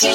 [0.00, 0.06] 哎，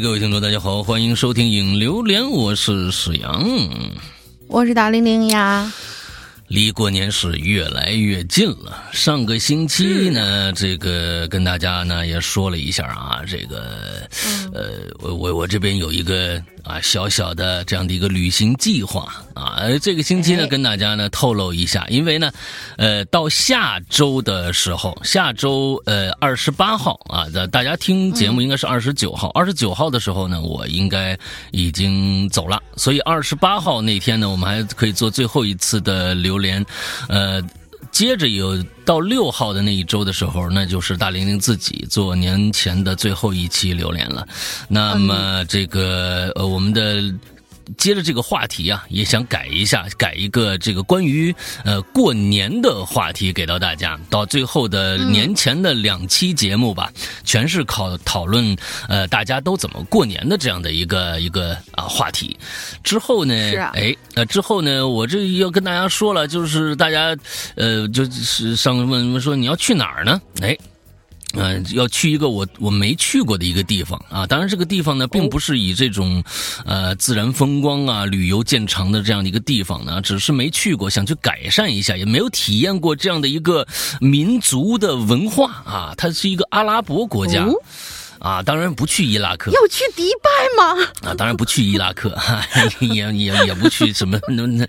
[0.00, 3.44] 各位听众，大家好，欢迎收听《影榴莲》，我是史阳，
[4.46, 5.72] 我是大玲玲呀。
[6.52, 8.84] 离过年是越来越近了。
[8.92, 14.06] 上个星期呢，这个跟大家呢也说了一下啊，这个
[14.52, 19.62] 呃，我我我这边有一个啊小小的这样的一个旅行计划啊。
[19.80, 22.30] 这个星期呢，跟大家呢透露一下，因为呢，
[22.76, 31.18] 呃，到下周的时候，下周呃二十八号啊，大家听节目应该是二十九号，二十九号的时候呢，我应该
[31.52, 36.42] 已经走了，所以二十八号那天呢，我们还可以做最后一次的留。
[36.42, 36.66] 连，
[37.08, 37.40] 呃，
[37.92, 44.26] 接着有到六号的那一周的时候，那就是大玲玲自己做年前的最后一期榴莲了。
[44.66, 47.00] 那么这个呃，我们的。
[47.76, 53.98] 接着这个话题啊，也想改一下，改一个这个关于呃过年的话题给到大家。
[54.10, 56.92] 到最后的年前的两期节目吧，
[57.24, 58.56] 全是考讨论
[58.88, 62.36] 呃大家都怎么过年的这样的一个一个啊话题。
[62.82, 63.34] 之后呢，
[63.74, 67.16] 哎呃之后呢，我这要跟大家说了，就是大家
[67.54, 70.20] 呃就是上问问说你要去哪儿呢？
[70.40, 70.56] 哎。
[71.34, 74.26] 嗯，要去一个我我没去过的一个地方啊！
[74.26, 76.22] 当然，这个地方呢，并不是以这种，
[76.66, 83.66] 呃，自然风光啊、旅游见长的这样的一个地方呢，只是没去过，想去改善一下，也没有体验过这样的一个
[84.00, 85.94] 民族的文化啊！
[85.96, 87.48] 它是一个阿拉伯国家。
[88.22, 90.88] 啊，当然不去伊拉克，要去迪拜吗？
[91.02, 92.16] 啊，当然不去伊拉克，
[92.80, 94.64] 也也也不去什么 那那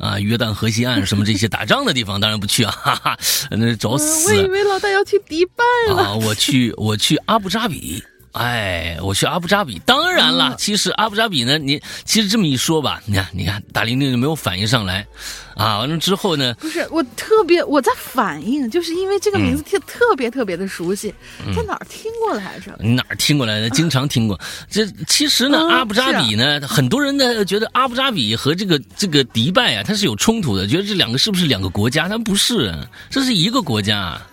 [0.00, 3.18] 啊约旦河西岸什么这些打仗的地方，当然不去啊， 哈哈，
[3.50, 4.28] 那找死！
[4.28, 5.62] 我以为老大要去迪拜
[5.94, 8.02] 了啊，我去我去阿布扎比。
[8.34, 15.06] 哎，我去阿布扎比，当然了，其实阿布扎比呢，你其实这么一说吧，你看，你看，大玲玲就没有反应上来，
[15.54, 16.52] 啊，完了之后呢？
[16.54, 21.14] 不是，我特别我在反应，就是因为这个名字特特别特别的熟悉，
[21.54, 22.76] 在哪儿听过来着？
[22.80, 23.70] 你哪儿听过来的？
[23.70, 24.38] 经常听过。
[24.68, 32.08] 这其实呢，阿布扎比呢，很多人呢觉得阿布扎比和这个这个迪拜啊，它是有冲突的，觉得这两个是不是两个国家？
[32.08, 32.74] 它不是，
[33.08, 33.94] 这是一个国家。
[33.94, 34.26] 啊，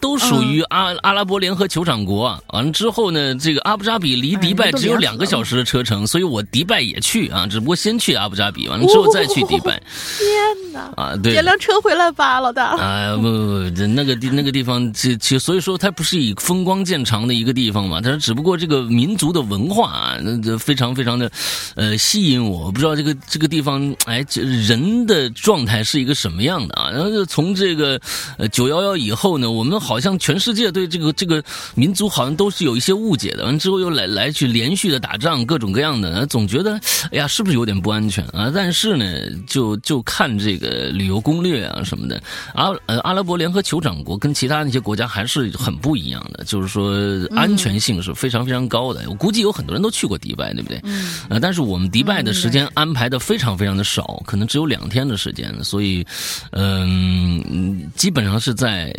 [0.00, 2.38] 都属于阿阿拉伯联合酋长国。
[2.48, 9.80] 完了之后呢，这个阿布扎比离迪拜只有两个小时的车程，所以我迪拜也去啊，只不过先去阿布扎比，完了之后再去迪拜。
[10.18, 10.92] 天哪！
[10.96, 12.76] 啊，对，点辆车回来吧，老大。
[12.76, 21.30] 啊，不不不，那个地那个地方，其其所以说它不是以风光见长的一个地方嘛，它只不过这个民族的文化啊，那非常非常的，
[21.76, 22.66] 呃，吸引我。
[22.66, 26.90] 我不知道这个这个地方，哎，人的状态是一个什么样的啊？
[26.90, 27.98] 然后就从这个
[28.36, 29.69] 呃九幺幺以后呢，我们。
[29.70, 31.42] 那好像全世界对这个这个
[31.74, 36.74] 民族好像都是有一些误解的，完之后又来来去连续的打仗，各种各样的，总觉得
[37.12, 38.50] 哎呀，是不是有点不安全啊？
[38.52, 39.04] 但是呢，
[39.46, 42.20] 就就看这个旅游攻略啊什么的，
[42.54, 46.92] 阿呃阿拉伯联合酋长国跟其他那些国家还是很不一样的，就是说
[47.36, 49.04] 安全性是非常非常高的。
[49.08, 50.80] 我估计有很多人都去过迪拜，对不对？
[50.82, 51.20] 嗯。
[51.28, 56.04] 呃，但是我们迪拜的时间安排的非常非常的少，可能只有两天的时间，所以
[56.50, 58.92] 嗯，基本上是在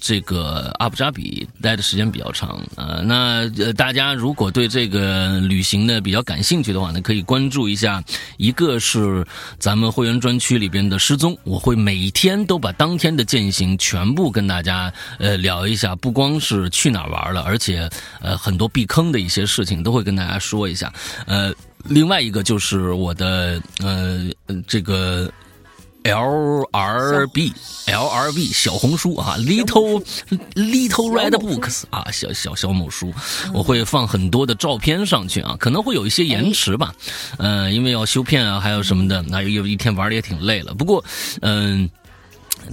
[0.00, 0.15] 这。
[0.16, 8.02] 这个阿布扎比待的时间比较长啊，那大家如果对这个旅行呢比较感兴趣的话呢，可以关注一下，
[8.38, 9.26] 一个是
[9.58, 17.86] 咱们会员专区里边的失踪，我会每天都把当天的践行全部跟大家呃聊一下，不光是去哪玩了，而且
[18.22, 20.90] 呃很多避坑的一些事情都会跟大家说一下，
[21.26, 21.52] 呃，
[21.84, 24.26] 另外一个就是我的呃
[24.66, 25.30] 这个。
[26.06, 27.52] L R B
[27.86, 30.04] L R B 小红书啊，Little
[30.54, 33.12] Little Red Books 啊，小小小某书，
[33.52, 36.94] 我会放很多的照片上去啊，可能会有一些延迟吧，
[37.38, 41.04] 嗯，因为要修片啊，还有什么的，那有一天玩的也挺累了，不过，
[41.40, 41.90] 嗯。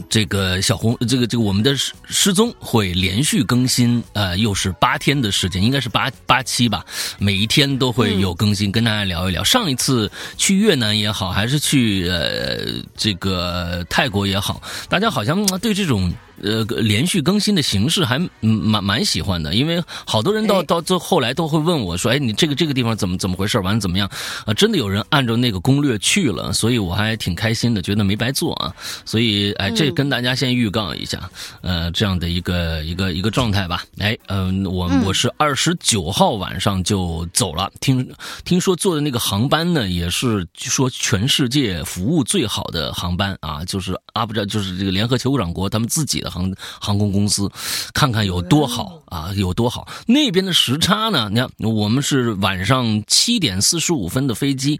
[0.09, 6.85] 这个小红，这个这个我们的失失踪会连续更新，呃，又是八天的时间，应该是八八期吧，
[7.19, 9.43] 每一天都会有更新，跟大家聊一聊。
[9.43, 16.11] 上一次去越南也好，还是去呃这个泰国也好，大家好像对这种。
[16.41, 23.59] 呃，连续更新的形式还蛮蛮喜欢的，因为好多人到到最后来都会问我说：“哎，你这个这个地方怎么怎么回事？
[23.59, 24.09] 完了怎么样？”
[24.47, 28.73] 啊，真的有人按照那个攻略去了，所以我还挺开心的，觉得没白做啊。
[29.05, 31.29] 所以，哎，这跟大家先预告一下，
[31.61, 33.85] 呃，这样的一个一个一个状态吧。
[33.99, 38.11] 哎，嗯，我我是二十九号晚上就走了，听
[38.43, 46.22] 听说坐的那个航班呢，也是说全世界服务最好的航班啊，就是阿布扎，就是这个联合酋长国他们自己。
[46.23, 47.51] 的航航空公司，
[47.93, 49.87] 看看有多好啊，有多好。
[50.07, 51.29] 那边的时差呢？
[51.29, 54.79] 你看，我们是晚上七点四十五分的飞机，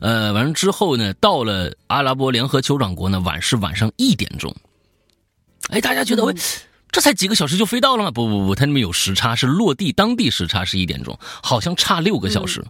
[0.00, 4.54] 呃，完了之后呢，到了阿拉伯联合酋长国呢，晚是晚上一点钟。
[5.70, 6.34] 哎，大家觉得喂？
[6.90, 8.10] 这才几个小时就飞到了吗？
[8.10, 12.64] 不不不，它那边有时差，是落地当地时差是一点钟，好像差六个小时，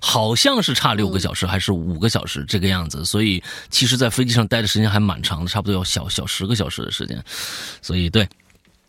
[0.00, 3.04] 好像是差六个小时还是五个小时这个样子。
[3.04, 7.22] 所以其实，在飞机上待的时间还蛮长的，差不多要小小十个小时的时间。
[7.82, 8.28] 所以对，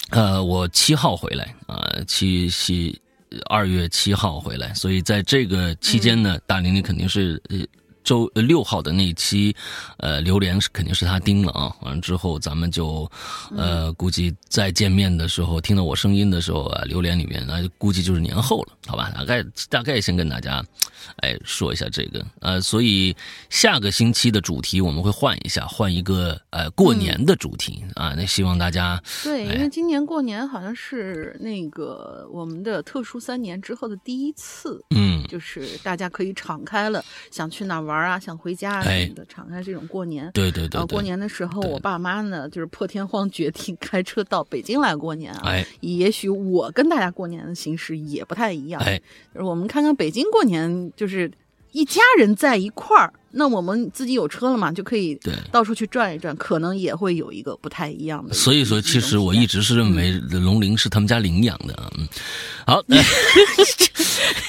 [0.09, 2.99] 呃，我七号回来啊，七七
[3.47, 7.41] 二月七号回来，所以在这个期间呢，大玲玲肯定是。
[8.05, 9.53] 周六号的那一期，
[9.97, 11.75] 呃，榴莲是肯定是他盯了啊。
[11.81, 13.09] 完了之后，咱们就，
[13.57, 19.11] 呃，估计再见面的时候，听到我声音的时候啊，榴莲里面那估计就是年后了，好吧？
[19.15, 20.63] 大概大概先跟大家，
[21.17, 23.15] 哎，说一下这个，呃，所以
[23.49, 28.13] 下个星期的主题我们会换一下，换一个呃过年的主题啊。
[28.15, 37.94] 那希望大家对，因为今年过年好像是那个我们的特殊三年之后的第一次，嗯，就是大家可以敞开了，想去哪玩。
[37.95, 40.29] 玩啊，想回家什么的，敞开这种过年。
[40.33, 40.71] 对对对。
[40.73, 45.41] 然后过年的时候，我爸妈呢，就是破天荒决定 开车到北京来过年啊。
[45.45, 45.65] 哎。
[45.79, 48.81] 也许我跟大家过年的形式也不太一样。
[48.83, 49.01] 哎。
[49.33, 51.31] 就是我们看看北京过年，就是
[51.71, 53.13] 一家人在一块儿。
[53.37, 58.33] 那我们自己有车了嘛，就可以对到处去转一转，可能也会有一个不太一样的。
[58.33, 61.91] 所以说，其实我一直是认为龙鳞是他们家领养的啊。
[61.97, 62.07] 嗯，
[62.65, 62.81] 好，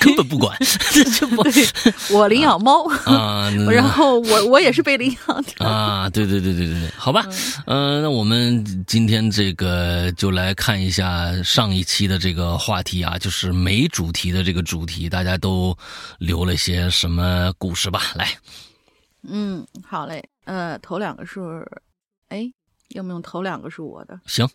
[0.07, 0.57] 根本不管，
[1.19, 1.43] 这不，
[2.15, 6.09] 我领养猫啊，然后我我也是被领养的啊。
[6.11, 7.27] 对对对对对对，好吧，
[7.67, 15.77] 嗯，那我们今天这个就来看一下上一期的这个话题啊，就是没主题的这个主题，大家都
[16.19, 18.01] 留了些什么故事吧？
[18.15, 18.29] 来。
[19.29, 20.23] 嗯，好嘞。
[20.45, 21.67] 呃，头两个是，
[22.29, 22.49] 哎，
[22.91, 24.17] 用不用头两个是我的？
[24.27, 24.49] 行，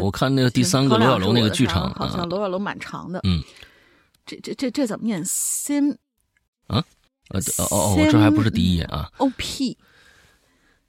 [0.00, 3.20] 我看那个第三个罗小楼那个剧场，好像罗小楼蛮长的。
[3.24, 3.42] 嗯，
[4.26, 5.96] 这这这这怎么念？sim
[6.66, 6.84] 啊？
[7.30, 9.10] 呃哦哦，我这还不是第一页啊。
[9.18, 9.78] O P，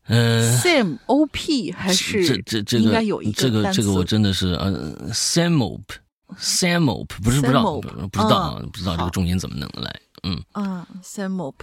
[0.07, 10.01] 嗯，sim O P 还是这这这个应该有一个这个这个我真的是呃，samop，samop 不是不知道不知道啊不知道这个重音怎么弄的来？
[10.23, 11.53] 嗯啊，samop。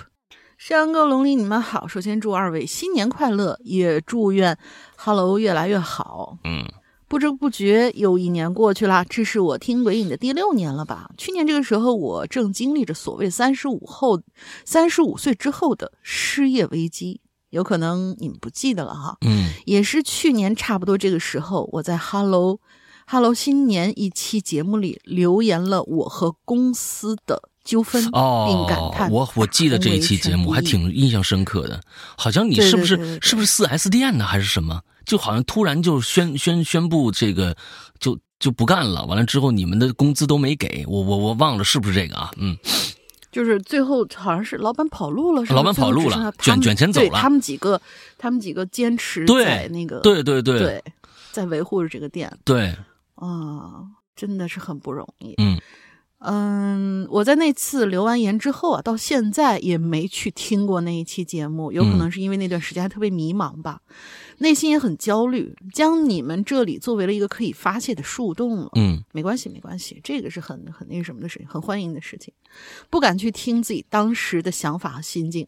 [0.57, 1.87] 山羊哥、龙鳞，你们好！
[1.87, 4.57] 首先祝二位新年快乐，也祝愿
[4.97, 6.39] Hello 越来越好。
[6.45, 6.65] 嗯，
[7.07, 11.11] 不知不觉又一年过去了，这是我听鬼影的第六年了吧？
[11.17, 14.21] 去年这个时候，我正经历着所谓三十五后、
[14.65, 17.21] 三十五岁之后的失业危机，
[17.51, 19.17] 有可能你们不记得了哈。
[19.27, 22.61] 嗯，也是去年差不多这个时候，我在 Hello
[23.07, 27.51] Hello 新年一期节目里留言了我和公司的。
[27.65, 29.11] 纠纷，并感叹。
[29.11, 31.81] 我我记得这一期节目还挺印象深刻的，
[32.15, 34.83] 好像你是不是是不是四 S 店的还是什么？
[35.07, 37.57] 就好像突然就宣宣宣布这个
[37.99, 42.31] 就就不干了，完了之后你们的工资都没给我，我我忘了是不是这个啊？
[42.37, 42.57] 嗯，
[43.31, 47.19] 就是最后好像是老板跑路了，是老板跑路了，卷卷钱走了。
[47.21, 47.81] 他们几个，
[48.19, 50.83] 他们几个坚持在那个，对对对，
[51.33, 52.31] 在维护着这个店。
[52.45, 52.77] 对，
[53.15, 53.85] 啊，
[54.15, 55.35] 真的是很不容易。
[55.39, 55.61] 嗯。
[56.27, 63.81] 嗯，我在那次留完言之后啊，到现在也没去听过那一期节目，有可能是因为那段时间还特别迷茫吧，
[64.39, 68.71] 内心也很焦虑，将你们这里作为了一个可以发泄的树洞了。
[68.77, 72.33] 嗯，没关系，没关系，这个是很很那什么的事情，很欢迎的事情。
[72.91, 75.47] 不敢去听自己当时的想法和心境，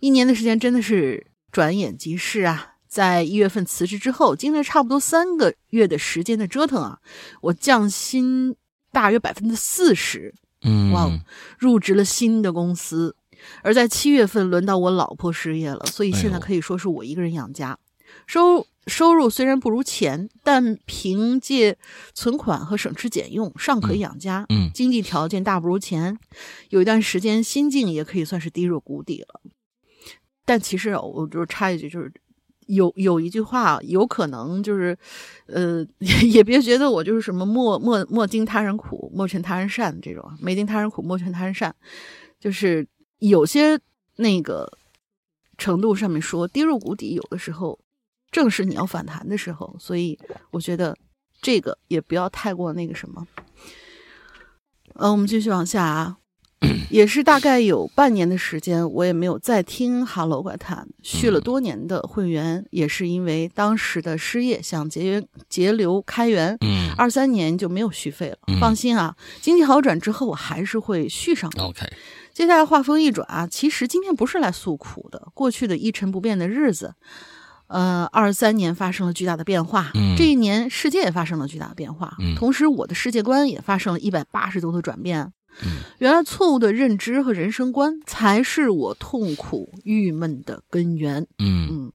[0.00, 2.74] 一年的时间真的是转眼即逝啊！
[2.88, 7.00] 在一月份辞职之后，经历差不多三个月的时间的折腾啊，
[7.40, 8.56] 我降薪。
[8.94, 11.10] 大约百分之四十，嗯，哇，
[11.58, 13.16] 入职了新的公司，
[13.62, 17.78] 而在七月份轮到我老婆失业了，所以现在可以说是我一个人养家，
[18.32, 21.76] 收收入虽然不如钱，但凭借
[22.14, 26.18] 存款和省吃俭用尚可以养家，嗯，经济条件大不如前，
[26.70, 29.42] 有一段时间心境也可以算是低入谷底了，
[30.46, 32.10] 但其实我就插一句，就是。
[32.68, 34.96] 有有一句话，有可能就是，
[35.46, 35.84] 呃，
[36.32, 41.74] 也别觉得我就是什么莫莫莫经他人苦，莫劝他人善这种，没经他人苦，莫劝他人善，
[42.38, 42.86] 就是
[43.18, 43.78] 有些
[44.16, 44.72] 那个
[45.58, 47.78] 程度上面说跌入谷底，有的时候
[48.32, 50.18] 正是你要反弹的时候，所以
[50.50, 50.96] 我觉得
[51.40, 53.24] 这个也不要太过那个什么。
[54.94, 56.16] 嗯，我们继续往下啊。
[56.90, 60.86] 也是大概有半年的时间，我也没有再听《哈喽怪谈》。
[61.02, 66.56] 续了多年的会员，也是因为当时的失业，想节约节流开源。
[66.60, 68.38] 嗯，二三年就没有续费了。
[68.60, 71.64] 放心啊，经济好转之后，我还是会续上的。
[71.64, 71.80] OK，
[72.32, 76.94] 接下来话锋一转啊，其实今天不是来诉苦的，过去的一成不变的日子，
[77.72, 85.32] 呃，二三年发生了巨大的变化，嗯这一年世界也发生了巨大的变化，嗯同时我的世界观也发生了一百八十度的转变。
[85.62, 91.26] 嗯原来错误的认知和人生观才是我痛苦、郁闷的根源。
[91.38, 91.92] 嗯嗯，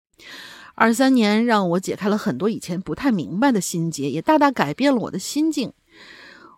[0.75, 5.74] 二三年让我解开了很多以前不太明白的心结，也大大改变了我的心境。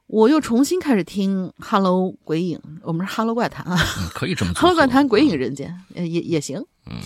[0.08, 5.40] 我又重新开始听《Hello 鬼影》，我们是 《Hello 怪谈》啊，嗯可以这么《Hello 怪谈》鬼影人。
[5.40, 6.64] 人间，呃，也也行。
[6.88, 6.98] 嗯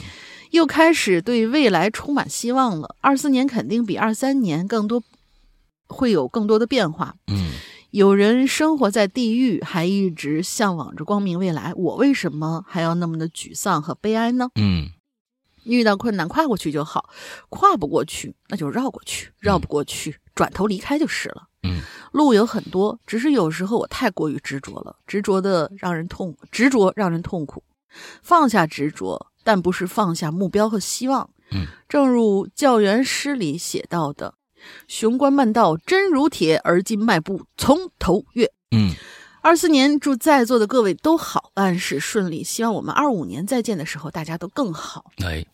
[0.53, 2.95] 又开始对未来充满希望了。
[3.01, 5.01] 二四年肯定比二三年更多，
[5.87, 7.15] 会有更多的变化。
[7.27, 7.51] 嗯
[7.89, 14.49] 有人生活在地狱，还一直向往着光明未来，我为什么还要那么的沮丧和悲哀呢？
[14.55, 14.89] 嗯
[15.63, 17.09] 遇到困难跨过去就好，
[17.49, 21.47] 跨不过去那就绕过去，绕不过去转头离开就是了。
[21.63, 21.81] 嗯
[22.11, 27.63] 路有很多，只是有时候我太过于执着了，执着的让人痛，执着让人痛苦。
[28.23, 31.29] 放下执着，但不是放下目标和希望。
[31.51, 34.35] 嗯，正如教员诗里写到的
[34.87, 38.93] ：“雄关漫道真如铁，而今迈步从头越。”嗯
[39.41, 42.41] 二四年，祝在座的各位都好，万事顺利。
[42.41, 45.11] 希望我们二五年再见的时候，大家都更好。
[45.17, 45.45] 哎，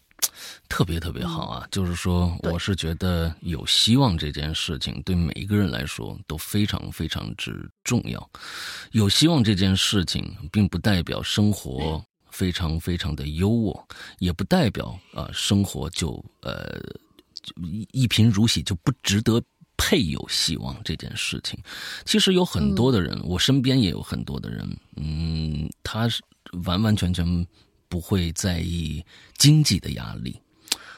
[0.70, 1.68] 特别特别好啊！
[1.72, 8.30] 就是说，我是觉得有希望这件事情对每一个人来说都非常非常之重要。
[8.92, 12.00] 有希望这件事情，并不代表生活
[12.32, 13.84] 非常非常的优渥，
[14.20, 16.80] 也不代表啊、生活就呃
[17.58, 19.42] 一一贫如洗，就不值得。
[19.82, 21.58] 配有希望这件事情，
[22.04, 26.22] 其实有很多的人，我身边也有很多的人，嗯，他是
[26.66, 27.48] 完完全全
[27.88, 29.02] 不会在意
[29.38, 30.38] 经济的压力，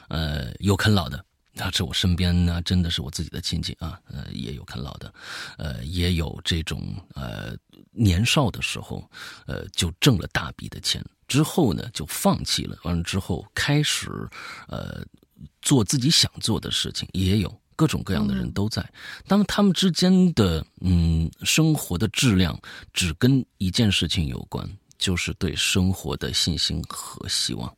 [0.08, 1.24] 呃，有啃老的，
[1.58, 5.14] 啊，这我身边呢，真的是我自己的亲戚啊，呃，也有啃老的，
[5.58, 6.82] 呃，也有这种
[7.14, 7.56] 呃
[7.92, 9.08] 年少的时候，
[9.46, 11.00] 呃，就挣了大笔的钱，
[11.32, 14.10] 之后呢就放弃了，完了之后开始
[14.68, 15.02] 呃
[15.62, 17.50] 做自己想做的事情，也有。
[17.74, 18.86] 各种各样的人都在，
[19.26, 22.56] 那么他们之间的嗯生活的质量，
[22.92, 24.64] 只跟一件事情有关，
[24.98, 27.74] 就是对生活的信心和希望。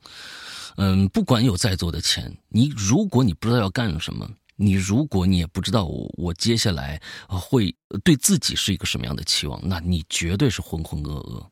[0.76, 11.46] 嗯，不管有再多的钱，你如果你不知道要干什么，你如果你也不知道我我接下来呃会对自己是一个什么样的期望，那你绝对是浑浑噩噩。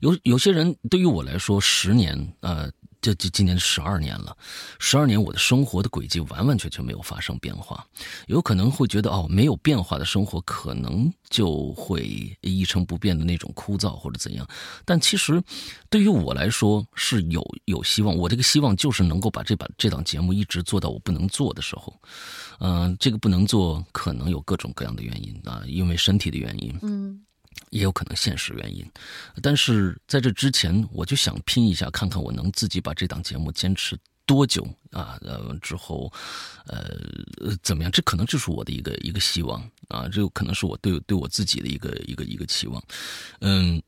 [0.00, 2.70] 有有些人对于我来说，十年呃。
[3.00, 4.36] 这这今年十二年了，
[4.80, 7.86] 十二年我的生活的轨迹完完全全没有发生变化，
[8.26, 14.44] 有可能会觉得哦，没有变化的生活可能就会一成不变的那种枯燥或者怎样，
[14.84, 15.40] 但其实
[15.88, 21.94] 对于我来说是有有希望，我这个希望就是能够把这把这档节目一直做到我不能做的时候，
[22.58, 27.24] 嗯、这个不能做可能有各种各样的原因啊，因为身体的原因，嗯。
[27.70, 28.84] 也有可能现实原因，
[29.42, 35.18] 但是在这之前，我就想拼一下，看看我能自己把这档节目坚持多久啊？
[35.22, 36.12] 呃，之后，
[36.66, 36.96] 呃，
[37.62, 37.92] 怎么样？
[37.92, 42.82] 这可能就是我的一个一个希望啊，这可能是我对对我自己的一个一个一个期望。
[43.40, 43.82] 嗯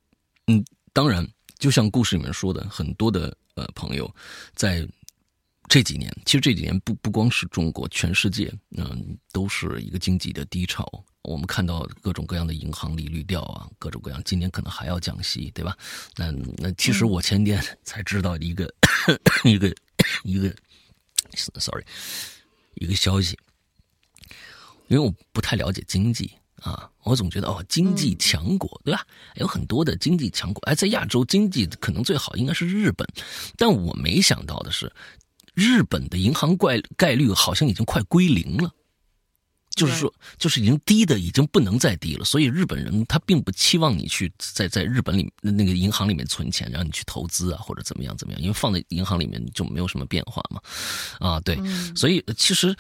[0.47, 1.27] 嗯，当然，
[1.59, 4.13] 就像故事里面说的，很多的呃朋友
[4.55, 4.87] 在。
[5.69, 10.85] 这几年，其实这几年不不光是中国，全世界，嗯，都是一个经济的低潮。
[11.23, 15.77] 我们看到各种各样的银行利率掉啊，各种各样，今年可能还要降息，对吧？
[16.17, 18.73] 那那其实我前天 才知道一个、
[19.45, 19.71] 一个
[20.25, 20.55] 一个
[21.59, 21.85] ，sorry，
[22.77, 23.39] 一个消息，
[24.89, 29.07] 因为我不太了解经济啊，我总觉得哦，经济强国、对吧？
[29.35, 33.07] 有很多的经济强国，哎，在亚洲经济可能最好应该是日本，
[33.59, 34.91] 但我没想到的是，
[35.53, 38.73] 日本的银行怪概率好像已经快归零了。
[39.81, 50.61] 就是说，就是已经低的已经不能再低了，所以日本人他并不期望你去在在日本里那个银行里面存钱，让你去投资啊或者怎么样怎么样，因为放在银行里面就没有什么变化嘛，
[51.19, 51.59] 啊对，
[51.95, 52.77] 所以其实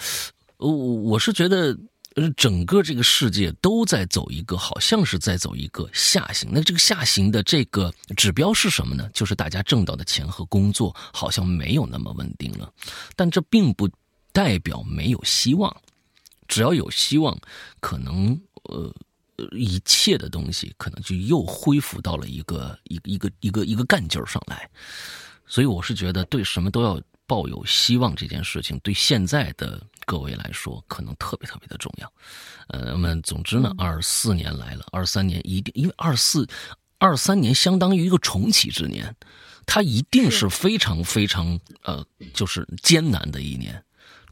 [0.58, 1.76] 我我是觉得。
[2.16, 6.50] 呃，整个这个世界都在走一个，好像是在走一个下行。
[6.52, 9.08] 那这个下行的这个指标是什么呢？
[9.14, 12.68] 就是大家挣到的钱和工作好像没有那么稳定了。
[13.14, 13.88] 但这并不
[14.32, 15.74] 代表没有希望。
[16.50, 17.38] 只要有希望，
[17.78, 18.92] 可能呃
[19.52, 24.68] 一切的东西可能就又恢复到了一个一个一个一个一个干劲儿上来。
[25.46, 32.12] 所以我是觉得，对什么都要抱有希望这件事情，对现在的各位来说，可能特别特别的重要。
[32.66, 36.48] 呃，那么总之呢，二四年来了，二三年一定，因为二四
[36.98, 39.14] 二三年相当于一个重启之年，
[39.66, 42.04] 它一定是非常非常呃，
[42.34, 43.82] 就是艰难的一年，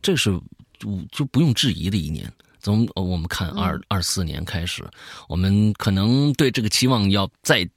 [0.02, 0.38] 这是。
[0.78, 2.32] 就就不用质疑的一年。
[2.60, 4.84] 从我们看二二四年开始，
[5.28, 7.68] 我们可能对这个期望要再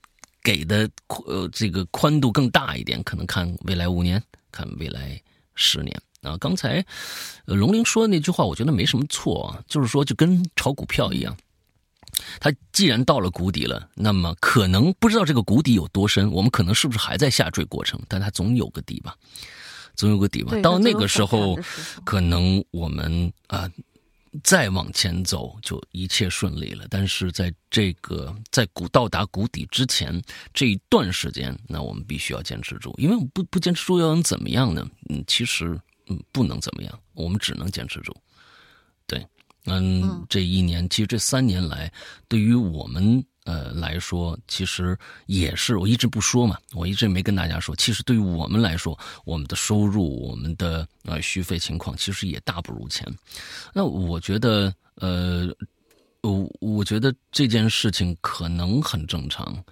[0.43, 0.89] 给的
[1.25, 5.21] 呃这个宽度更大一点，可能看未来五年，看未来
[5.53, 6.35] 十年啊。
[6.37, 6.83] 刚才
[7.45, 11.37] 呃龙鳞说的那句话，我觉得没什么错啊，就是说就跟炒股票一样。
[12.39, 17.99] 它既然到了谷底了，那么可能不知道这个谷底有多深，我们可能是不是还在下坠过程？
[18.07, 19.15] 但它总有个底吧，
[19.95, 20.59] 总有个底吧。
[20.61, 21.57] 到那个时候，
[22.05, 23.69] 可能我们啊
[24.43, 26.87] 再往前走就一切顺利了。
[26.89, 30.21] 但是在这个在谷到达谷底之前
[30.53, 34.87] 这一段时间，那我们必须要坚持住，因为不不坚持住又能怎么样呢？
[35.09, 38.15] 嗯，其实嗯不能怎么样，我们只能坚持住。
[39.05, 39.25] 对
[39.65, 41.91] 嗯，这一年其实这三年来，
[42.27, 47.75] 对于我们呃来说，其实也是我一直不说嘛，我一直没跟大家说。
[47.75, 53.07] 其实对于我们来说，我们的收入、我们的呃续费情况，其实也大不如前。
[53.73, 55.47] 那我觉得，呃，
[56.21, 59.63] 我我觉得这件事情可能很正常，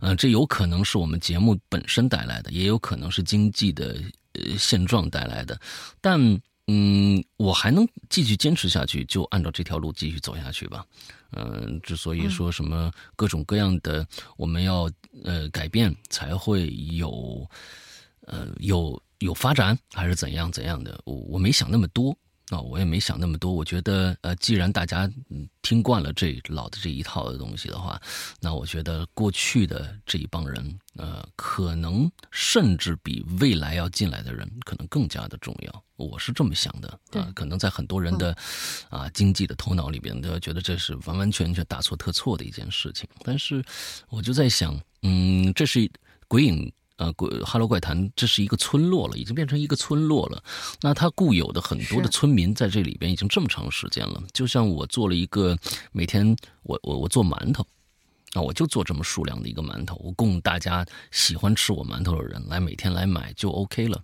[0.00, 3.96] 呃，这有可能是我们节目本身带来的，也有可能是经济的
[4.32, 5.60] 呃现状带来的，
[6.00, 6.40] 但。
[6.72, 10.86] 嗯，我还能继续坚持下去，就按照这条路继续走下去吧。
[11.32, 14.06] 嗯，之所以说什么各种各样的
[14.36, 14.90] 我们要
[15.24, 17.48] 呃改变，才会有
[18.26, 22.16] 呃有有发展，还是怎样怎样的，我我没想那么多。
[22.50, 23.52] 啊，我也没想那么多。
[23.52, 25.10] 我觉得，呃，既然大家
[25.62, 28.00] 听惯了这老的这一套的东西的话，
[28.40, 35.84] 那我觉得过去的这一帮人，呃，可能甚至比未来要进来的人，可能更加的重要。
[35.96, 37.30] 我是这么想的啊。
[37.34, 38.36] 可能在很多人的
[38.88, 43.08] 啊经济的头脑里边，都觉得这是完完全全大错特错的一件事情。
[43.22, 43.64] 但是，
[44.08, 45.90] 我就在想，嗯，这是
[46.26, 46.72] 鬼影。
[47.00, 50.44] 呃，鬼哈喽怪谈，这是一个村落了，已经变成一个村落了。
[50.82, 54.22] 那它固有的很多的村民在这里边已经这么长时间了。
[54.34, 55.56] 就像我做了一个
[55.92, 57.66] 每天，我我我做馒头，
[58.34, 63.98] 啊，我就做这么数量的一个馒头，我供大家喜欢吃我馒头的人来每天来买就 OK 了。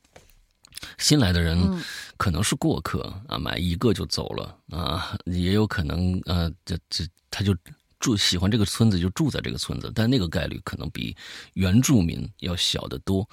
[0.97, 1.85] 新来的人
[2.17, 7.55] 可能是过客啊，买一个就走了啊，也有可能呃，这这他就。
[7.99, 11.17] 住喜欢这个村子就住在这个村子，但那个概率可能比
[11.55, 13.29] 原住民要小得多。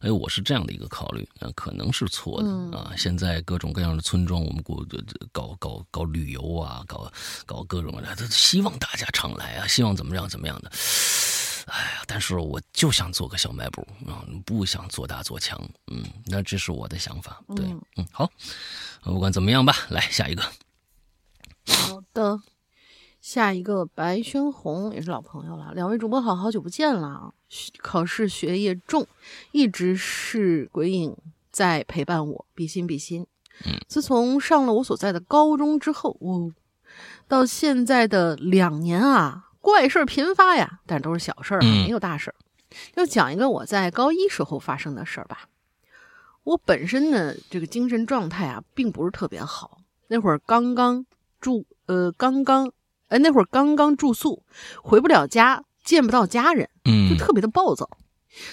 [0.00, 2.92] 哎，我是这样的一个考虑啊，可能是错的啊。
[2.96, 4.84] 现在各种各样的村庄，我们国
[5.32, 7.10] 搞搞搞旅游啊，搞
[7.46, 10.70] 搞各种的，都希望大家常来啊，希望怎么样怎么样的。
[11.66, 15.60] 哎呀，但是我就想做个小卖部啊，不想做大做强。
[15.92, 17.40] 嗯，那这是我的想法。
[17.54, 17.64] 对，
[17.96, 18.30] 嗯，好，
[19.02, 20.42] 不管怎么样吧，来下一个。
[21.66, 22.40] 好的。
[23.28, 27.34] 下一个白轩红也是老朋友了，两位主播好好久不见了。
[27.76, 29.06] 考试学业重，
[29.52, 31.14] 一直是鬼影
[31.50, 33.26] 在陪伴我，比心比心。
[33.86, 36.50] 自从上了我所在的高中之后，哦，
[37.28, 42.34] 到现在的两年啊，怪事频发呀，但都是小事儿，没有大事儿。
[42.96, 45.50] 就讲一个我在高一时候发生的事儿吧。
[46.44, 49.82] 我本身呢，这个精神状态啊，并不是特别好。
[50.06, 51.04] 那会儿刚刚
[51.38, 52.72] 住，呃，刚刚。
[53.08, 54.44] 哎，那会儿刚刚住宿，
[54.82, 57.88] 回不了家，见不到家人，嗯，就特别的暴躁，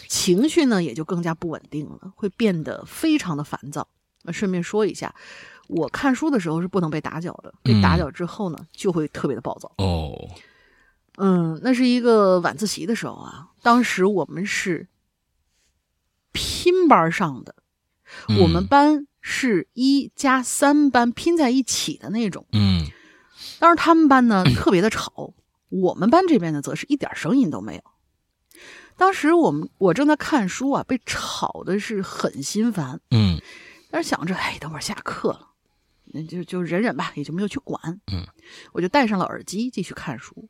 [0.08, 3.88] 情绪呢也就更加不稳定了，会变得非常的烦躁。
[4.24, 5.14] 那顺便说一下，
[5.68, 9.72] 我看书的时候是不能被打搅的，被打搅之后呢，就会特别的暴躁。
[9.78, 10.30] 哦，
[11.18, 14.88] 嗯，那是一个晚自习的时候啊，当时我们是
[16.32, 17.56] 拼班上的，
[18.42, 22.88] 我们班是一加三班拼在一起的那种，嗯。
[23.60, 25.34] 当时他们班呢特别的吵，
[25.70, 27.82] 我们班这边呢则是一点声音都没有。
[28.98, 33.00] 当时我们我正在看书啊，被吵的是很心烦。
[33.12, 33.42] 嗯，
[33.90, 35.50] 但是想着，哎，等会儿下课了，
[36.06, 38.00] 那就就忍忍吧，也就没有去管。
[38.12, 38.26] 嗯，
[38.74, 40.48] 我就戴上了耳机继续看书。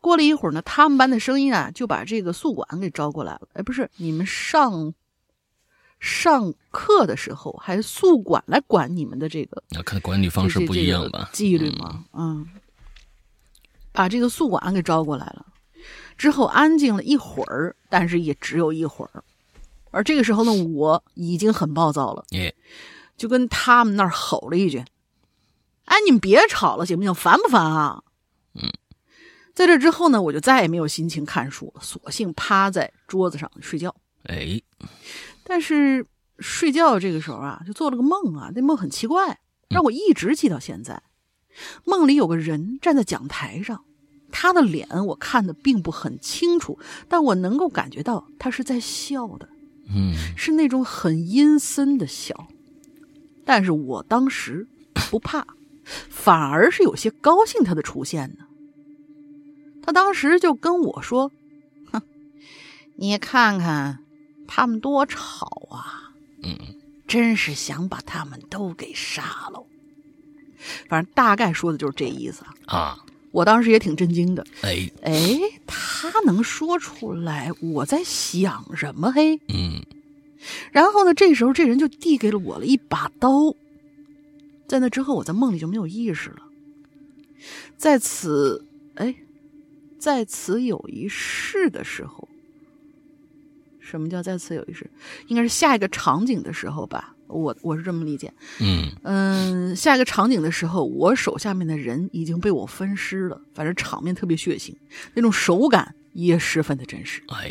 [0.00, 3.48] 过了一会儿呢，他们班的声音啊就把这个宿管给招过来了。
[3.54, 4.94] 哎，不是你们上。
[6.02, 11.30] 上课的时候还宿管来管你们的这个，那看管理方式不一样吧？
[11.32, 12.44] 纪律嘛，嗯，
[13.92, 15.46] 把这个宿管给招过来了，
[16.18, 19.22] 之后安静了一会儿，但是也只有一会儿。
[19.92, 22.24] 而这个时候呢，我已经很暴躁了，
[23.16, 24.84] 就跟他们那儿吼了一句
[25.86, 27.14] ：“哎，你们别吵了，行不行？
[27.14, 28.02] 烦不烦啊？”
[28.60, 28.68] 嗯，
[29.54, 33.94] 在这之后呢，我就再也没有心情看书了，索性趴在桌子上睡觉。
[34.24, 34.60] 哎。
[35.44, 36.06] 但是
[36.38, 41.02] 睡觉这个时候啊，就做了个梦啊，那梦很奇怪，让我一直记到现在。
[41.84, 43.84] 梦里有个人站在讲台上，
[44.30, 46.78] 他的脸我看的并不很清楚，
[47.08, 49.48] 但我能够感觉到他是在笑的，
[49.94, 52.48] 嗯，是那种很阴森的笑。
[53.44, 54.66] 但是我当时
[55.10, 55.46] 不怕，
[56.08, 58.46] 反而是有些高兴他的出现呢。
[59.82, 61.30] 他当时就跟我说
[61.92, 62.00] ：“哼，
[62.96, 63.98] 你看看。”
[64.54, 66.12] 他们多吵啊！
[66.42, 66.58] 嗯，
[67.08, 69.64] 真是想把他们都给杀了。
[70.90, 72.98] 反正大概说的就是这意思啊。
[73.30, 74.46] 我当时也挺震惊的。
[74.60, 79.10] 哎哎，他能说出来我在想什么？
[79.10, 79.80] 嘿，嗯。
[80.70, 83.54] 然后呢，这时候这人就递给了我了一把刀。
[84.68, 86.42] 在那之后，我在梦里就没有意识了。
[87.78, 89.14] 在此，哎，
[89.98, 92.28] 在此有一事的时候，
[93.82, 94.88] 什么叫再次有一事？
[95.26, 97.14] 应该是下一个场景的时候吧。
[97.26, 98.30] 我我是这么理解。
[98.60, 103.40] 嗯嗯，下一个场景的时候，我手下面的人已经被我分尸了。
[103.54, 104.74] 反正场面特别血腥，
[105.14, 107.22] 那种手感也十分的真实。
[107.28, 107.50] 哎，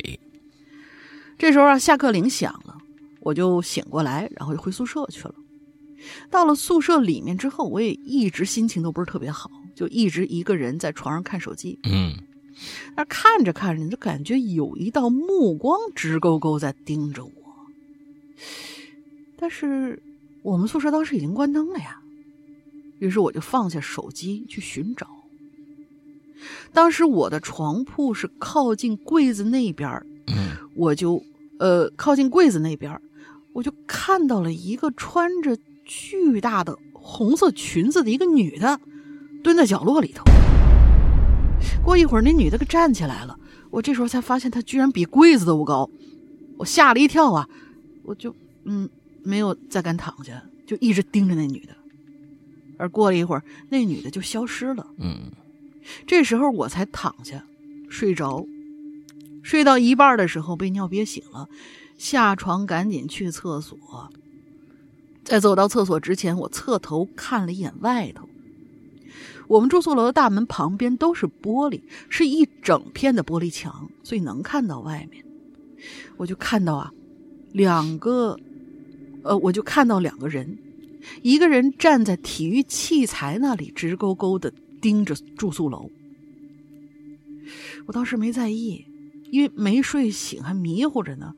[1.37, 2.77] 这时候啊，下课铃响了，
[3.21, 5.33] 我就醒过来，然后就回宿舍去了。
[6.29, 11.79] 到了宿舍里面之后，我也一直心情都不是特别好，就一直一个人在床上看手机。
[11.83, 12.13] 嗯，
[12.95, 17.31] 那看着看着，就感觉有一道目光直勾勾在盯着我。
[19.37, 20.01] 但是
[20.43, 22.01] 我们宿舍当时已经关灯了呀，
[22.99, 25.07] 于是我就放下手机去寻找。
[26.73, 29.89] 当时我的床铺是靠近柜子那边
[30.27, 31.23] 嗯，我就
[31.59, 32.99] 呃靠近柜子那边
[33.53, 35.57] 我就看到了一个穿着。
[35.83, 38.79] 巨大的红色裙子的一个女的，
[39.43, 40.23] 蹲在角落里头。
[41.83, 43.37] 过一会儿，那女的可站起来了。
[43.69, 45.89] 我这时候才发现，她居然比柜子都高，
[46.57, 47.47] 我吓了一跳啊！
[48.03, 48.89] 我就嗯，
[49.23, 51.75] 没有再敢躺下，就一直盯着那女的。
[52.77, 54.87] 而过了一会儿，那女的就消失了。
[54.97, 55.31] 嗯，
[56.05, 57.45] 这时候我才躺下
[57.89, 58.45] 睡着，
[59.41, 61.47] 睡到一半的时候被尿憋醒了，
[61.97, 63.77] 下床赶紧去厕所。
[65.23, 68.27] 在走到厕所之前，我侧头看了一眼外头。
[69.51, 75.25] 我们住宿楼的大门旁边都是玻璃，是一整片的玻璃墙，所以能看到外面。
[76.15, 76.89] 我就看到啊，
[77.51, 78.39] 两个，
[79.23, 80.57] 呃，我就看到两个人，
[81.21, 85.91] 一个人站在体育器材那里，直勾勾的盯着住宿楼。
[87.87, 88.85] 我当时没在意，
[89.31, 91.33] 因为没睡醒，还迷糊着呢，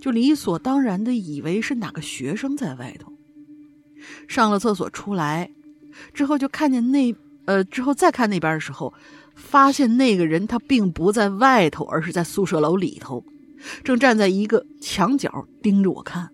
[0.00, 3.12] 就理所当然的以为是哪个学生在外头。
[4.26, 5.50] 上了厕所出来，
[6.14, 7.14] 之后就看见那
[7.48, 8.92] 呃，之后再看那边的时候，
[9.34, 13.24] 发现那个人他并不在外头，而是在宿舍楼里头，
[13.82, 16.28] 正站在一个墙角盯着我看。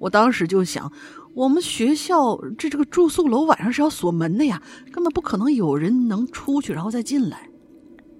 [0.00, 0.90] 我当时就想，
[1.34, 4.60] 我们学校这这个住宿楼晚上是要锁门的呀，
[4.90, 7.48] 根本不可能有人能出去然后再进来。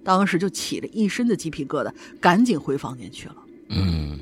[0.05, 3.37] 当时就起了一身的鸡皮疙瘩，赶紧回房间去了。
[3.71, 4.21] 嗯，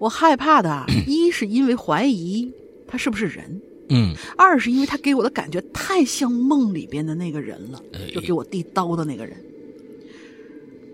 [0.00, 2.52] 我害怕的一是因为怀疑。
[2.88, 3.62] 他是不是人？
[3.88, 7.82] 嗯，二是因为他给我的感觉太像梦里边的那个人了，
[8.14, 9.36] 就给我递刀的那个人。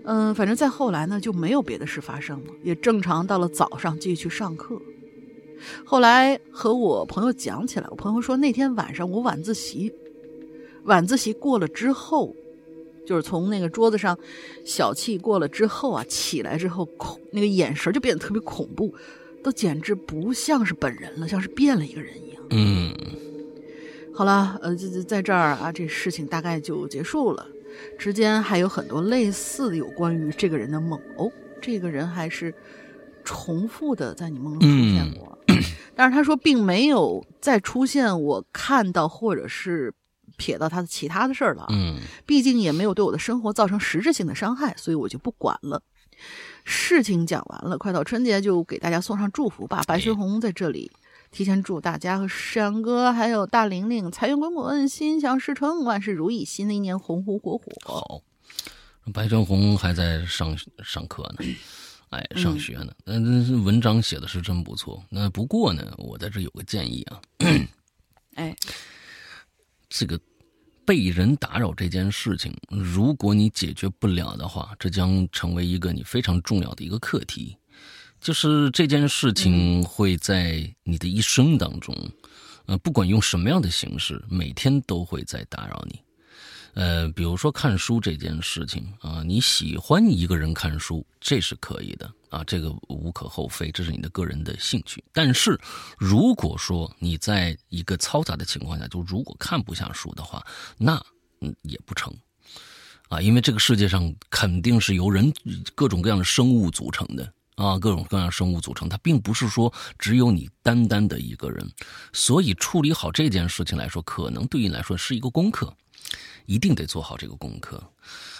[0.03, 4.81] 嗯，反正再后来呢，就没有别的事发生了，也正常到了早上继续去上课。
[5.85, 9.93] 后来和我朋友讲起来，我朋友说那天晚上我晚自习，
[10.83, 12.35] 晚自习过了之后，
[13.05, 14.17] 就是从那个桌子上
[14.65, 18.93] 小憩过了之后啊，起来之后恐那个眼神就变得特别恐怖。
[19.41, 22.38] 都简直不像是本人了，像是变了一个人一样。
[22.49, 22.93] 嗯，
[24.13, 27.45] 好了，呃，在在这儿啊，这事情大概就结束了。
[27.97, 31.31] 之间还有很多类似的有关于这个人的梦哦，
[31.61, 32.53] 这个人还是
[33.23, 35.37] 重复的在你梦中出现过，
[35.95, 39.93] 但是他说并没有再出现我看到或者是
[40.37, 41.67] 瞥到他的其他的事儿了。
[41.69, 45.81] 嗯，毕竟也没有对我的生活造成实质性的伤害，所以我就不管了。
[46.65, 49.81] 事情讲完了，快到春节就给大家送上祝福吧。
[49.87, 50.91] 白雪红在这里
[51.31, 57.65] 提前祝大家和山阳哥还有大玲玲财源滚滚，心想事成，万事如意，新的一年红红火火。
[57.85, 58.21] 好，
[59.13, 61.45] 白雪红还在上上课呢，
[62.09, 62.93] 哎，上学呢。
[63.05, 65.03] 那嗯，文章写的是真不错。
[65.09, 67.21] 那不过呢，我在这有个建议啊。
[68.35, 68.55] 哎，
[69.89, 70.19] 这个。
[70.85, 77.55] 被人打扰这件事情，如果你解决不了的话，这将成为一个你非常重要的一个课题。
[78.21, 81.95] 就是这件事情会在你的一生当中，
[82.65, 85.99] 呃，不管用什么样的形式，每天都会在打扰你。
[86.75, 95.03] 呃，比如说看书这件事情啊，你喜欢一个人看书，这是可以的啊，这个无可厚非，这是你的个人的兴趣。
[95.11, 95.59] 但是，
[95.97, 100.45] 如果说你在一个嘈杂的情况下，就如果看不下书的话，
[100.77, 101.03] 那
[101.41, 102.13] 嗯也不成
[103.09, 105.33] 啊，因为这个世界上肯定是由人
[105.73, 111.69] 各种各样的生物组成的啊，各种各样生物组成，它并不是说只有你单单的一个人，
[112.13, 115.75] 所以处理好这件事情来说，可能对你来说是一个功课。
[116.45, 117.83] 一定得做好这个功课。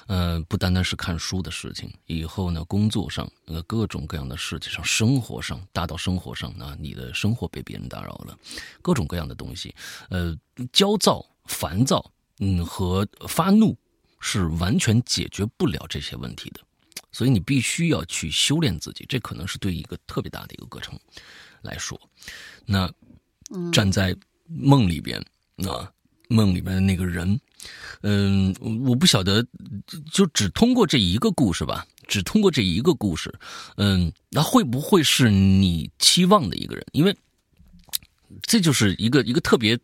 [0.07, 8.35] 呃，不单单是看书的事情，以后呢，工作上呃各种各样的事情上，生活上，大到生活上啊，你的生活被别人打扰了，
[8.81, 9.75] 各种各样的东西，
[10.09, 10.35] 呃，
[10.73, 12.03] 焦躁、烦躁，
[12.39, 13.77] 嗯，和发怒
[14.19, 16.61] 是完全解决不了这些问题的，
[17.11, 20.97] 所以你必须要去修炼自己，这可能是对一个特别大的一个过程
[21.61, 21.99] 来说。
[22.65, 22.91] 那
[23.71, 24.15] 站在
[24.47, 25.19] 梦里边
[25.57, 25.91] 啊，
[26.27, 27.39] 梦里边的那个人。
[28.03, 29.45] 嗯，我不晓得，
[30.13, 33.37] 就只通过这一个故事吧，只通过这一个故事，
[33.75, 36.85] 嗯，那会不会是你期望的一个人？
[36.93, 37.13] 因为
[38.43, 39.77] 这就是一个一个特别，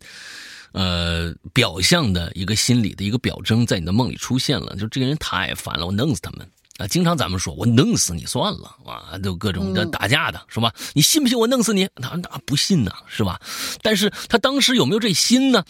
[0.72, 4.74] 呃，表象的一个心理的一个表征，在你的梦里出现了。
[4.76, 6.86] 就这个人太烦了，我弄死他们啊！
[6.86, 10.72] 经常咱们说我弄死你算了啊，就各种的打架的是吧？
[10.92, 11.88] 你信不信我弄死你？
[12.02, 13.40] 他那不信呢，是吧？
[13.82, 15.64] 但是他当时有没有这心呢？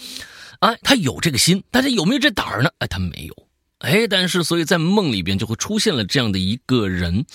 [0.61, 2.71] 哎，他有这个心，但是有没有这胆儿呢？
[2.79, 3.46] 哎，他没有。
[3.81, 7.27] 哎，但是所以在梦里边就会出现了这样的一个人。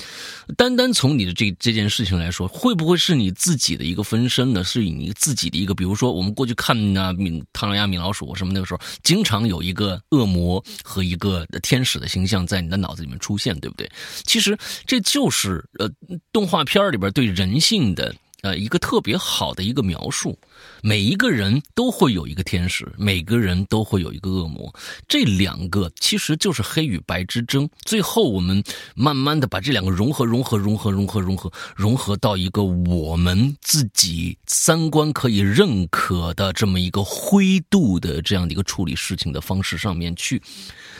[0.57, 4.63] 单单从你的这这件事情来说，会不会是你自己的一个分身呢？
[4.63, 13.89] 是你自己的一个，比如说我们过去看那米唐老鸭、米老鼠什么那个时候，经常有一个恶魔和一个天使的形象在你的脑子里面出现，对不对？
[14.25, 15.87] 其实这就是呃
[16.31, 18.15] 动画片里边对人性的。
[18.41, 20.37] 呃，一个特别好的一个描述，
[20.81, 24.73] 每一个人都会有一个天使，每个人都会有一个恶魔，
[25.07, 27.69] 这两个其实就是黑与白之争。
[27.85, 28.63] 最后，我们
[28.95, 40.41] 慢慢的把这两个融合、融合、融合、融合、融合、融合到一个我们自己三观可以认可的这么一个灰度的这样的一个处理事情的方式上面去，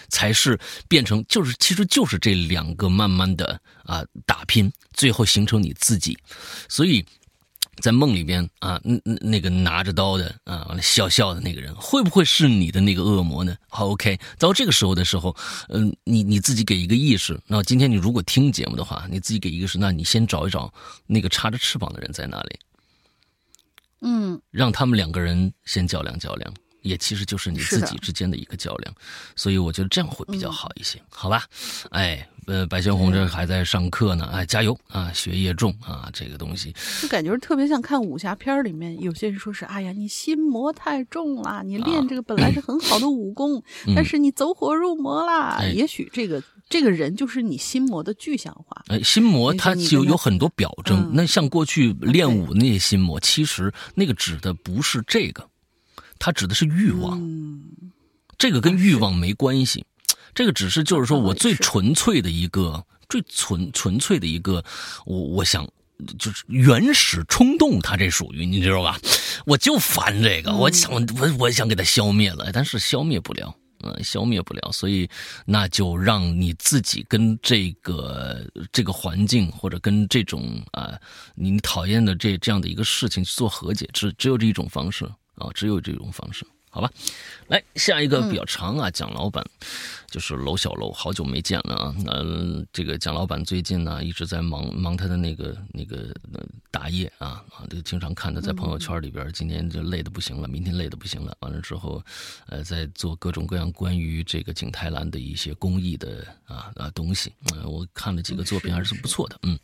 [0.09, 6.15] 才是变成就是，其实就是这两个慢慢的啊打拼，最后形成你自己，
[6.69, 7.03] 所以。
[7.81, 13.57] 在梦里边啊，那那个拿着刀的啊，笑笑的那个人，会不会是你的那个恶魔呢？
[13.67, 15.35] 好，OK，到这个时候的时候，
[15.69, 17.37] 嗯，你你自己给一个意识。
[17.47, 20.73] 那今天你如果听节目的话，你自己给一个是，那你先找一找
[21.07, 22.59] 那个插着翅膀的人在哪里，
[24.01, 26.53] 嗯，让他们两个人先较量较量。
[26.83, 28.91] 也其实就是你自己之间的一个较量，
[29.35, 31.45] 所以我觉得这样会比较好一些，好吧？
[31.91, 35.11] 哎，呃，白先红这还在上课呢，哎，加油啊！
[35.13, 43.63] 学业重啊，这个东西就感觉特别像看武侠片里面，有些人说是，哎呀，你心魔太重了，你练这个本来是很好的武功，
[43.95, 45.61] 但是你走火入魔啦。
[45.73, 48.83] 也许这个这个人就是你心魔的具象化。
[48.87, 55.47] 哎，心魔它就有很多表征，那像过去练武那些心魔，其实那个指的不是这个。
[56.17, 57.19] 它指的是欲望，
[58.37, 59.83] 这个跟欲望没关系，
[60.33, 64.63] 这个只是就是说我最纯粹的一个最纯纯粹的一个，
[65.05, 65.67] 我我想
[66.17, 68.99] 就是原始冲动，它这属于你知道吧？
[69.45, 75.09] 我就烦这个，我想我我想给它消灭了，但是消灭不了，嗯，消灭不了，所以
[75.45, 80.97] 那就让你自己跟这个这个环境或者跟这种啊
[81.35, 85.09] 你讨厌的这这样的一个事情去做和解，只只有这一种方式。
[85.35, 86.89] 啊，只有这种方式，好吧。
[87.47, 89.45] 来下一个比较长啊，蒋老板
[90.09, 91.95] 就是楼小楼，好久没见了啊。
[92.05, 96.15] 那这个蒋老板最近呢一直在忙忙他的那个那个
[96.71, 101.35] 打业啊啊，这个经常看他在朋友圈里边，今天就累的不行了，明天累的不行了。
[101.41, 102.01] 完了之后，
[102.47, 107.33] 呃，在做各种各样关于这个景泰蓝的一些公益的啊啊东西。
[107.53, 109.37] 嗯，我看了几个作品还是不错的。
[109.43, 109.59] 嗯，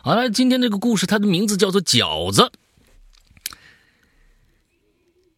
[0.00, 2.52] 好了，今天这个故事它的名字叫做饺子。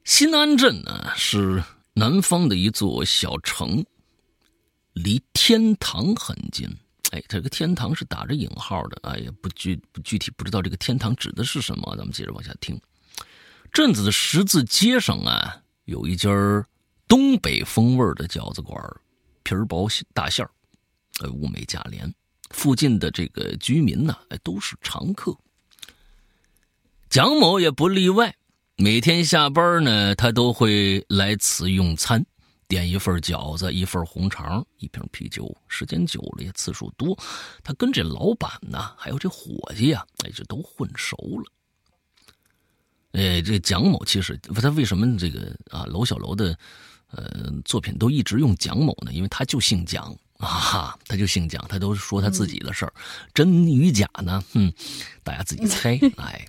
[0.05, 1.65] 新安镇呢是
[1.95, 3.83] 南方的一座小城，
[4.93, 6.69] 离天堂很近。
[7.13, 11.97] 哎，这个天堂是打着引号的，哎呀，不具不具体，不知道这个天堂指的是什么。
[11.97, 12.79] 咱们接着往下听。
[13.73, 16.31] 镇子的十字街上啊，有一家
[17.09, 18.79] 东北风味的饺子馆，
[19.43, 20.51] 皮儿薄大馅儿，
[21.21, 22.13] 呃，物美价廉。
[22.51, 25.35] 附近的这个居民呢，哎，都是常客。
[27.09, 28.37] 蒋某也不例外。
[28.77, 32.25] 每天下班呢，他都会来此用餐，
[32.67, 35.57] 点一份饺子，一份红肠，一瓶啤酒。
[35.69, 37.17] 时间久了，也次数多，
[37.63, 41.53] 他跟这老板呢，还有这伙计呀，哎，这都混熟了。
[43.13, 46.59] 哎，这蒋某其实他为什么这个啊，楼小楼的
[47.13, 49.13] 呃作品都一直用蒋某呢？
[49.13, 52.93] 因为他就姓蒋啊，他就姓蒋，他都说他自己的事儿，
[53.33, 54.43] 真与假呢？
[54.53, 54.73] 哼，
[55.23, 56.45] 大家自己猜， 哎。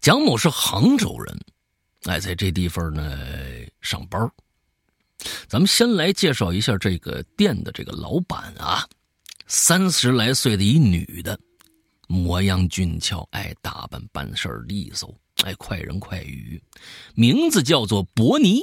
[0.00, 1.40] 蒋某是杭州人，
[2.04, 3.18] 哎，在这地方呢
[3.80, 4.20] 上班。
[5.46, 8.88] 咱们先来介绍一下这个店的这个老板啊，
[9.46, 11.38] 三十来岁的一女的，
[12.08, 16.60] 模样俊俏，哎，打扮办事利索，哎，快人快语，
[17.14, 18.62] 名字叫做伯尼。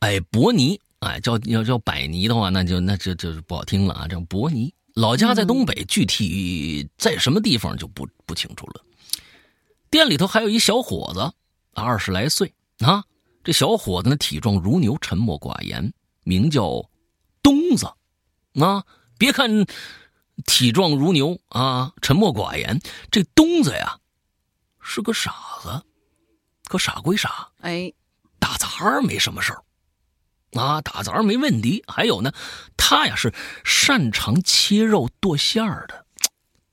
[0.00, 4.06] 哎，伯尼，哎，叫要叫百尼的话，那就那就就是不好听了啊。
[4.06, 8.84] 叫伯尼，老家在东北，具体在什么地方就不不清楚了。
[9.90, 11.32] 店里头还有一小伙子，
[11.74, 13.04] 二十来岁啊。
[13.42, 15.92] 这小伙子呢，体壮如牛，沉默寡言，
[16.24, 16.88] 名叫
[17.42, 17.86] 东子。
[18.60, 18.84] 啊，
[19.16, 19.66] 别看
[20.44, 23.98] 体壮如牛啊，沉默寡言，这东子呀
[24.80, 25.82] 是个傻子。
[26.64, 27.92] 可傻归傻，哎，
[28.38, 29.62] 打杂没什么事儿。
[30.52, 31.82] 啊，打杂没问题。
[31.86, 32.32] 还有呢，
[32.76, 33.32] 他呀是
[33.64, 36.06] 擅长切肉剁馅儿的，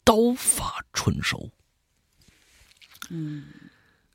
[0.03, 1.51] 刀法纯熟。
[3.09, 3.45] 嗯，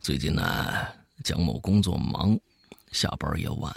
[0.00, 0.86] 最近呢，
[1.22, 2.38] 蒋某工作忙，
[2.90, 3.72] 下班也晚，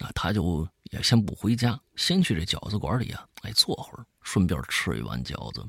[0.00, 5.66] 啊，他就也先不回家，先去这饺子馆里啊，哎，坐会儿，顺便吃一碗饺子。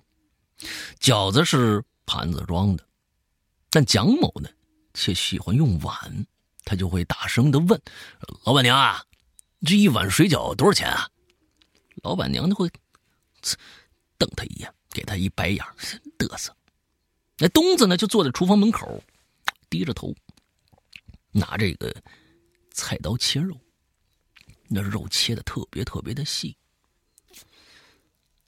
[1.00, 2.86] 饺子是盘子装的，
[3.70, 4.50] 但蒋某呢，
[4.94, 6.28] 却喜欢用碗，
[6.64, 7.82] 他就会大声的问
[8.44, 9.04] 老板娘啊。
[9.66, 11.10] 这一碗水饺多少钱啊？
[12.04, 12.70] 老板娘就会
[14.18, 15.66] 瞪他一眼，给他一白眼，
[16.20, 16.56] 嘚瑟。
[17.38, 19.04] 那东子呢，就坐在厨房门口，
[19.70, 20.14] 低着头，
[21.32, 21.94] 拿这个
[22.72, 23.60] 菜刀切肉，
[24.68, 26.56] 那肉切的特别特别的细。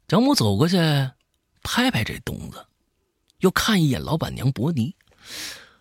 [0.07, 0.77] 蒋某走过去，
[1.63, 2.65] 拍拍这东子，
[3.39, 4.95] 又看一眼老板娘伯尼，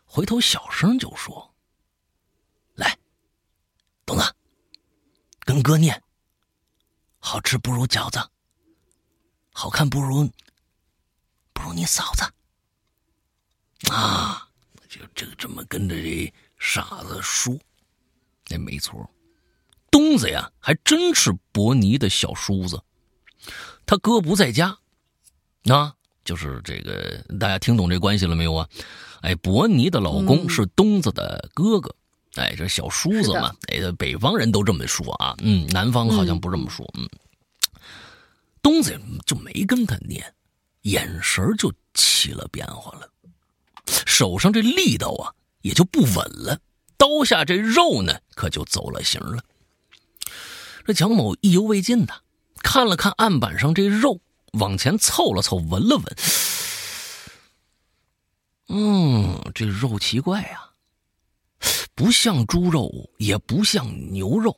[0.05, 1.55] 回头小声就说
[2.75, 2.99] ：“来，
[4.05, 4.25] 东子。”
[5.57, 6.03] 跟哥念，
[7.19, 8.21] 好吃不如饺子，
[9.55, 10.31] 好看不如
[11.55, 13.90] 不如你嫂子。
[13.90, 14.51] 啊！
[14.87, 17.59] 就这这么跟着这傻子说，
[18.49, 19.09] 那没错，
[19.90, 22.83] 东子呀，还真是伯尼的小叔子，
[23.87, 24.79] 他哥不在家，
[25.71, 28.69] 啊，就是这个，大家听懂这关系了没有啊？
[29.23, 31.97] 哎，伯尼的老公是东子的哥哥。
[32.37, 37.09] 哎，这小叔子嘛，哎，北方人都这么说啊，嗯，南方好像不这么说，嗯。
[38.62, 40.35] 东子就没跟他念，
[40.83, 43.09] 眼神就起了变化了，
[44.07, 46.59] 手上这力道啊也就不稳了，
[46.96, 49.42] 刀下这肉呢可就走了形了。
[50.85, 52.22] 这蒋某意犹未尽的
[52.62, 54.20] 看了看案板上这肉，
[54.53, 56.16] 往前凑了凑，闻了闻，
[58.68, 60.65] 嗯，这肉奇怪呀。
[61.96, 64.56] 不像猪肉，也不像牛肉。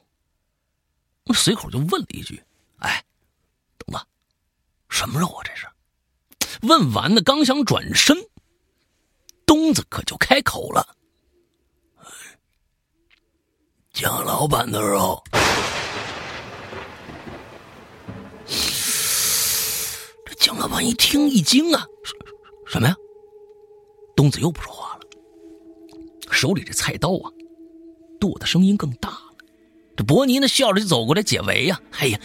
[1.32, 2.42] 随口就问了一句
[2.78, 3.04] ：“哎，
[3.78, 4.04] 东子，
[4.88, 5.42] 什么肉啊？
[5.44, 5.66] 这是？”
[6.66, 8.16] 问完呢，刚想转身，
[9.46, 10.96] 东子可就开口了
[13.94, 15.22] ：“蒋老板的肉。”
[20.26, 21.86] 这蒋老板一听一惊啊
[22.66, 22.96] ：“什么呀？”
[24.16, 24.97] 东子又不说话了。
[26.30, 27.30] 手里这菜刀啊，
[28.20, 29.34] 剁的声音更大了。
[29.96, 31.80] 这伯尼呢，笑着就走过来解围呀。
[31.98, 32.20] 哎呀，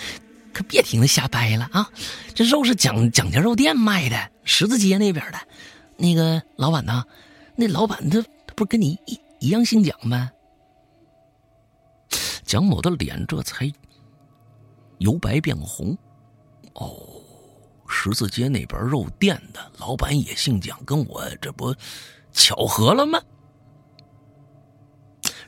[0.54, 1.90] 可别听他瞎掰了啊！
[2.36, 5.40] 这肉是蒋蒋家肉店卖的，十字街那边的。
[5.98, 7.04] 那个老板呢？
[7.56, 10.32] 那老板他他不是跟你一一样姓蒋吗？
[12.46, 13.72] 蒋某的脸这才
[15.00, 15.98] 由白变红。
[16.74, 16.96] 哦，
[17.88, 21.74] 十字街那边肉店的老板也姓蒋，跟我这不
[22.32, 23.20] 巧合了吗？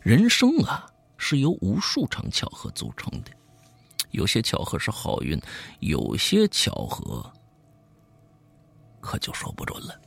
[0.06, 0.86] 人生啊，
[1.18, 3.32] 是由无数场巧合组成的，
[4.12, 5.42] 有些巧合是好运，
[5.80, 7.28] 有些巧合
[9.02, 10.00] 可就说不准了。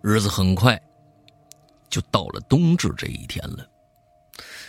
[0.00, 0.80] 日子很快
[1.90, 3.68] 就到了冬至这一天了，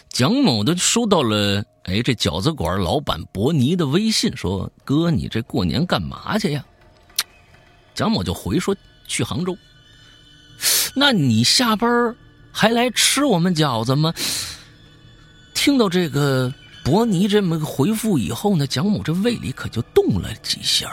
[0.09, 6.65] 蒋某的收到了，哎，这饺子馆老板伯尼的微信，说：“哥，你这过年干嘛去呀？”
[7.95, 8.75] 蒋某就回说
[9.07, 9.57] ：“去杭州。”
[10.93, 12.13] 那你下班？
[12.57, 14.11] 还来吃我们饺子吗？
[15.53, 16.51] 听到这个
[16.83, 20.89] 伯尼这么个回复以后呢，蒋某这胃里可就动了几下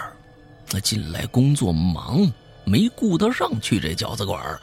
[0.70, 2.30] 那近来工作忙，
[2.64, 4.60] 没顾得上去这饺子馆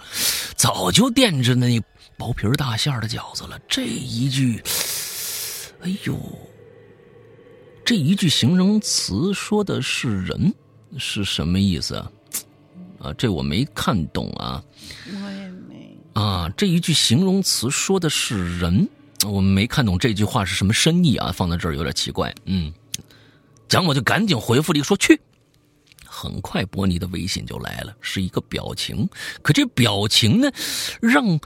[0.56, 1.82] 早就惦着那
[2.18, 3.60] 薄皮大馅的饺子了。
[3.68, 4.62] 这一句，
[5.82, 6.16] 哎呦，
[7.84, 10.54] 这一句形容词说的是人，
[11.00, 12.12] 是什么意思啊？
[13.02, 14.64] 啊，这我没看懂啊。
[16.14, 18.88] 啊，这一句形容词说的是人，
[19.26, 22.34] 我们没看懂这句话是什么深意啊，放在这儿有点奇怪。
[22.46, 22.74] 嗯，
[23.70, 25.20] 蒋某就赶紧回复了一个说去。
[26.06, 29.08] 很快，伯尼的微信就来了，是一个表情。
[29.42, 30.52] 可这表情呢，
[31.02, 31.40] 让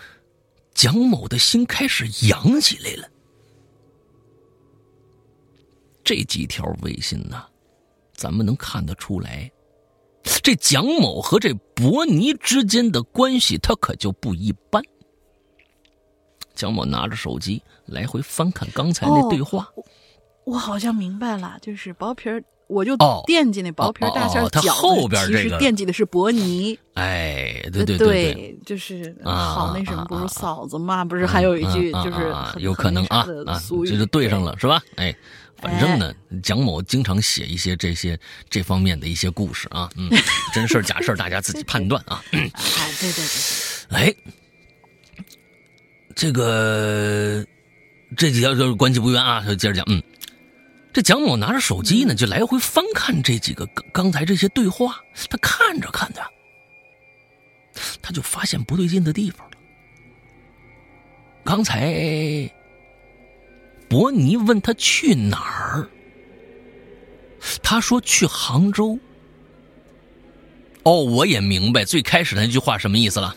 [0.74, 3.08] 蒋某的心开始痒起来了。
[6.04, 7.46] 这几条微信呢，
[8.16, 9.50] 咱们能看得出来。
[10.44, 14.82] 这蒋某和这伯尼之间的关系，他可就不一般。
[16.54, 19.68] 蒋某拿着手机来回翻看刚才那对话。
[20.46, 26.78] 我好像明白了，就是薄皮儿，我就哦惦记那薄皮儿大馅儿哦哦它饺子，后边其实这个惦记的是伯尼。
[26.94, 31.04] 哎，对对对对，就是啊好那什么，啊不是啊嫂子嘛？
[31.04, 33.28] 不是还有一句啊就是啊啊很有可能啊
[33.86, 34.82] 这就对上了是吧？
[34.96, 35.14] 哎，
[35.66, 36.14] 反正呢，
[36.44, 38.18] 蒋某经常写一些这些
[38.52, 40.10] 这方面的一些故事啊，嗯，
[40.54, 42.24] 真事儿假事儿大家自己判断啊。
[42.32, 42.42] 对。
[42.42, 42.52] 哎，
[43.00, 44.16] 对对对哎，
[46.16, 47.44] 这个
[48.16, 49.84] 这几条就是关系不冤啊，就接着讲。
[49.90, 50.02] 嗯，
[50.94, 55.00] 这蒋某拿着手机呢，就来回翻看这几个刚刚才这些对话，
[55.32, 56.22] 他看着看着，
[58.04, 59.58] 他就发现不对劲的地方了。
[61.44, 62.50] 刚才
[63.88, 65.88] 伯尼问他去哪儿，
[67.62, 68.98] 他说去杭州。
[70.84, 73.36] 哦，我也明白最开始那句话什么意思了。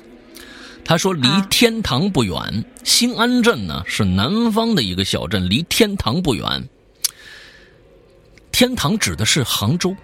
[0.84, 6.68] 他说离啊天堂不远，新安镇呢是南方的一个小镇，离天堂不远。
[8.51, 9.94] 天堂指的是杭州，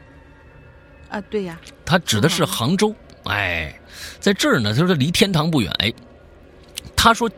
[1.08, 2.94] 啊，对呀，他指的是杭州。
[3.24, 3.74] 哎，
[4.20, 5.72] 在这儿呢，他说离天堂不远。
[5.78, 5.92] 哎，
[6.94, 7.30] 他说，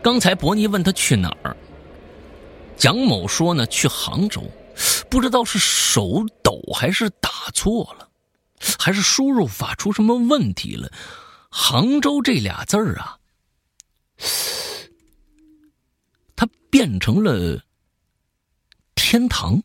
[0.00, 1.56] 刚才伯尼问他去哪儿，
[2.76, 4.42] 蒋某说呢去杭州，
[5.08, 8.08] 不知道是手抖还是打错了，
[8.78, 10.90] 还是输入法出什么问题了。
[11.50, 13.18] 杭州这俩字儿啊，
[16.34, 17.62] 它变成了
[18.94, 19.62] 天堂。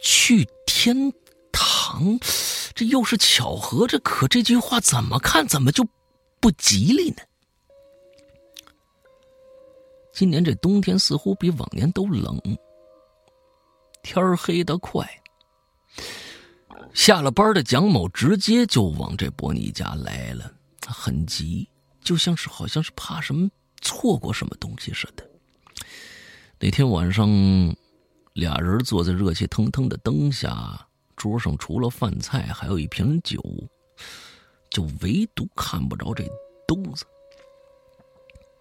[0.00, 1.12] 去天
[1.50, 2.20] 堂，
[2.72, 5.84] 这又是巧合，这可这句话怎么看怎么就
[6.40, 7.16] 不吉利呢？
[10.18, 12.36] 今年这冬天似乎比往年都冷，
[14.02, 15.08] 天黑得快。
[16.92, 20.52] 下了班的蒋某直接就往这伯尼家来了，
[20.84, 21.68] 很急，
[22.00, 23.48] 就像是好像是怕什么
[23.80, 25.24] 错过什么东西似的。
[26.58, 27.28] 那天晚上。
[28.34, 33.42] 俩人坐在热气腾腾的灯下，桌上除了饭菜，还有一瓶酒，
[34.70, 36.24] 就唯独看不着这
[36.64, 37.04] 兜子。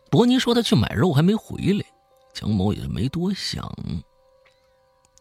[0.09, 1.85] 伯尼说他去买肉还没回来，
[2.33, 3.71] 蒋某也没多想。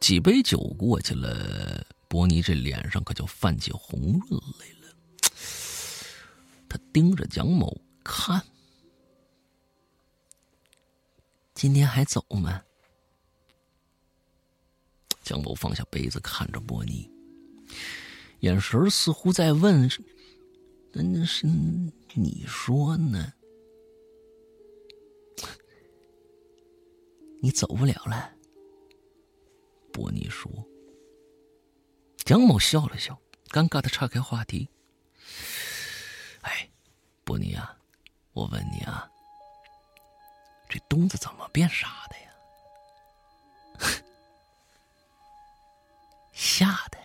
[0.00, 4.94] 几杯酒过去了，伯尼这脸上可就泛起红润来了。
[6.68, 8.40] 他盯着蒋某看，
[11.54, 12.62] 今天还走吗？
[15.22, 17.10] 蒋某放下杯子，看着伯尼，
[18.40, 19.90] 眼神似乎在问
[20.92, 21.46] ：“那是
[22.14, 23.32] 你说呢？
[27.46, 28.32] 你走不了了。”
[29.94, 30.50] 伯尼说。
[32.24, 33.16] 蒋某笑了笑，
[33.50, 34.68] 尴尬的岔开话题
[36.42, 36.68] ：“哎，
[37.22, 37.78] 伯尼啊，
[38.32, 39.08] 我问你啊，
[40.68, 42.32] 这东子怎么变傻的呀？”
[46.34, 46.98] 吓的，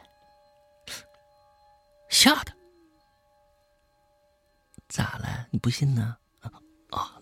[2.10, 2.52] 吓的，
[4.90, 5.48] 咋了？
[5.52, 6.18] 你不信呢？
[6.90, 7.22] 啊，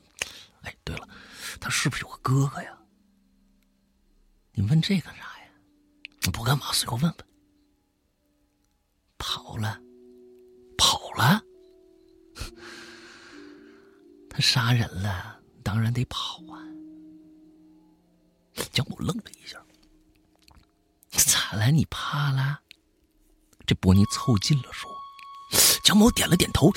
[0.62, 1.06] 哎，对了，
[1.60, 2.79] 他是不是有个哥哥呀？
[4.60, 5.48] 你问这干啥呀？
[6.34, 7.16] 不干嘛，随口问问。
[9.18, 9.80] 跑了，
[10.78, 11.42] 跑了，
[14.30, 16.60] 他杀人了，当然得跑啊。
[18.74, 19.58] 蒋某愣了一下。
[21.10, 21.72] 咋了？
[21.72, 22.60] 你怕了？
[23.66, 24.92] 这伯尼凑近了说。
[25.86, 26.70] 蒋某点了点头，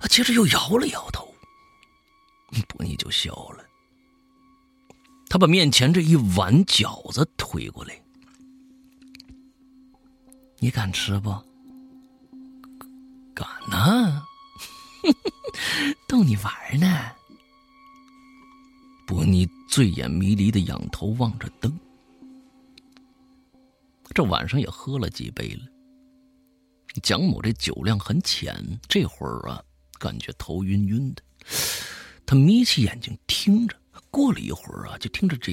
[0.00, 1.34] 啊，接着又摇了摇头。
[2.68, 3.66] 伯尼就笑了。
[5.28, 8.00] 他把面前这一碗饺子推过来，
[10.58, 11.30] 你敢吃不？
[13.34, 14.24] 敢呐！
[16.08, 17.12] 逗你玩呢。
[19.06, 21.78] 伯尼醉眼迷离的仰头望着灯。
[24.14, 25.60] 这晚上也喝了几杯了。
[27.02, 28.56] 蒋某这酒量很浅，
[28.88, 29.62] 这会儿啊，
[29.98, 31.22] 感觉头晕晕的。
[32.26, 33.76] 他眯起眼睛听着，
[34.10, 35.52] 过了一会儿啊，就听着这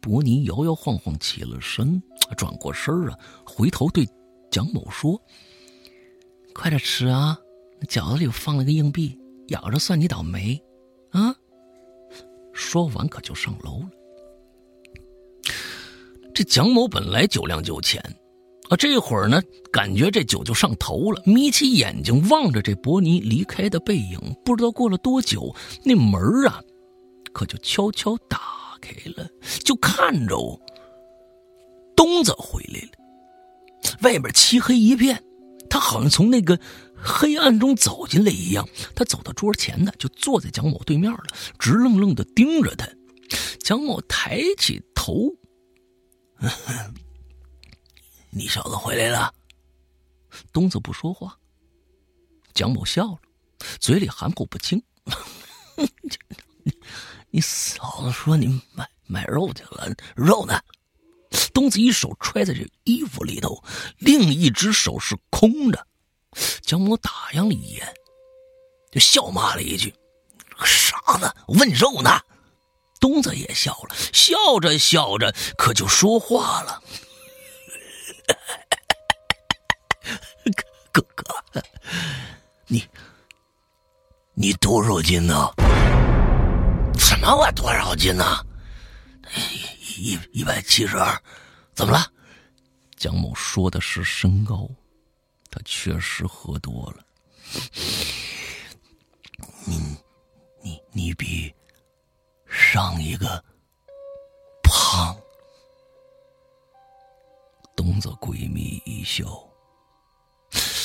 [0.00, 2.02] 伯尼摇摇晃晃起了身，
[2.36, 4.06] 转过身啊，回头对
[4.50, 5.20] 蒋某说
[6.54, 7.38] ：“快点吃啊，
[7.88, 9.18] 饺子里放了个硬币，
[9.48, 10.60] 咬着算你倒霉，
[11.10, 11.34] 啊！”
[12.52, 13.90] 说完可就上楼了。
[16.34, 18.00] 这蒋某本来酒量就浅，
[18.68, 26.62] 啊，这会儿呢，感觉这酒就上头了，眯起眼睛望着这伯尼离开的背影，不知道过了多久，那门啊，
[27.36, 29.28] 可就悄悄打开了，
[29.62, 30.58] 就看着
[31.94, 32.92] 东子回来了。
[34.00, 35.22] 外面漆黑一片，
[35.68, 36.58] 他好像从那个
[36.96, 38.66] 黑暗中走进来一样。
[38.94, 41.22] 他走到桌前呢，就坐在蒋某对面了，
[41.58, 42.88] 直愣愣的盯着他。
[43.60, 45.30] 蒋某抬起头
[48.32, 49.30] ：“你小子回来了。”
[50.54, 51.38] 东子不说话。
[52.54, 53.18] 蒋某笑了，
[53.78, 54.82] 嘴里含糊不清
[57.30, 60.60] ：“你嫂子说你买买肉去了，肉呢？”
[61.52, 63.62] 东子一手揣在这衣服里头，
[63.98, 65.86] 另一只手是空的。
[66.62, 67.94] 蒋某打量了一眼，
[68.92, 69.94] 就笑骂了一句
[70.64, 72.20] ：“傻子，问肉呢？”
[73.00, 76.82] 东子也笑了，笑着笑着，可就说话了
[80.92, 81.24] ：“哥哥，
[82.66, 82.86] 你
[84.34, 85.50] 你多少斤呢？
[87.16, 88.44] 什么我多少斤呢？
[89.96, 91.18] 一一百七十二，
[91.74, 92.12] 怎么了？”
[92.94, 94.68] 蒋某说的是身高，
[95.50, 97.06] 他确实喝多了。
[99.64, 99.96] 你
[100.62, 101.50] 你你比。
[102.48, 103.44] 上一个
[104.62, 105.16] 胖，
[107.74, 109.24] 东子诡秘一笑。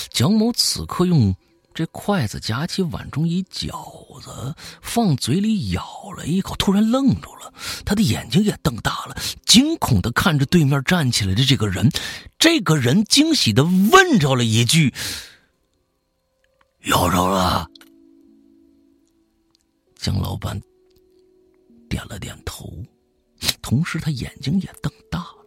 [0.09, 1.33] 蒋某此刻用
[1.73, 7.53] 这筷子夹起碗中一饺子，放嘴里咬了一口，突然愣住了，
[7.85, 9.15] 他的眼睛也瞪大了，
[9.45, 11.89] 惊恐的看着对面站起来的这个人。
[12.37, 14.93] 这个人惊喜的问着了一句
[16.87, 17.67] ：“咬着了？”
[19.97, 20.61] 蒋老板。
[21.89, 22.71] 点了点头，
[23.61, 25.40] 同时他眼睛也瞪大了。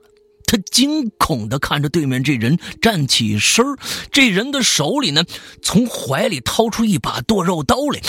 [0.46, 3.64] 他惊恐的看着对面这人站起身
[4.12, 5.24] 这人的手里呢，
[5.62, 8.00] 从怀里掏出一把剁肉刀来。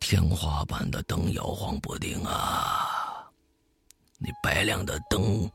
[0.00, 3.30] 天花板的灯摇晃不定啊，
[4.18, 5.48] 那白亮的灯，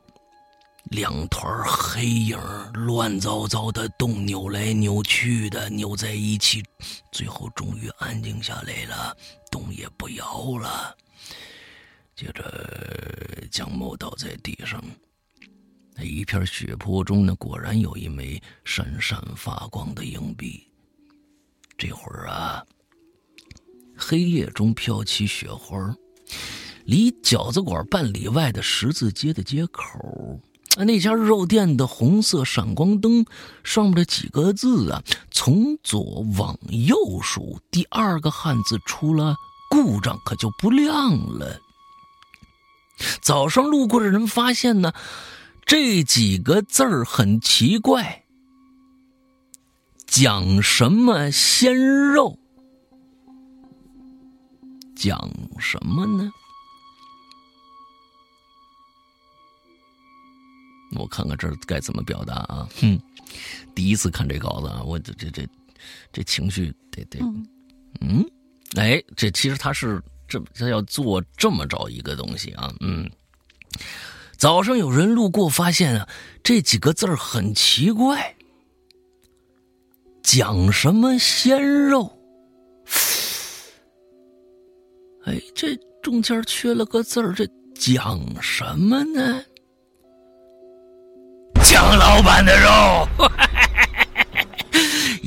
[0.90, 2.38] 两团黑影
[2.72, 6.64] 乱糟糟的动，扭来扭去的，扭在一起，
[7.12, 9.14] 最后终于安静下来了，
[9.50, 10.96] 动也不摇了。
[12.16, 12.42] 接着，
[13.50, 14.82] 蒋某倒在地上，
[16.00, 20.64] 那一片血泊中呢，果然有一枚闪闪发光的硬币。
[21.76, 22.64] 这会儿啊，
[23.96, 25.92] 黑夜中飘起雪花，
[26.84, 30.40] 离饺子馆半里外的十字街的街口，
[30.76, 33.26] 那家肉店的红色闪光灯
[33.64, 39.34] 上面的几个字啊，从左往右数，第二个汉字出了
[39.68, 41.60] 故障，可就不亮了。
[43.20, 44.92] 早上路过的人发现呢，
[45.68, 48.24] 这几个字儿很奇怪，
[50.06, 52.38] 讲什么鲜肉？
[54.96, 56.32] 讲什么呢？
[60.96, 62.66] 我看看这该怎么表达啊？
[62.80, 62.98] 哼，
[63.74, 65.46] 第一次看这稿子啊，我这这这
[66.10, 67.18] 这情绪得得，
[68.00, 68.24] 嗯，
[68.74, 70.02] 哎，这其实他是。
[70.26, 73.10] 这他要做这么着一个东西啊，嗯，
[74.38, 76.08] 早上有人路过发现啊，
[76.44, 78.36] 这几个字儿很奇怪，
[80.22, 82.08] 讲什么鲜肉？
[85.24, 89.42] 哎，这中间缺了个字儿，这讲什么呢？
[91.64, 93.08] 蒋老板的肉。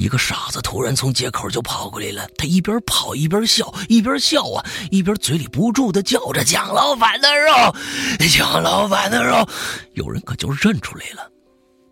[0.01, 7.53] 一个傻子突然从街口就跑过来了，他一边跑一边笑，一边笑啊，一边嘴里不住的叫着：“蒋老板的肉，
[8.27, 9.47] 蒋老板的肉。”
[9.93, 11.31] 有人可就认出来了，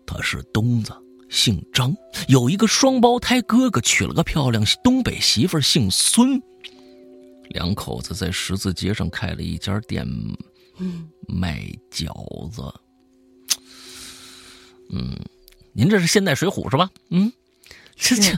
[0.04, 0.92] 他是东子，
[1.28, 1.94] 姓张，
[2.26, 6.42] 有一个双胞胎哥哥，娶了个漂亮东北媳妇，姓孙。
[7.50, 10.04] 两口子在十字街上开了一家店，
[11.28, 12.60] 卖饺子。
[14.92, 15.16] 嗯，
[15.72, 16.90] 您这是现代水浒是吧？
[17.10, 17.32] 嗯。
[18.00, 18.36] 这这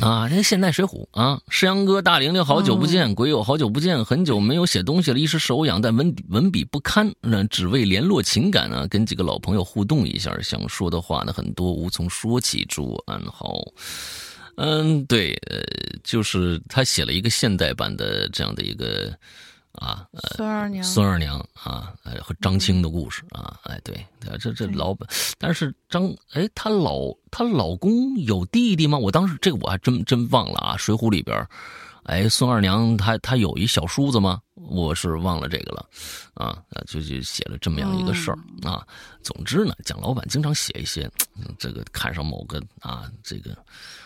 [0.04, 0.28] 啊！
[0.28, 12.64] 这现代水浒啊，诗阳哥、大玲玲，好久不见，鬼友好久不见，很久没有写东西了，一时手痒，但文文笔不堪，那只为联络情感啊，跟几个老朋友互动一下，想说的话呢很多，无从说起。
[12.68, 13.60] 祝安好。
[14.56, 15.60] 嗯，对，呃，
[16.04, 19.12] 就是他写了一个现代版的这样的一个。
[19.78, 20.06] 啊，
[20.36, 24.04] 孙二娘，孙二娘啊，哎，和张青的故事啊，哎，对，
[24.38, 25.08] 这这老板，
[25.38, 28.98] 但是张，哎，她老她老公有弟弟吗？
[28.98, 31.46] 我当时这个我还真真忘了啊，《水浒》里边，
[32.04, 34.40] 哎，孙二娘她她有一小叔子吗？
[34.54, 35.88] 我是忘了这个了，
[36.34, 38.86] 啊，就就写了这么样一个事儿啊。
[39.22, 41.10] 总之呢，蒋老板经常写一些
[41.58, 43.56] 这个看上某个啊这个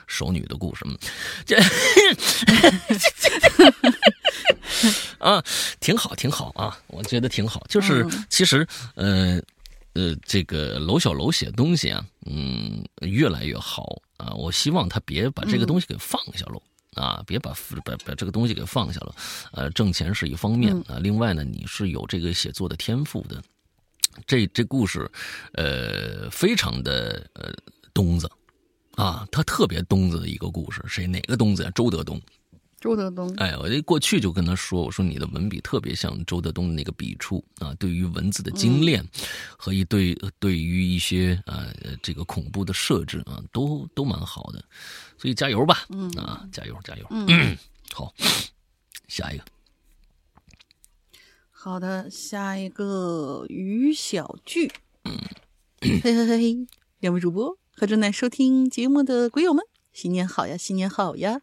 [0.07, 0.85] 熟女的故事，
[1.45, 1.61] 这。
[5.19, 5.43] 啊，
[5.81, 7.65] 挺好，挺好啊，我觉得挺好。
[7.69, 9.41] 就是其实，呃，
[9.95, 14.33] 呃，这个楼小楼写东西啊，嗯，越来越好啊。
[14.35, 16.63] 我希望他别把这个东西给放下喽。
[16.95, 17.55] 啊，别把
[17.87, 19.15] 把把这个东西给放下了，
[19.53, 23.43] 呃，挣钱是一方面啊，另外呢，你是有这个写作的天赋的，
[24.27, 25.11] 这这故事，
[25.55, 27.51] 呃，非常的呃
[27.95, 28.31] 东子，
[28.97, 31.71] 啊，他特别东子的一个故事，谁哪个东子呀？
[31.75, 32.21] 周德东。
[32.83, 39.09] 周德东，哎，我这过去就跟他说，我说你的文笔特别像周德东的那个笔触啊，对于文字的精炼
[39.57, 41.65] 和一对对于一些啊
[42.03, 44.65] 这个恐怖的设置啊，都都蛮好的，
[45.17, 46.11] 所以加油吧，嗯。
[46.19, 47.57] 啊，加油加油，嗯，
[47.95, 48.13] 好，
[49.07, 49.45] 下一个，
[51.53, 54.73] 好的，下一个于小聚，
[55.05, 55.17] 嗯，
[55.81, 56.67] 嘿嘿嘿，
[56.99, 61.43] 两位主播和正在收听节目的鬼友们，新年好呀，新年好呀。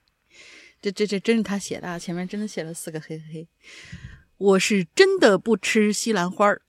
[0.81, 1.99] 这这这真是他写的，啊！
[1.99, 3.47] 前面真的写了四个嘿嘿嘿。
[4.37, 6.61] 我是真的不吃西兰花儿，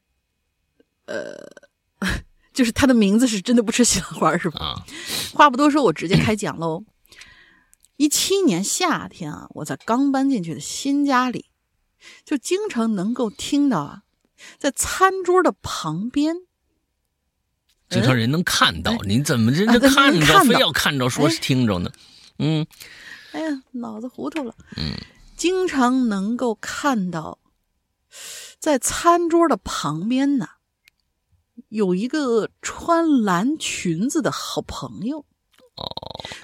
[1.06, 1.48] 呃，
[2.52, 4.58] 就是他的名字是真的不吃西兰花是吧？
[4.60, 4.84] 啊，
[5.32, 6.84] 话不多说，我直接开讲喽。
[7.96, 11.46] 一七年夏天啊，我在刚搬进去的新家里，
[12.24, 14.02] 就经常能够听到啊，
[14.58, 16.34] 在餐桌的旁边，
[17.88, 21.92] 经常人能看到，你怎么人家看着，非要看着说是听着呢？
[22.38, 22.66] 嗯。
[23.32, 24.54] 哎呀，脑子糊涂了。
[24.76, 24.94] 嗯，
[25.36, 27.38] 经常能够看到，
[28.58, 30.48] 在餐桌的旁边呢，
[31.68, 35.24] 有一个穿蓝裙子的好朋友。
[35.76, 35.86] 哦，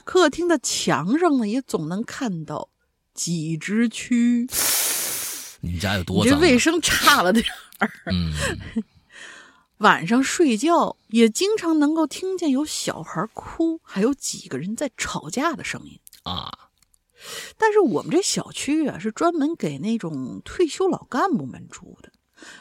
[0.05, 2.71] 客厅的墙上呢，也总能看到
[3.13, 4.49] 几只蛆。
[5.61, 6.35] 你们家有多脏？
[6.35, 7.45] 这卫生差了点
[7.79, 7.91] 儿。
[8.13, 8.33] 嗯，
[9.79, 16.66] 晚上睡觉也经常能够听见有小孩哭，还有几个人在吵架的声音啊。
[17.57, 22.13] 但是我们这小区啊，是专门给那种退休老干部们住的。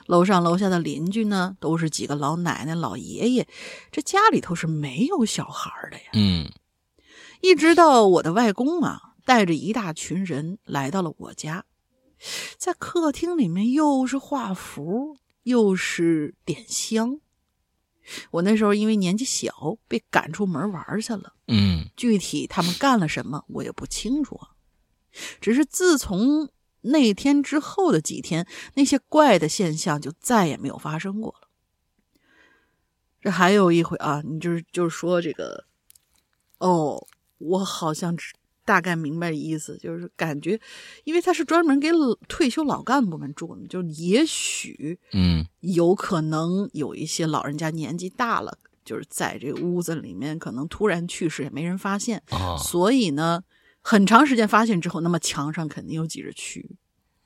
[0.06, 3.48] 楼上楼下的邻居呢，都是几个老奶奶、老爷爷，
[3.92, 6.04] 这家里头是没有小孩的呀。
[6.14, 6.50] 嗯，
[7.42, 11.66] 一直到我的外公啊，带着一大群人来到了我家，
[12.58, 17.20] 在客厅里面又是画符，又是点香。
[18.32, 21.34] 我那时候因为年纪小，被赶出门玩去了。
[21.48, 24.40] 嗯，具体他们干了什么，我也不清楚。
[25.40, 26.50] 只是自从
[26.82, 28.46] 那天之后的几天，
[28.76, 31.48] 那些怪的现象就再也没有发生过了。
[33.22, 35.66] 这还有一回啊，你就是就是说这个，
[36.60, 37.08] 哦，
[37.40, 38.16] 我好像
[38.64, 40.62] 大概明白意思，就是感觉，
[41.06, 41.90] 因为他是专门给
[42.28, 53.44] 退休老干部们住的，就也许，嗯，有可能有一些老人家年纪大了，就是在这个屋子里面可能突然去世，也没人发现啊，所以呢。
[53.88, 56.66] 很长时间发现之后，那么墙上肯定有几只蛆，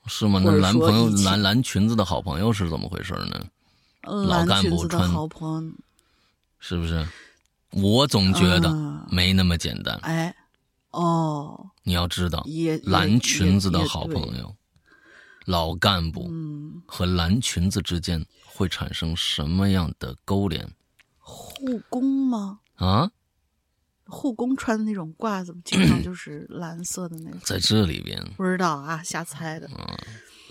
[0.06, 0.42] 是吗？
[0.44, 3.46] 那蓝朋友蓝蓝裙子的好朋友是怎么回事呢？
[4.02, 5.72] 老干部穿好朋友，
[6.58, 7.08] 是不是？
[7.70, 8.70] 我总觉得
[9.10, 9.96] 没那么简单。
[10.02, 10.34] 哎，
[10.90, 12.44] 哦，你要知道，
[12.82, 14.54] 蓝裙子的好朋友，
[15.46, 16.30] 老干部
[16.84, 20.70] 和蓝裙子之间会产生什么样的勾连？
[21.18, 22.60] 护工吗？
[22.74, 23.10] 啊？
[24.10, 27.38] 护工穿的那种褂子，经常 就是蓝色的那种。
[27.44, 29.68] 在这里边，不知道啊，瞎猜的。
[29.78, 29.96] 嗯，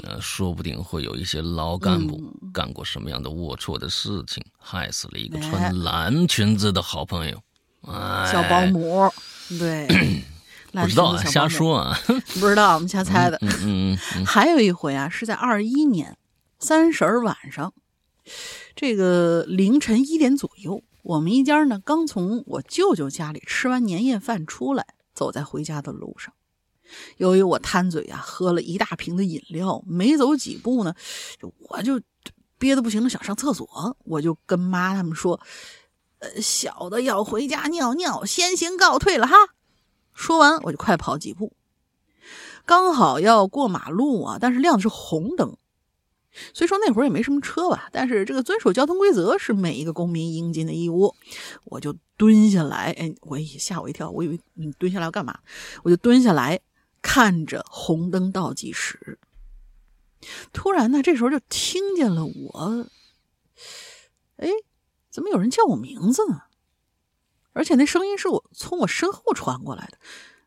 [0.04, 7.38] 呃，说不定会有一些老干部干过什么样的龌龊的事情，害死了一个穿蓝裙子的好朋友。
[7.82, 9.12] 哎，小保姆，
[9.58, 9.88] 对，
[10.72, 12.00] 不知道啊，瞎说啊，
[12.40, 13.38] 不知道，我们瞎猜的。
[13.42, 14.26] 嗯嗯。
[14.26, 16.18] 还有一回啊，是在二一年
[16.60, 17.74] 三十晚上，
[18.80, 20.82] 这个凌晨一点左右。
[21.04, 26.34] 我们一家呢，刚从我舅舅家里吃完年夜饭出来，走在回家的路上。
[27.18, 30.96] 由于我贪嘴啊，喝了一大瓶的饮料，没走几步呢，
[31.42, 32.00] 我就
[32.58, 33.98] 憋得不行了，想上厕所。
[34.06, 35.42] 我就跟妈他们说
[36.20, 39.36] ：“呃，小的要回家尿尿，先行告退了哈。”
[40.16, 41.52] 说完，我就快跑几步，
[42.66, 45.58] 刚好要过马路啊，但是亮的是红灯。
[46.54, 51.16] 虽说那会儿也没什么车吧，但是这个遵守交通规则是每一个公民应尽的义务。
[51.66, 55.40] 我就蹲下来，哎，我吓我一跳，我以为你蹲下来要干嘛？
[55.84, 56.60] 我就蹲下来
[57.02, 59.20] 看着红灯倒计时。
[60.52, 62.88] 突然呢，这时候就听见了我，
[64.38, 64.50] 哎，
[65.10, 66.44] 怎么有人叫我名字呢？
[67.54, 69.98] 而且那声音是我从我身后传过来的。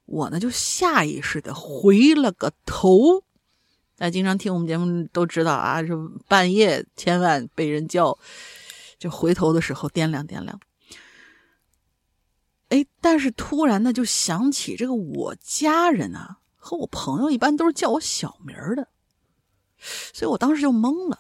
[0.05, 3.25] 我呢就下意识的回了个头。
[4.03, 5.93] 那经常听我们节目都知道啊，是
[6.27, 8.19] 半夜千万被人叫，
[8.99, 10.59] 就回头的时候掂量掂量。
[12.71, 18.89] 哎，但是突然呢，就想起这个我家人啊和我朋友一般都是叫我小名的，
[20.13, 21.17] 所以我当时就懵了。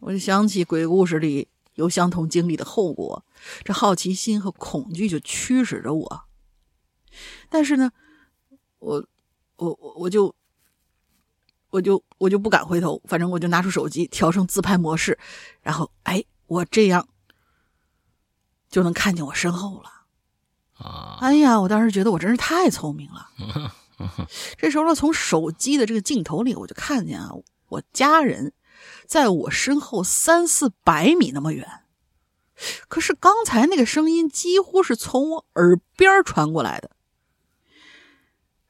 [0.00, 3.24] 我就想起鬼故事里有相同经历的后果，
[3.64, 6.24] 这好奇心和恐惧就驱使着我。
[7.48, 7.90] 但是呢，
[8.80, 9.02] 我
[9.56, 10.34] 我我我就
[11.70, 15.18] 我就我就不敢回头，反正我就拿出手机调成自拍模式，
[15.62, 17.08] 然后哎，我这样
[18.68, 19.90] 就能看见我身后了。
[20.84, 23.28] 啊，哎呀，我当时觉得我真是太聪明了。
[24.56, 27.30] 这时候呢，从手机的这个镜头里，我就看见啊，
[27.68, 28.52] 我家人
[29.06, 31.66] 在我身后三四百米那么远。
[32.88, 36.90] 可是刚才那个声音几乎是从我耳边传过来的。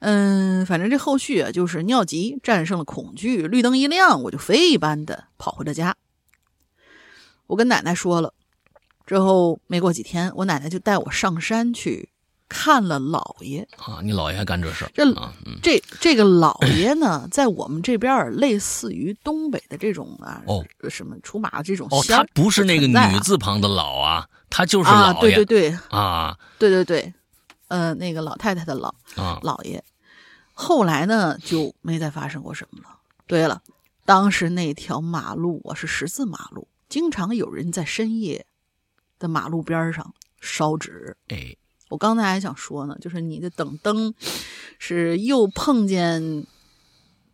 [0.00, 5.96] 嗯，反正这后续啊，就是尿急战胜了恐惧，绿灯一亮，我就飞一般的跑回了家。
[7.46, 8.32] 我跟奶奶说了，
[9.06, 12.08] 之后没过几天，我奶奶就带我上山去
[12.48, 13.68] 看了姥爷。
[13.76, 14.90] 啊，你姥爷还干这事儿？
[14.94, 27.12] 这啊，嗯，这这个老爷呢，在我们这边儿类似于东北的这种啊，哦什么出马这种哦，他不是那个女字旁的老啊，他就是啊，老爷对对对啊对对对，
[27.68, 29.82] 呃，那个老太太的老啊老爷，
[30.60, 32.98] 后来呢就没再发生过什么了。
[33.26, 33.62] 对了，
[34.04, 38.44] 当时那条马路啊是十字马路，经常有人在深夜
[39.18, 41.16] 的马路边上烧纸。
[41.28, 41.56] 哎，
[41.88, 44.12] 我刚才还想说呢，就是你的等灯
[44.78, 46.46] 是又碰见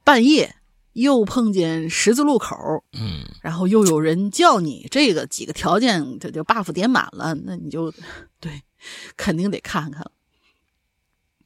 [0.04, 0.54] 半夜，
[0.92, 7.92] 又碰见十字路口，嗯然后又有人叫你，这个几个条件这就 buff 点满了，那你就
[8.38, 8.62] 对，
[9.16, 10.12] 肯定得看看了。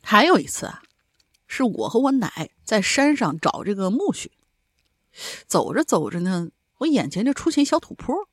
[0.03, 0.83] 还有一次啊，
[1.53, 4.29] 是我和我奶在山上找这个苜蓿，
[5.49, 6.49] 走着走着呢，
[6.79, 8.29] 我眼前就出现一小土坡，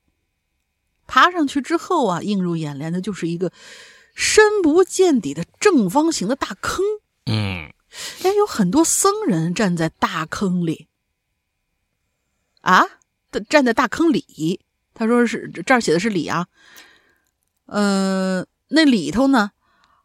[1.08, 3.52] 爬上去之后啊，映入眼帘的就是一个
[4.14, 6.84] 深不见底的正方形的大坑。
[7.26, 7.74] 嗯
[8.22, 10.86] 哎，有很多僧人站在大坑里。
[12.60, 12.84] 啊，
[13.50, 14.60] 站在大坑里。
[14.94, 16.46] 他说是这儿写的是里啊。
[17.66, 19.50] 呃，那里头呢，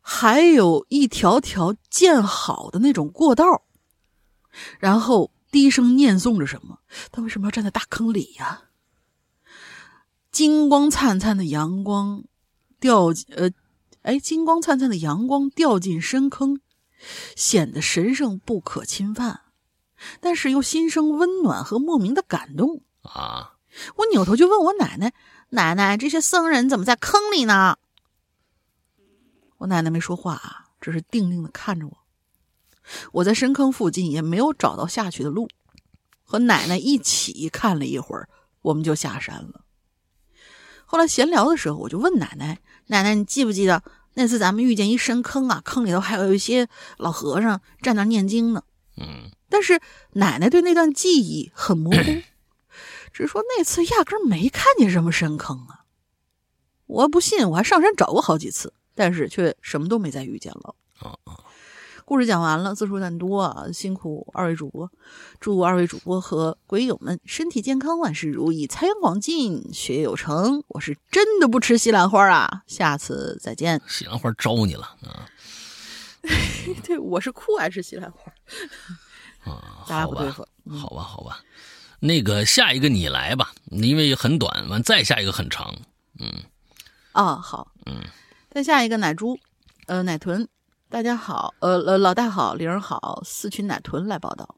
[0.04, 3.64] 还有一条条建好的那种过道。
[4.78, 6.78] 然后低声念诵着什么。
[7.12, 8.66] 他为什么要站在大坑里呀、
[10.32, 12.26] 金光灿灿的阳光
[12.80, 13.49] 掉进呃，
[14.04, 16.60] 哎，金光灿灿的阳光掉进深坑。
[17.36, 19.41] 显得神圣不可侵犯，
[20.22, 22.82] 但是又心生温暖和莫名的感动。
[23.01, 23.56] 啊，
[23.97, 25.14] 我扭头就问我奶奶
[25.51, 27.78] ：“奶奶，这些僧人怎么在坑里呢？”
[29.64, 31.97] 我奶奶没说话啊，只是定定的看着我。
[33.14, 35.47] 我在深坑附近也没有找到下去的路，
[36.22, 38.28] 和奶奶一起看了一会儿，
[38.61, 39.61] 我们就下山了。
[40.84, 43.82] 后来闲聊的时候，我就问奶奶：“奶奶，你记不记得？”
[44.16, 48.64] 那次咱们遇见一深坑啊，坑里头还有一些老和尚站那念经呢。
[48.97, 49.80] 嗯但是
[50.11, 52.22] 奶奶对那段记忆很模糊，
[53.14, 55.86] 只说那次压根儿没看见什么深坑啊。
[56.86, 60.76] 我不信，我还上山找过好几次，但是却什么都没再遇见了。
[61.00, 61.39] 啊啊，
[62.06, 64.89] 故事讲完了，字数有点多啊，辛苦二位主播，
[65.39, 70.64] 祝二位主播和鬼友们身体健康，万事如意，财源广进，学业有成。
[70.68, 73.82] 我是真的不吃西兰花啊，下次再见。
[73.88, 75.28] 西兰花招你了啊
[76.84, 78.32] 对，我是酷爱吃西兰花，
[79.52, 80.48] 啊，咱俩好吧不对付。
[80.66, 81.39] 嗯好吧，好吧，
[82.00, 85.76] 那个下一个你来吧，因为很短，完再下一个很长。
[86.20, 86.32] 嗯
[87.12, 88.02] 啊，好，嗯，
[88.54, 89.39] 再下一个奶猪，
[89.88, 90.47] 呃，奶豚，
[90.88, 94.58] 大家好，呃呃，老大好，玲儿好，四群奶豚来报道。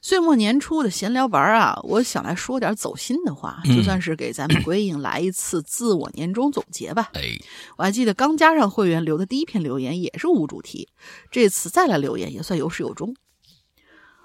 [0.00, 7.10] 岁末年初的闲聊玩儿啊，我想来说点走心的话，就算是给咱们鬼影来一次自我年终总结吧。
[7.12, 7.36] 哎，
[7.76, 10.88] 我还记得刚加上会员留的第一篇留言也是无主题，
[11.30, 13.14] 这次再来留言也算有始有终。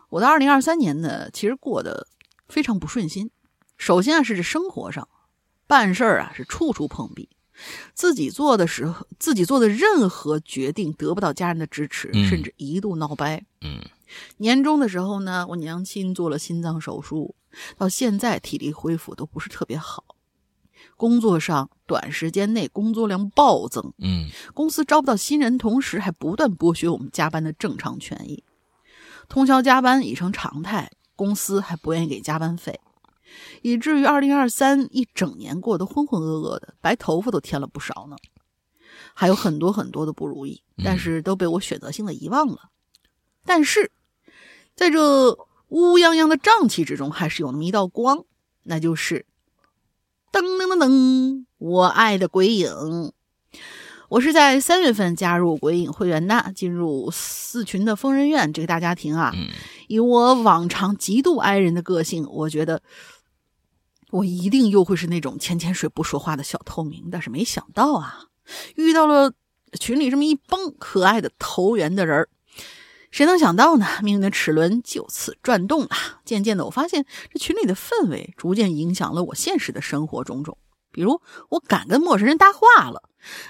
[0.08, 2.08] 我的二零二三年呢，其实过得
[2.48, 3.30] 非常不顺心。
[3.78, 5.10] 首先啊，是这生活上
[5.68, 7.28] 办事儿啊是处处碰壁，
[7.94, 13.44] 自己做的时候，自己做的任何决定得不到家人的支持，嗯甚至一度闹掰。
[13.62, 13.80] 嗯
[14.38, 17.36] 年终的时候呢，我娘亲做了心脏手术，
[17.78, 20.04] 到现在体力恢复都不是特别好。
[20.96, 28.44] 工作上短时间内工作量暴增，嗯公司招不到新人，同时还不断剥削我们加班的正常权益，
[29.28, 32.80] 通宵加班已成常态，公司还不愿意给加班费，
[33.62, 38.16] 以至于二零二三一整年过得浑浑噩噩的，白头发都添了不少呢。
[39.14, 42.70] 还有很多很多的不如意，但是都被我选择性的遗忘了。
[43.46, 43.92] 但是，
[44.76, 45.32] 在这
[45.70, 48.26] 乌泱泱的瘴气之中，还是有那么一道光，
[48.64, 49.26] 那就是
[50.32, 53.14] 噔噔噔噔，我爱的鬼影。
[54.10, 59.32] 我是在三月份加入鬼影会员的，进入四群的疯人院这个大家庭啊。
[59.34, 59.48] 嗯
[59.88, 62.82] 以我往常极度哀人的个性，我觉得
[64.12, 67.10] 我一定又会是那种潜潜水不说话的小透明。
[67.12, 68.26] 但是没想到啊，
[68.76, 69.34] 遇到了
[69.80, 72.30] 群里这么一帮可爱的投缘的人儿。
[73.12, 73.86] 谁能想到呢？
[74.04, 75.90] 命运的齿轮就此转动了。
[76.26, 80.58] 渐渐的，我发现这群里的氛围逐渐影响了我现实的生活种种。
[80.92, 83.04] 比如，我敢跟陌生人搭话了，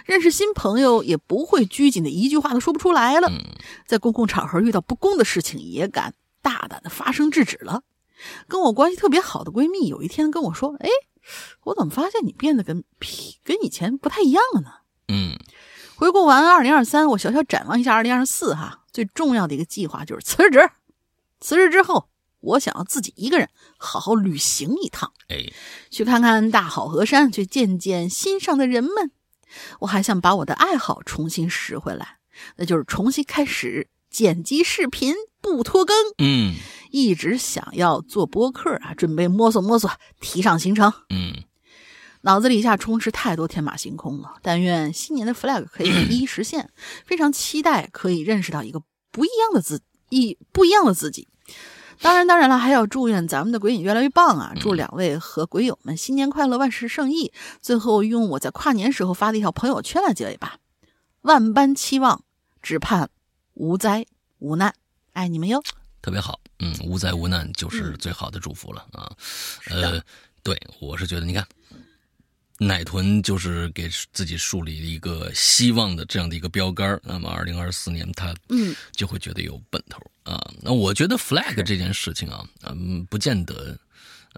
[0.06, 3.32] 认识新朋友也不会拘谨的一句话都说不出来了。
[3.88, 7.82] 在公共场合遇到不公的事情，也敢大胆的发声制止了。
[8.47, 10.89] 跟我关系特别好的闺蜜有一天跟我说：“哎，
[11.63, 12.84] 我怎么发现你变得跟
[13.43, 14.70] 跟以前不太一样了呢？”
[15.07, 15.38] 嗯，
[15.95, 18.82] 回顾完二零二三，我小小展望一下二零二四哈。
[18.91, 20.70] 最重要的一个计划就是辞职。
[21.41, 22.09] 辞职之后，
[22.39, 25.51] 我想要自己一个人好好旅行一趟，哎，
[25.91, 29.11] 去看看大好河山，去见见心上的人们。
[29.82, 32.20] 我还想把我的爱好重新拾回来，
[32.55, 35.93] 那就是重新开始剪辑视频，不拖更。
[36.20, 36.55] 嗯，
[36.89, 39.91] 一直想要做播客啊，准备摸索摸索，
[40.22, 40.93] 提上行程。
[41.09, 41.43] 嗯，
[42.22, 44.36] 脑子里一下充斥太多天马行空了。
[44.41, 46.70] 但愿新年的 flag 可以一一实现。
[47.05, 48.82] 非常期待可以认识到一个。
[49.11, 51.28] 不一样的自一不一样的自己，
[51.99, 54.53] 当然当然了，还要祝愿咱们的鬼影越来越棒啊！
[54.61, 57.34] 祝两位和鬼友们新年快乐，万事胜意。
[57.61, 60.59] 最后用我在跨年时候发的一条朋友圈来结尾吧：
[61.24, 62.24] 万般期望，
[62.61, 63.09] 只盼
[63.56, 64.06] 无灾
[64.39, 64.74] 无难。
[65.12, 65.62] 爱你们哟！
[66.01, 69.12] 特别好，嗯，无灾无难就是最好的祝福了啊！
[69.70, 70.01] 呃，
[70.43, 71.45] 对我是觉得，你看。
[72.58, 80.39] 奶豚就是给自己树立一个希望的这样的一个标杆那么，二零二四年他嗯就会觉得有奔头啊。
[80.62, 83.78] 那我觉得 flag 这件事情啊，嗯，不见得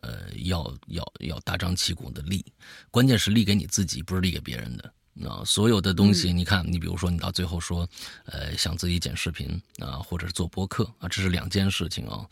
[0.02, 2.44] 呃要要要大张旗鼓的立，
[2.90, 4.92] 关键是立给你自己，不是立给别人的。
[5.26, 7.88] 啊，所有的东西，你看，你比如说，你到最后说，
[8.26, 12.26] 呃，想自己剪视频啊，或者是做播客啊，这是两件事情啊。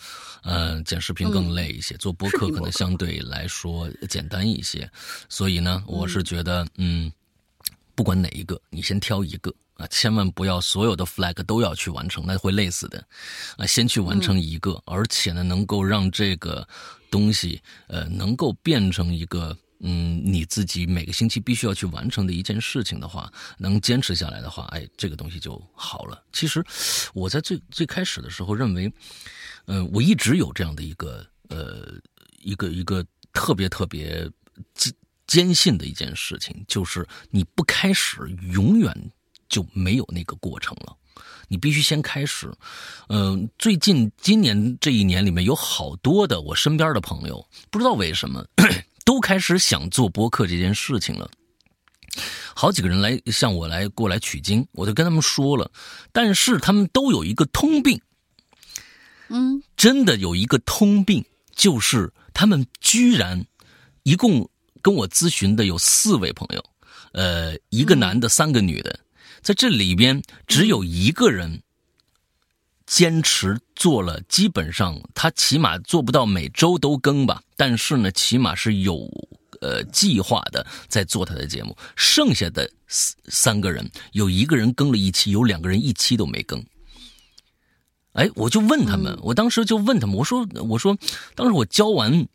[0.43, 4.89] 呃，剪视频更累一些，做播客可能相对来说简单一些。
[5.29, 7.11] 所以呢，我是觉得，嗯，
[7.95, 13.03] 不管哪一个，你先挑一个啊，千万不要所有的 flag 都要去完成，那会累死的。
[13.57, 16.67] 啊，先去完成一个，而且呢，能够让这个
[17.09, 19.57] 东西，呃，能够变成一个。
[19.87, 26.23] 嗯，你自己每个星期必须要去完成的一件事情的话，能坚持下来的话，哎，这个东西就好了。
[26.33, 26.65] 其实
[27.13, 28.91] 我在最最开始的时候认为，
[29.67, 31.93] 嗯，我一直有这样的一个呃
[32.41, 34.27] 一个一个特别特别
[34.73, 34.91] 坚
[35.27, 38.17] 坚信的一件事情，就是你不开始，
[38.51, 38.91] 永远
[39.47, 40.97] 就没有那个过程了。
[41.47, 42.51] 你必须先开始。
[43.09, 48.43] 嗯，最近今年这一年里面，有好多的我身边的朋友，不知道为什么。
[49.05, 51.29] 都开始想做播客这件事情了，
[52.55, 55.71] 好几个人来向我来过来取经，我就跟他们说了，
[56.11, 58.01] 但是他们都有一个通病，
[59.29, 61.23] 嗯，真的有一个通病，
[61.55, 63.45] 就是他们居然
[64.03, 64.49] 一共
[64.81, 66.65] 跟我咨询的有四位朋友，
[67.13, 68.99] 呃，一个男的，三个女的，
[69.41, 71.61] 在这里边只有一个人。
[72.85, 79.09] 坚持做了，基本上他起码做不到每周都更吧，但是呢，起码是有
[79.61, 81.75] 呃计划的在做他的节目。
[81.95, 86.63] 剩下的三三个人，有一个人更了一期，有两个人一期都没更。
[88.13, 90.97] 哎，我就问他们，我当时就问他们，我说我说，
[91.35, 92.27] 当时我教完。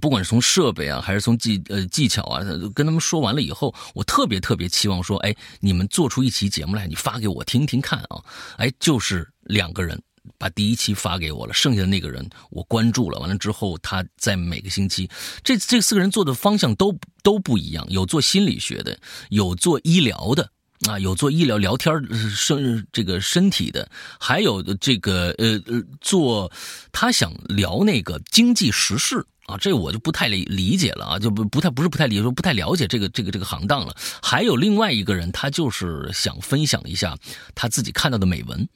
[0.00, 2.42] 不管是从设备啊，还是从技呃技巧啊，
[2.74, 8.24] 跟他们说完了以后，我特别特别期望说，哎，你们做出一期节目来，你发给我听听看啊。
[8.56, 10.00] 哎，就是两个人
[10.38, 15.10] 把第一期发给我了，剩下的那个人我关注了，完了之后他在每个星期，
[15.44, 18.98] 这这四个人做的方向都都不一样，有做心理学的，
[19.28, 20.50] 有做医疗的
[20.88, 21.94] 啊，有做医疗聊天
[22.34, 23.86] 身这个身体的，
[24.18, 26.50] 还有这个呃呃做
[26.92, 29.22] 他想聊那个经济时事。
[29.46, 33.94] 啊，这我就不太理理解了啊，就不不太不是不太理解，说不太了解这个这个这个行当了。
[34.22, 37.16] 还有另外一个人，他就是想分享一下
[37.54, 38.68] 他自己看到的美文。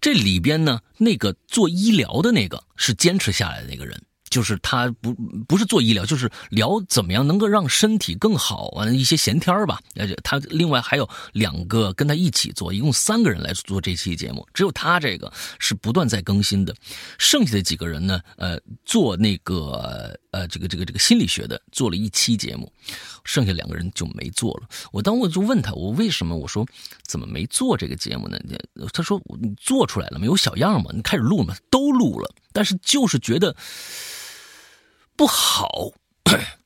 [0.00, 4.00] 这里边呢，那个做医疗的那个是坚持下来的那个人。
[4.34, 5.14] 就是他不
[5.46, 9.80] 不是做医疗，就是聊怎么样能够让身体更好啊一些闲天吧。
[9.94, 14.44] 而且他另外还有两个跟他一起做，一共三个人来做这期节目。
[14.52, 16.74] 只有他这个是不断在更新的，
[17.16, 22.72] 剩下的几个人呢，呃，做那个呃这个这个这个心理学的做了一期节目，
[23.22, 24.68] 剩下两个人就没做了。
[24.90, 26.36] 我当我就问他，我为什么？
[26.36, 26.66] 我说
[27.06, 28.36] 怎么没做这个节目呢？
[28.92, 30.90] 他说你做出来了没有小样吗？
[30.92, 31.54] 你开始录吗？
[31.70, 33.54] 都录了，但是就是觉得。
[35.16, 35.90] 不好，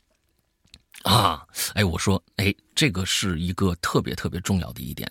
[1.05, 5.11] 啊，哎，我说，哎，这个是一个特别特别重要的一点。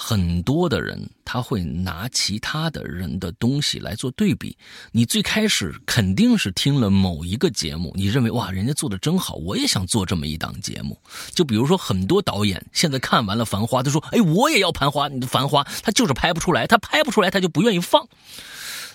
[0.00, 4.56] 很多的人他会拿其他的人的东西来做对比。
[4.92, 10.96] 你最开始肯定是听了某一个节目，你认为哇，人家做的真好，我也想做这么一档节目。
[11.34, 18.08] 就比如说很多导演现在看完了《繁花》，他说，哎，我也要《繁花》，你的《繁花》他就是拍不出来，他拍不出来，他就不愿意放。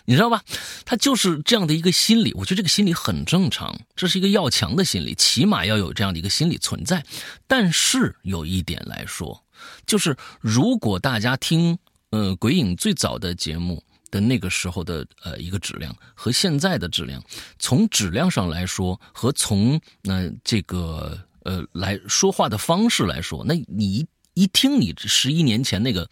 [0.06, 0.44] 你知道吧？
[0.86, 7.06] 他就是这样的一个心理，我觉得这个心理很正常，这是一个要强的心理，起码要有这样的一个心理存在。
[7.48, 9.44] 但是有一点来说，
[9.86, 11.78] 就是如果大家听
[12.10, 13.82] 呃鬼影最早的节目
[14.12, 17.24] 的那个时候的呃一个质量和现在的质量，
[17.58, 26.10] 从质量上来说和从那这个呃来说话的方式来说，那你一听你十一年前那个。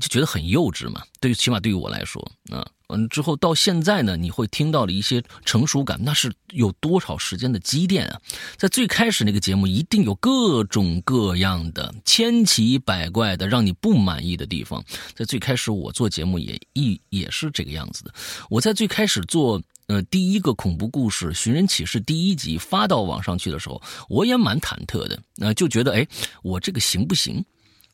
[0.00, 2.20] 就觉得很幼稚嘛，对于起码对于我来说
[2.50, 8.20] 啊，嗯，之后到现在呢，你会听到了一些成熟感，那是有多少时间的积淀啊？
[8.56, 14.82] 在最开始那个节目，一定有各种各样的千奇百怪的让你不满意的地方。
[15.14, 18.12] 在最开始我做节目也一也是这个样子的。
[18.50, 26.06] 我在最开始做呃第一个恐怖故事《寻人启事》第一集发到网上去的时候，我也蛮忐忑的，那就觉得哎，
[26.42, 27.44] 我这个行不行？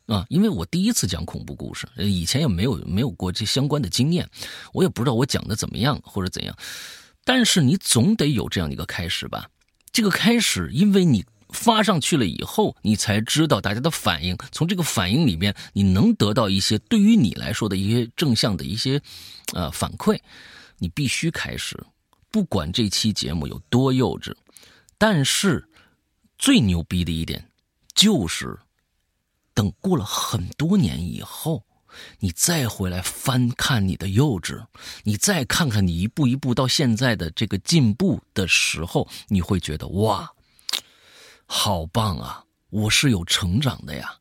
[0.09, 4.27] 啊，因为我第一次讲恐怖故事，以前也没有没有过这相关的经验，
[4.73, 6.57] 我也不知道我讲的怎么样或者怎样。
[7.25, 9.51] 但是你总得有这样一个开始吧？
[9.93, 19.03] 这个开始，因为你发上去了以后，你才知道大家的反应，从这个反应里面，你能得到一些对于你来说的一些正向的一些
[19.53, 20.19] 呃反馈。
[20.79, 21.79] 你必须开始，
[22.31, 24.35] 不管这期节目有多幼稚，
[24.97, 25.69] 但是
[26.39, 27.51] 最牛逼的一点
[27.95, 28.59] 就是。
[29.59, 31.65] 等过了很多年以后，
[32.21, 34.65] 你再回来翻看你的幼稚，
[35.03, 40.33] 你再看看你一步一步到现在的这个进步的时候，你会觉得哇，
[41.47, 42.45] 好棒啊！
[42.71, 44.18] 我是有成长的呀。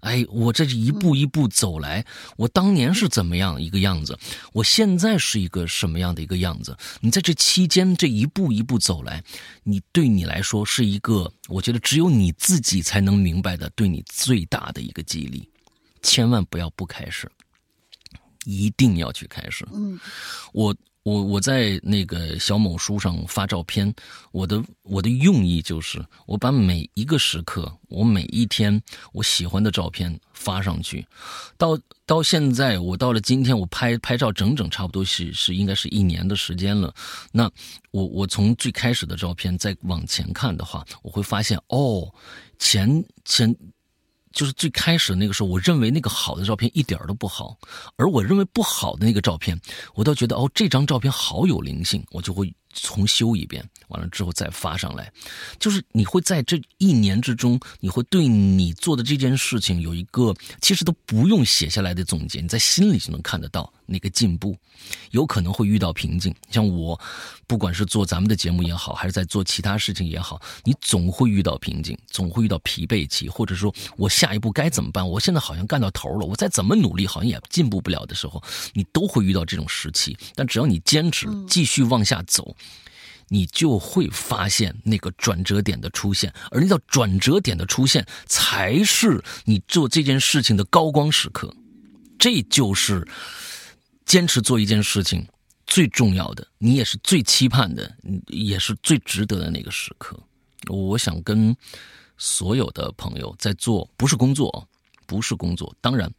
[0.00, 2.04] 哎，我这一步一步走来，
[2.36, 4.16] 我当年是怎么样一个样子？
[4.52, 6.76] 我现在是一个什么样的一个样子？
[7.00, 9.22] 你在这期间这一步一步走来，
[9.64, 15.48] 你对你来说是一个，我觉得只有你自己才能明白的，对你最大的一个激励。
[16.02, 17.28] 千万不要不开始，
[18.44, 19.66] 一定要去开始。
[19.72, 19.98] 嗯，
[20.52, 20.76] 我。
[21.06, 23.94] 我我在那个小某书上发照片，
[24.32, 28.82] 我的我的用意就是，我把每一个时刻，我每一天
[29.12, 31.06] 我喜欢的照片发上去。
[31.56, 36.92] 到到现在，我到了今天，我拍拍照整整差不多是是应该是一年的时间了。
[37.30, 37.48] 那
[37.92, 42.12] 我我从最开始的照片再往前看的话，我会发现哦，
[42.58, 43.56] 前前。
[44.36, 47.56] 就是最开始那个时候，我认为那个好的照片一点都不好，
[47.96, 49.58] 而我认为不好的那个照片，
[49.94, 55.10] 我倒觉得哦，这张照片好有灵性，我就会重修一遍，完了之后再发上来。
[55.58, 63.72] 就是你会在这一年之中，你会对你做的这件事情有一个其实都不用写下来的总结，你在心里就能看得到。
[63.86, 64.56] 那个进步，
[65.10, 66.34] 有可能会遇到瓶颈。
[66.50, 66.98] 像我，
[67.46, 75.08] 不管是做咱们的节目也好，还是在做其他事情也好，你总会遇到瓶颈，总会遇到疲惫期，或者说我下一步该怎么办？
[75.08, 78.42] 我现在好像干到头了，我再怎么努力，好像也进步不了的时候，
[78.74, 80.16] 你都会遇到这种时期。
[80.34, 82.56] 但只要你坚持，继续往下走，
[83.28, 91.54] 你就会发现那个转折点的出现，而那叫转折点的出现，才是你做这件事情的高光时刻。
[92.18, 93.06] 这就是。
[94.06, 95.26] 坚持做一件事情，
[95.66, 97.94] 最重要的，你也是最期盼的，
[98.28, 100.18] 也是最值得的那个时刻。
[100.68, 101.54] 我想跟
[102.16, 104.66] 所有的朋友在做，不是工作，
[105.06, 105.74] 不是工作。
[105.80, 106.10] 当然，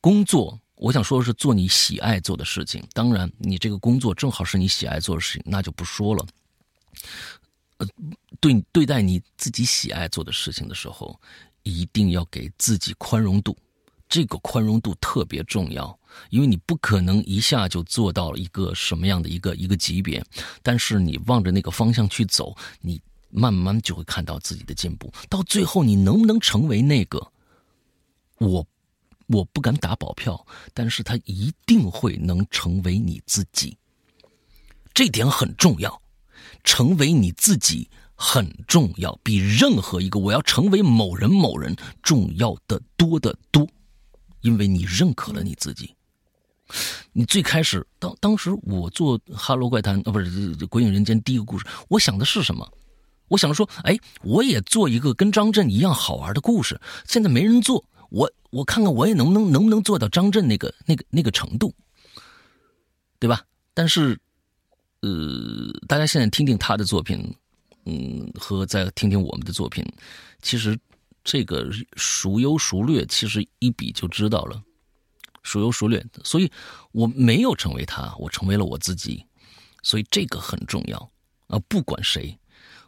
[0.00, 2.84] 工作，我想说的是做你喜爱做的事情。
[2.92, 6.26] 当然，你这个工作正好是你喜爱做的事情，那就不说了。
[7.78, 7.86] 呃，
[8.40, 11.18] 对对待你自己喜爱做的事情的时候，
[11.62, 13.56] 一定要给自己宽容度。
[14.08, 15.98] 这个宽容度特别重要，
[16.30, 20.24] 因为你不可能一下就做到了一个什么样的一个一个级别，
[20.62, 23.00] 但是你望着那个方向去走，你
[23.30, 25.12] 慢慢就会看到自己的进步。
[25.28, 27.30] 到最后，你能不能成为那个？
[28.38, 28.66] 我
[29.28, 33.76] 我不敢打保票，但是他一定会能成为你自己。
[34.92, 36.00] 这点很重要，
[36.62, 43.66] 成为你自己很重要，比任何一个我要成为某人某人重要的多得多。
[44.42, 45.94] 因为你认可了你自己，
[47.12, 52.68] 你最开始当当时我做《哈喽怪谈》啊，不是《鬼影人间》第一个故事，我想的是什么？
[53.28, 56.80] 我想说，哎，我也做一个跟张震一样好玩的故事。
[57.06, 61.74] 现在没人做，我我看看我也能不能能不能做到张震那个那个那个程度，
[63.18, 63.42] 对吧？
[63.72, 64.18] 但是，
[65.00, 65.10] 呃，
[65.88, 67.34] 大家现在听听他的作品，
[67.86, 69.84] 嗯，和再听听我们的作品，
[70.42, 70.78] 其实
[71.24, 74.62] 这个孰优孰劣，其实一比就知道了，
[75.44, 76.04] 孰优孰劣。
[76.24, 76.50] 所以
[76.90, 79.24] 我没有成为他，我成为了我自己，
[79.82, 80.98] 所以这个很重要
[81.46, 81.58] 啊！
[81.68, 82.36] 不管谁，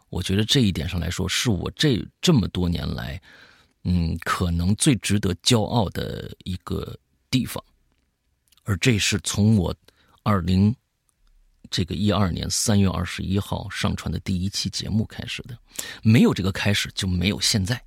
[0.09, 3.21] 我觉得这一点上来说，是我这这么多年来，
[3.83, 6.97] 嗯，可能最值得骄傲的一个
[7.31, 7.63] 地方。
[8.63, 9.73] 而这是从我
[10.23, 10.75] 二零。
[11.69, 15.57] 这个一二年三月二十一号上传的第一期节目开始的，
[16.01, 17.83] 没有这个开始就没有现在，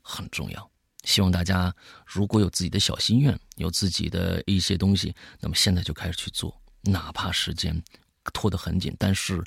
[0.00, 0.71] 很重要。
[1.04, 1.74] 希望大家
[2.06, 7.82] 如果有自己的小心愿，有自己的一些东西，那么现在就开始去做，哪怕时间
[8.32, 9.42] 拖得很紧，但是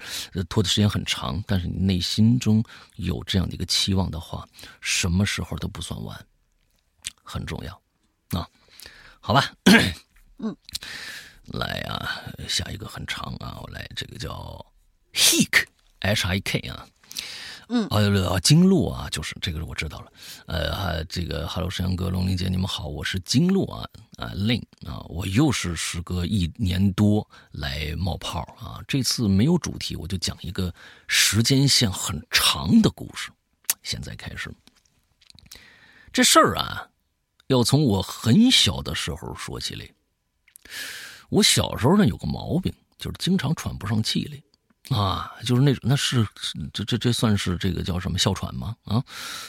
[0.49, 2.64] 拖的时间很长，但是你内心中
[2.95, 4.47] 有这样的一个期望的话，
[4.82, 6.26] 什么时候都不算晚，
[7.24, 7.82] 很重要
[8.30, 8.47] 啊。
[9.20, 9.53] 好吧，
[10.39, 10.56] 嗯。
[11.53, 14.66] 来啊，下一个很长啊，我来这个叫
[15.14, 16.88] Hik，H I K 啊，
[17.68, 20.11] 嗯，啊，金鹿啊，就是这个我知道了，
[20.45, 30.74] 呃，这个 Hello 沈阳哥、龙玲姐，你们好，我是金鹿啊，啊令啊，我又是时隔一年多来冒泡啊，这次没有主题，我就讲一个
[31.07, 33.32] 时间线很长的故事，
[33.82, 34.53] 现在开始，
[36.13, 36.88] 这事儿啊，
[37.47, 39.89] 要从我很小的时候说起来。
[41.30, 44.39] 我小时候呢有个毛病，就是经常喘不上气来，
[44.89, 46.27] 啊，就是那种那是
[46.71, 48.75] 这这这算是这个叫什么哮喘吗？
[48.83, 49.03] 啊，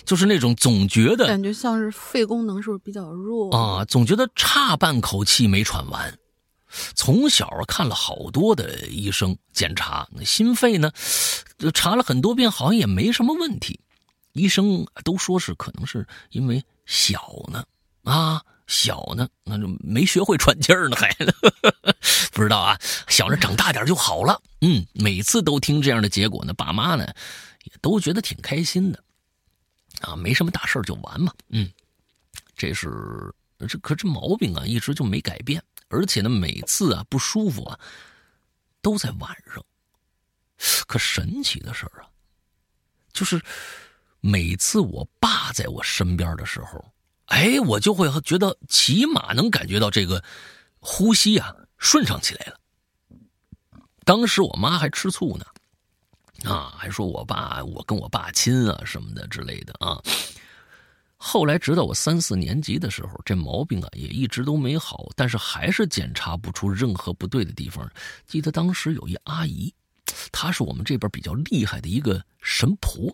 [0.05, 3.84] 就是那种总觉得感觉像是肺功能是不是比较弱啊？
[3.84, 6.18] 总觉得差半口气没喘完。
[6.95, 10.91] 从小看了好多的医生检查，那心肺呢，
[11.74, 13.80] 查了很多遍，好像也没什么问题。
[14.32, 17.64] 医生都说是可能是因为小呢，
[18.05, 18.43] 啊。
[18.67, 21.14] 小呢，那就没学会喘气儿呢，还
[22.33, 22.79] 不知道啊。
[23.09, 24.41] 想着长大点就好了。
[24.61, 27.07] 嗯，每次都听这样的结果呢，爸妈呢
[27.64, 29.03] 也都觉得挺开心的。
[30.01, 31.33] 啊，没什么大事就完嘛。
[31.51, 31.71] 嗯，
[32.57, 33.33] 这是
[33.69, 35.62] 这可这毛病啊，一直就没改变。
[35.89, 37.79] 而且呢，每次啊不舒服啊，
[38.83, 39.64] 都在晚上。
[40.87, 42.09] 可神奇的事儿啊，
[43.12, 43.41] 就是
[44.21, 46.85] 每次我爸在我身边的时候。
[47.27, 50.22] 哎，我就会觉得起码能感觉到这个
[50.79, 52.61] 呼吸啊顺畅起来了。
[54.05, 55.45] 当时我妈还吃醋呢，
[56.51, 60.01] 啊，还说我爸我跟我爸亲啊什么的之类的啊。
[61.16, 67.91] 后来直到我三四年级的时候，这毛病啊也一直都没好，但是还是检查不出任何不对的地方。
[68.27, 69.74] 记得当时有一阿姨，
[70.31, 73.12] 她是我们这边比较厉害的一个神婆。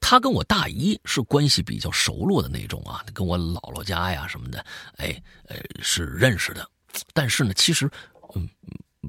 [0.00, 4.64] 他跟我大姨是关系比较熟络的那种啊，跟我姥姥家呀什么的，
[4.96, 6.68] 哎，呃，是认识的。
[7.12, 7.90] 但是呢，其实，
[8.34, 8.48] 嗯，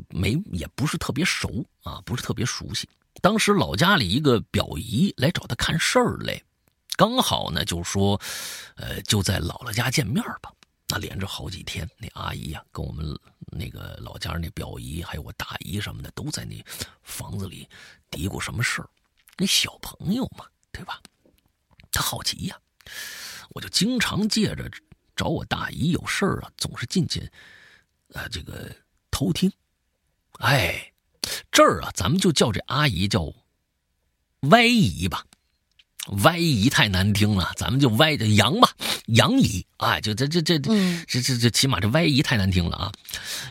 [0.10, 2.88] 没也不是特别熟啊，不是特别熟悉。
[3.22, 6.42] 当时老家里一个表姨来找他看事儿来，
[6.96, 8.20] 刚好呢就说，
[8.76, 10.52] 呃，就在姥姥家见面吧。
[10.88, 13.06] 那连着好几天，那阿姨呀跟我们
[13.46, 16.62] 那个老家那表姨还有我大姨什么的都在那
[17.02, 17.68] 房子里
[18.10, 18.90] 嘀咕什么事儿。
[19.42, 21.02] 那小朋友嘛，对吧？
[21.92, 22.56] 他好奇呀，
[23.50, 24.70] 我就经常借着
[25.16, 27.28] 找我大姨有事儿啊，总是进去，
[28.14, 28.70] 呃，这个
[29.10, 29.52] 偷听。
[30.34, 30.94] 哎，
[31.52, 33.34] 这儿啊，咱们就叫这阿姨叫
[34.42, 35.26] 歪姨吧，
[36.24, 38.70] 歪姨太难听了，咱们就歪着杨吧，
[39.08, 39.66] 杨姨。
[39.78, 42.92] 哎，就这这这这这这，起码这歪姨太难听了啊。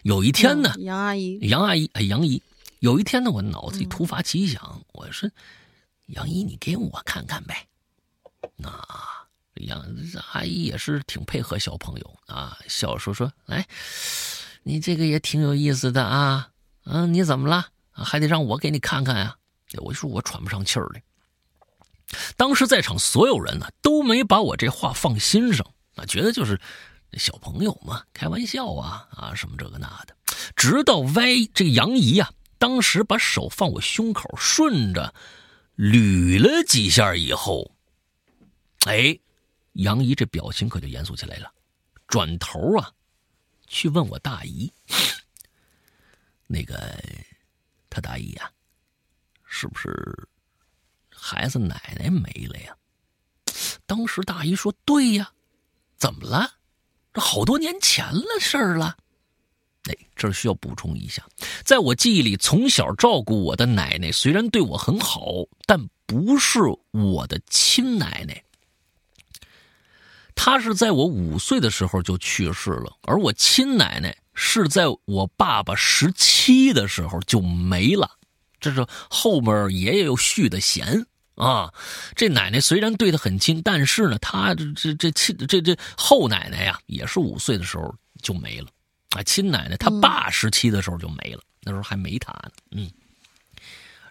[0.05, 2.41] 有一天呢，杨阿姨，杨阿姨，哎，杨姨。
[2.79, 5.29] 有一天呢，我脑子里突发奇想，我说。
[6.11, 7.67] 杨姨，你给我看看呗。
[8.57, 8.71] 那
[9.55, 9.85] 杨
[10.33, 13.67] 阿姨也是挺配合小朋友啊，笑说说来，
[14.63, 16.51] 你这个也挺有意思的啊。
[16.85, 17.69] 嗯，你怎么了？
[17.93, 19.37] 还得让我给你看看呀？
[19.79, 21.03] 我说我喘不上气儿来。
[22.37, 25.65] 当时在场所有人呢都没把我这话放心上
[25.95, 26.61] 啊，觉得就是
[27.13, 30.17] 小朋友嘛，开玩笑啊啊什么这个那的。
[30.57, 31.25] 直到歪
[31.55, 35.15] 这个杨姨啊，当时把手放我胸口，顺着。
[35.81, 37.75] 捋了几下以后，
[38.85, 39.19] 哎，
[39.73, 41.51] 杨姨这表情可就严肃起来了，
[42.07, 42.93] 转头啊，
[43.67, 44.71] 去问我大姨
[46.47, 47.03] ：“那个，
[47.89, 48.53] 他大姨呀，
[49.47, 50.29] 是不是
[51.09, 52.77] 孩子奶奶没了呀？”
[53.87, 55.33] 当时大姨说：“对呀，
[55.97, 56.59] 怎么了？
[57.15, 58.99] 这好多年前了事儿了。”
[59.91, 61.23] 哎，这需要补充一下，
[61.65, 65.23] 在我记忆里，从小照顾我的奶奶虽然对我很好，
[65.67, 66.61] 但不是
[66.93, 68.43] 我的亲奶奶。
[70.35, 78.11] 她是在我五岁的时候就去世了，而我亲奶奶是在我爸爸十七的时候就没了。
[78.59, 81.73] 这是后面爷爷又续的弦啊。
[82.15, 88.69] 这奶奶虽然对他很亲，但是呢，他这这这亲这这后奶奶呀，也是五岁的时候就没了
[89.11, 89.23] 啊。
[89.23, 92.51] 亲奶奶他爸时期的时候就没了，那时候还没他呢。
[92.71, 92.91] 嗯。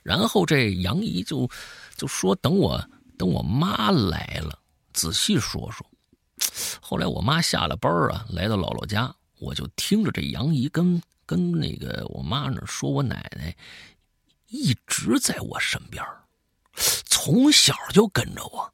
[0.01, 1.49] 然后这杨姨就
[1.95, 2.83] 就说等我
[3.17, 4.57] 等我妈来了，
[4.93, 5.85] 仔细说说。
[6.81, 13.55] 后来我妈下了班啊，来到姥姥家，我就听着这杨姨跟跟那个我妈那说，我奶奶
[14.47, 16.03] 一直在我身边，
[17.05, 18.73] 从小就跟着我。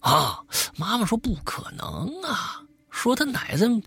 [0.00, 0.42] 啊，
[0.76, 3.82] 妈妈说不可能啊，说她奶奶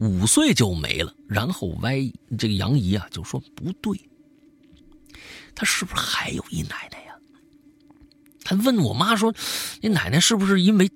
[0.00, 1.14] 五岁就没了。
[1.28, 1.98] 然后歪
[2.36, 4.00] 这个杨姨啊就说不对，
[5.54, 7.14] 他是不是还有一奶奶呀？
[8.42, 9.32] 他问我妈说，
[9.80, 10.90] 你奶奶是不是因为？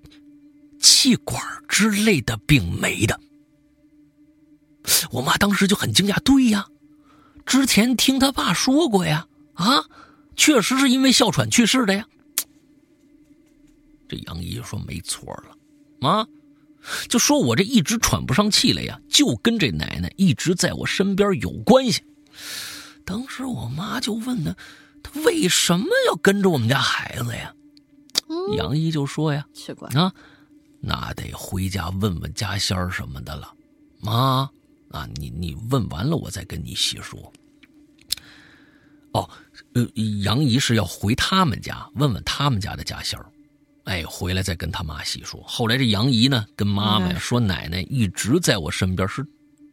[0.80, 3.18] 气管之类的病没的，
[5.10, 6.20] 我妈当时就很惊讶。
[6.20, 6.66] 对呀，
[7.46, 9.82] 之前听他爸说过呀，啊，
[10.36, 12.06] 确实是因为哮喘去世的呀。
[14.06, 16.26] 这杨姨说没错了，啊，
[17.08, 22.02] 就说我这一直喘不上气来呀，就跟这奶奶一直在我身边有关系。
[23.04, 24.56] 当时我妈就问他，
[25.02, 27.54] 他为什么要跟着我们家孩子呀？
[28.56, 30.12] 杨姨就说呀，奇怪啊。
[30.80, 33.54] 那得回家问问家仙儿什么的了，
[34.00, 34.50] 妈
[34.90, 37.32] 啊，你你问完了，我再跟你细说。
[39.12, 39.30] 哦，
[39.74, 39.86] 呃，
[40.22, 43.26] 杨姨是要回他们家问问他们家的家仙儿，
[43.84, 45.42] 哎，回来再跟他妈细说。
[45.46, 49.24] 后来这杨姨呢，跟妈妈说，奶奶一直在我身边是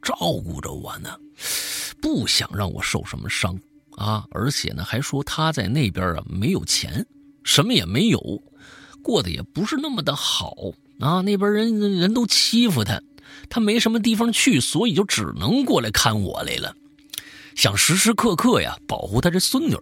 [0.01, 1.17] 照顾着我呢，
[2.01, 3.57] 不想让我受什么伤
[3.95, 7.05] 啊，而且呢，还说她在那边啊没有钱，
[7.43, 8.19] 什么也没有，
[9.01, 10.55] 过得也不是那么的好。
[10.99, 13.01] 啊，那边人人都欺负她，
[13.49, 16.75] 她没什么地方去，所以就只能过来看我来了，
[17.55, 19.75] 想时时刻刻呀保护她这孙女。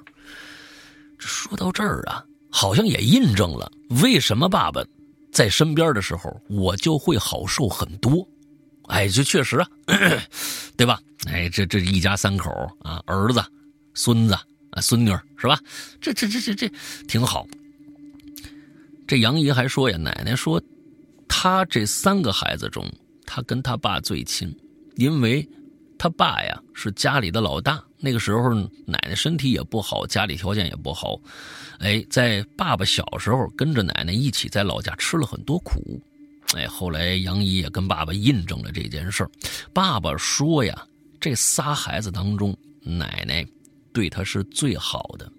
[1.18, 3.72] 说到这儿啊，好像也印证了
[4.02, 4.84] 为什么爸爸
[5.32, 8.28] 在身边的时候，我就会好受很多。
[8.88, 9.70] 哎，这确实啊，
[10.76, 11.00] 对吧？
[11.28, 12.50] 哎，这这一家三口
[12.82, 13.44] 啊，儿子、
[13.94, 15.60] 孙子啊、孙女是吧？
[16.02, 16.72] 这这这这这
[17.08, 17.46] 挺好。
[19.08, 20.62] 这杨姨还说呀，奶奶说。
[21.32, 22.84] 他这三个孩子中，
[23.24, 24.54] 他跟他爸最亲，
[24.96, 25.48] 因为
[26.00, 27.84] 他爸呀是家里的老大。
[28.00, 28.54] 那个时候
[28.86, 31.20] 奶奶身体也不好，家里条件也不好。
[31.80, 36.02] 哎，在爸爸小时候跟着奶奶一起在老家吃了很多苦。
[36.56, 39.30] 哎，后来杨姨也跟爸爸印证了这件事儿。
[39.74, 40.88] 爸爸说呀，
[41.20, 43.46] 这仨孩子当中，奶奶
[43.94, 45.32] 对他是最好的，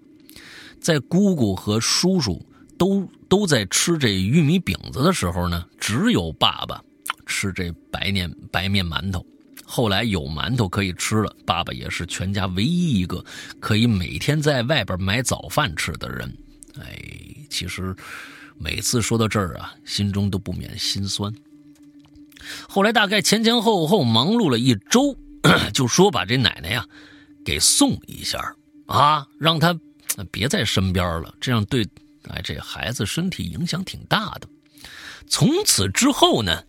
[0.79, 2.41] 在姑姑和叔叔。
[2.77, 6.83] 都都在吃这玉米饼子的时候呢，只有爸爸
[7.27, 9.23] 吃这白面白面馒头。
[9.71, 13.23] 后来有馒头可以吃了，爸爸也是全家唯一一个
[13.61, 16.37] 可以每天在外边买早饭吃的人。
[16.77, 16.99] 哎，
[17.49, 17.95] 其实
[18.57, 21.33] 每次说到这儿啊，心中都不免心酸。
[22.67, 25.15] 后来大概前前后后忙碌了一周，
[25.73, 26.85] 就说把这奶奶呀
[27.45, 28.53] 给送一下
[28.87, 29.73] 啊，让她
[30.29, 31.87] 别在身边了，这样对。
[32.29, 34.47] 哎，这孩子身体影响挺大的。
[35.27, 36.61] 从此之后呢，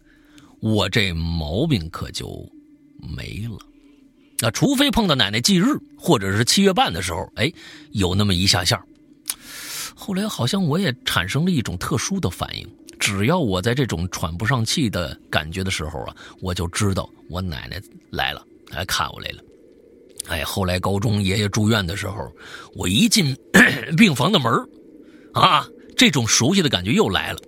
[0.61, 2.51] 我这毛病可就
[3.03, 3.59] 没了。
[4.39, 5.67] 那除非碰到奶奶忌日，
[5.97, 7.53] 或者是七月半的时候，哎，
[7.91, 8.83] 有那么一下下。
[9.95, 12.69] 后来好像我也产生了一种特殊的反应，
[12.99, 17.81] 只要我在这种喘不上气的感觉的时候啊，我就知道我奶奶
[18.11, 19.43] 来了，来看我来了。
[20.29, 22.33] 哎，后来高中爷爷住院的时候，
[22.75, 23.37] 我一进
[23.97, 24.53] 病房的门
[25.35, 27.39] 啊，这种熟悉的感觉又来了。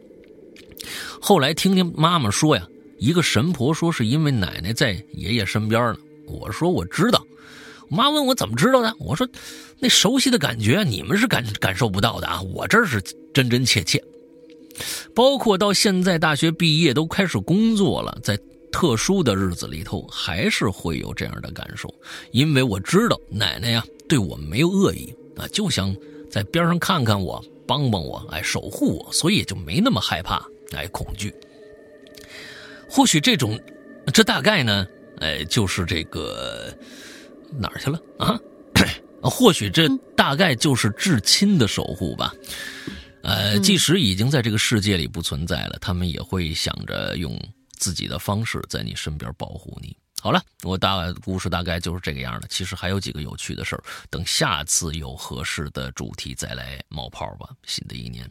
[1.21, 2.65] 后来听听妈妈说呀，
[2.99, 5.97] 一个神婆说是因为奶奶在爷爷身边呢。
[6.27, 7.25] 我说我知道。
[7.89, 9.29] 我妈问我怎么知道的，我说
[9.79, 13.03] 那熟悉的感觉你们是感感受不到的啊，我这是
[13.33, 14.03] 真真切切。
[15.15, 18.39] 包括到现在大学毕业都开始工作了，在
[18.73, 21.93] 特殊的日子里头还是会有这样的感受，
[22.33, 25.95] 因为我知道奶奶呀对我没有恶意啊，就想
[26.31, 27.45] 在边上看看我。
[27.67, 31.33] 帮帮我，哎，守护我，所以也就没那么害怕，哎，恐惧。
[32.95, 33.61] 或许这种，
[34.13, 34.87] 这大概呢，
[35.19, 36.73] 哎，就是这个
[37.59, 38.39] 哪儿去了啊？
[39.21, 42.33] 或许这大概就是至亲的守护吧。
[43.25, 47.37] 呃，即使已经在这个世界里不存在了，他们也会想着用
[47.73, 49.97] 自己的方式在你身边保护你。
[50.21, 52.47] 好了，我大故事大概就是这个样的。
[52.49, 57.49] 其实还有几个有趣的事儿，等下次有合适的主题再来冒泡吧。
[57.65, 58.25] 新的一年，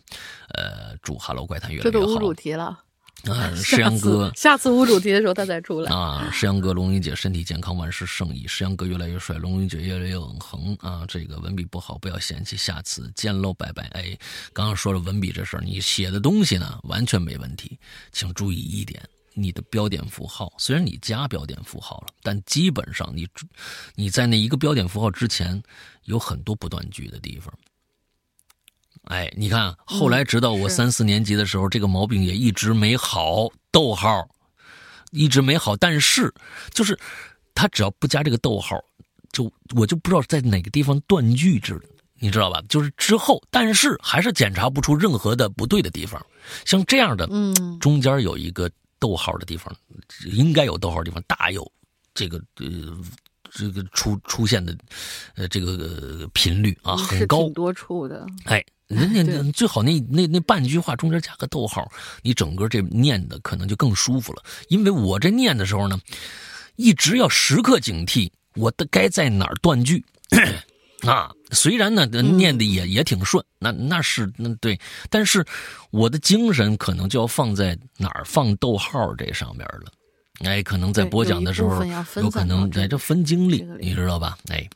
[0.53, 1.91] 呃，祝《哈喽怪谈》越来越好。
[1.91, 2.79] 这都无主题了。
[3.31, 6.29] 啊，石阳哥，下次无主题的时候他再出来啊。
[6.29, 8.45] 石阳哥，龙云姐身体健康，万事胜意。
[8.45, 11.05] 石阳哥越来越帅，龙云姐越来越永恒啊。
[11.07, 13.83] 这个文笔不好，不要嫌弃，下次见喽，拜拜。
[13.93, 14.17] 哎，
[14.51, 17.79] 刚刚说了文笔这事儿，你写的东西呢完全没问题，
[18.11, 19.01] 请注意一点，
[19.33, 23.25] 你的标点符号虽然你加标点符号了，但基本上你
[23.95, 25.63] 你在那一个标点符号之前
[26.03, 27.53] 有很多不断句的地方。
[29.03, 33.49] 哎，你看，后来直到我三四年级的时候，这个毛病也一直没好。
[33.73, 34.29] 逗号
[35.09, 36.31] 一直没好，但是
[36.75, 36.95] 就是
[37.55, 38.79] 他只要不加这个逗号，
[39.31, 41.81] 就我就不知道在哪个地方断句子，
[42.19, 42.61] 你知道吧？
[42.69, 46.23] 就是之后，但是还是检查不出任何的不对的地方。
[46.65, 48.69] 像这样的，嗯，中间有一个
[48.99, 49.75] 逗号的地方，
[50.25, 51.67] 应该有逗号的地方，大有
[52.13, 52.95] 这个呃
[53.49, 54.77] 这个出出现的
[55.33, 58.63] 呃这个频率啊很高，多处的，哎。
[58.87, 61.91] 人家 最好那那那半句话中间加个逗号，
[62.21, 64.43] 你整个这念的可能就更舒服了。
[64.67, 65.99] 因为我这念的时候呢，
[66.75, 70.03] 一直要时刻警惕我的该在哪儿断句
[71.07, 71.31] 啊。
[71.51, 74.79] 虽然呢念的也也挺顺，那那是那对，
[75.09, 75.45] 但是
[75.91, 79.91] 我的精神可能就要放在哪儿放逗号这上面了。
[80.39, 81.85] 哎，可能在播讲的时候
[82.15, 84.35] 有可能在这分精力，你知道吧？
[84.49, 84.67] 哎，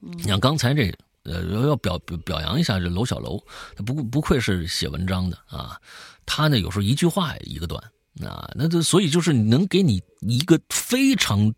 [0.00, 0.94] 你像刚才这。
[1.28, 3.38] 呃，要表表表扬一下这楼小楼，
[3.76, 5.80] 他不不愧是写文章的啊。
[6.26, 7.82] 他呢有时候一句话一个段
[8.22, 11.54] 啊，那这所以就是能给你一个非常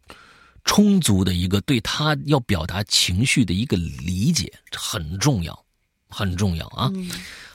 [0.65, 5.65] 充足的一个对他要表达情绪的一个理解，很重要，
[6.09, 6.93] 很重要啊。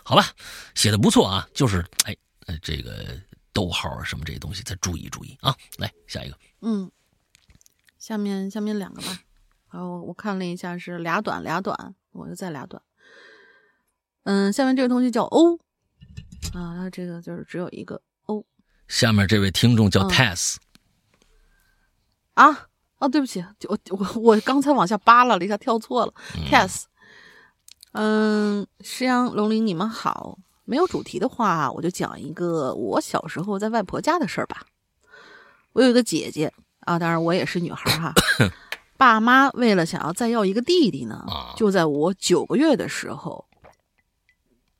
[0.04, 0.28] 好吧，
[0.74, 2.16] 写的不错啊，就是哎，
[2.62, 3.18] 这个
[3.54, 5.56] 逗号啊什么这些东西再注意注意啊。
[5.78, 6.92] 来下一个，嗯，
[7.98, 9.20] 下面下面两个吧。
[9.68, 11.96] 好，我看了一下是俩短俩短。
[12.16, 12.82] 我就再俩短，
[14.24, 15.56] 嗯，下面这位同学叫欧
[16.54, 18.46] 啊，他这个就是只有一个欧。
[18.88, 20.56] 下面这位听众叫 Tess
[22.36, 22.68] 啊
[23.00, 26.14] 啊，对不起，我我我刚才往下扒拉了一下，跳错了。
[26.50, 26.84] Tess，
[27.92, 30.40] 嗯，石阳龙鳞，你们好。
[30.68, 34.66] 没有主题的话，我就讲一个我小时候在外婆家的事儿吧。
[35.74, 38.14] 我有一个姐姐啊，当然我也是女孩哈。
[38.98, 43.46] 爸妈为了想要再要一个弟弟呢，就在我九个月的时候，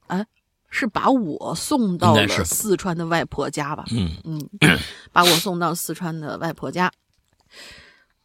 [0.08, 0.26] 哎，
[0.70, 3.86] 是把我送到了四川的外婆家吧？
[3.92, 4.50] 嗯嗯，
[5.12, 6.92] 把我送到四川的外婆家。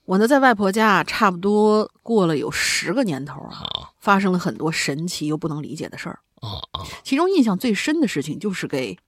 [0.05, 6.87] 我呢，在外婆家差不多过了有十个年头啊，发生了很多神奇又不能理解的事儿啊啊！
[7.05, 8.99] 其中印象最深的事情就是给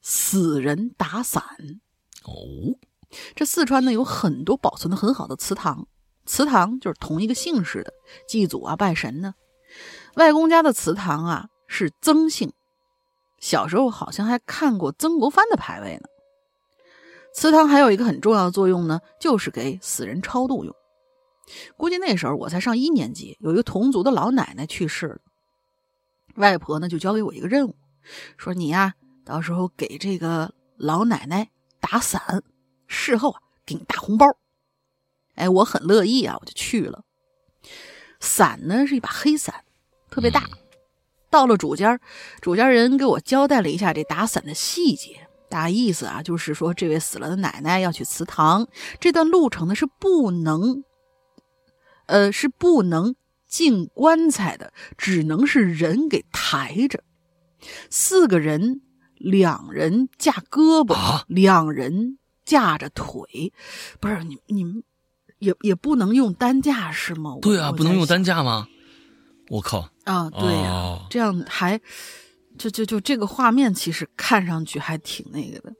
[0.00, 1.42] 死人打伞
[2.24, 2.32] 哦。
[3.34, 5.86] 这四川呢，有很多保存的很好的祠堂。
[6.24, 7.92] 祠堂就是同一个姓氏的
[8.26, 9.34] 祭祖啊、拜神呢。
[10.14, 12.52] 外公家的祠堂啊是曾姓，
[13.38, 16.08] 小时候好像还看过曾国藩的牌位呢。
[17.34, 20.74] 祠堂还有一个很重要的作用呢，就是给死人超度用。
[21.76, 25.18] 估计那时候我才上一年级，有一个同族的老奶奶去世了，
[26.36, 27.74] 外婆呢就交给我一个任务，
[28.36, 28.94] 说你呀
[29.24, 31.50] 到时候给这个老奶奶
[31.80, 32.42] 打伞，
[32.86, 34.26] 事后啊给你大红包。
[35.34, 37.04] 哎，我很乐意啊，我就去了。
[38.20, 39.64] 伞呢是一把黑伞，
[40.10, 40.48] 特别大。
[41.30, 41.98] 到了主家，
[42.40, 48.68] 主家人给我交代了一下这打伞的细节，大意思啊就是说，这位死了的奶奶要去祠堂，
[49.00, 50.84] 这段路程呢是不能，
[52.06, 53.16] 呃，是不能
[53.48, 57.02] 进棺材的，只能是人给抬着。
[57.88, 58.82] 四个人，
[59.16, 63.52] 两人架胳膊，两人架着腿，
[63.98, 64.84] 不是你你们。
[65.42, 67.36] 也也不能用担架是吗？
[67.42, 68.68] 对啊，不能用担架吗？
[69.48, 69.88] 我靠！
[70.04, 71.78] 啊，对呀，这样还
[72.56, 75.74] 就就就这个画面其实看上去还挺那个的，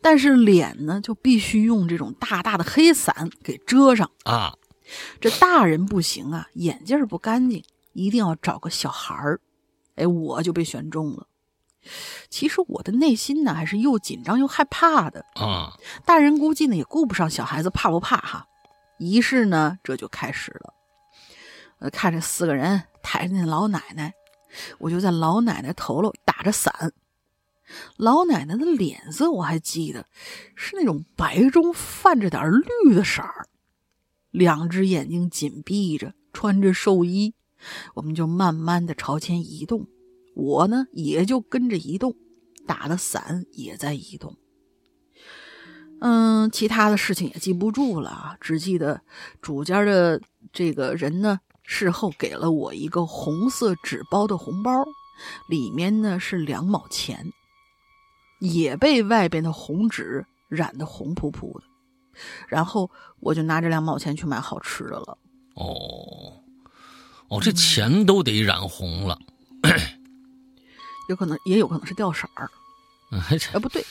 [0.00, 4.54] 但是脸呢就必须用这种大大的黑伞给遮上啊。
[5.20, 9.40] 这大人不行啊，眼镜不干净，一定要找个小孩儿。
[9.96, 11.26] 哎，我就被选中了。
[12.30, 15.72] 其实我的内心呢还是又紧张又害怕的啊。
[16.04, 18.46] 大人估计呢也顾不上小孩子怕不怕哈。
[18.98, 20.74] 仪式呢，这就开始了。
[21.78, 24.14] 呃，看着四个人抬着那老奶奶，
[24.78, 26.92] 我就在老奶奶头喽打着伞。
[27.96, 30.06] 老奶奶的脸色我还记得，
[30.54, 33.48] 是那种白中泛着点绿的色儿，
[34.30, 37.34] 两只眼睛紧闭着，穿着寿衣。
[37.94, 39.88] 我们就慢慢的朝前移动，
[40.34, 42.14] 我呢也就跟着移动，
[42.66, 44.36] 打的伞也在移动。
[46.00, 49.00] 嗯，其他的事情也记不住了，只记得
[49.40, 50.20] 主家的
[50.52, 54.84] 这个人呢，事后给了我一个红色纸包的红包，
[55.48, 57.32] 里面呢是两毛钱。
[58.38, 61.64] 也被外边的红纸染得红扑扑的。
[62.48, 62.90] 然后
[63.20, 65.16] 我就拿着两毛钱去买好吃的了。
[65.54, 66.42] 哦，
[67.28, 69.18] 哦，这钱都得染红了，
[71.08, 72.50] 有可能也有可能是掉色儿。
[73.10, 73.82] 哎，哎，不对，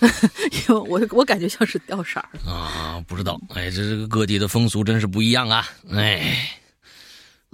[0.68, 2.28] 因为我我感觉像是掉色儿。
[2.50, 3.40] 啊，不知道。
[3.54, 5.66] 哎，这这个各地的风俗真是不一样啊。
[5.92, 6.48] 哎，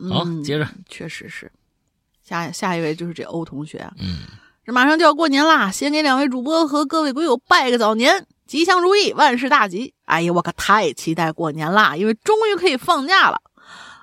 [0.09, 1.51] 好，嗯接着，确实是。
[2.23, 4.19] 下下一位就是这欧同学啊，嗯，
[4.65, 9.95] 这马上就要过年啦，先给两位主播和各位鬼友拜个早年，吉祥如意，万事大吉。
[10.05, 13.41] 哎呀，我可太期待过年啦，因为终于可以放假了。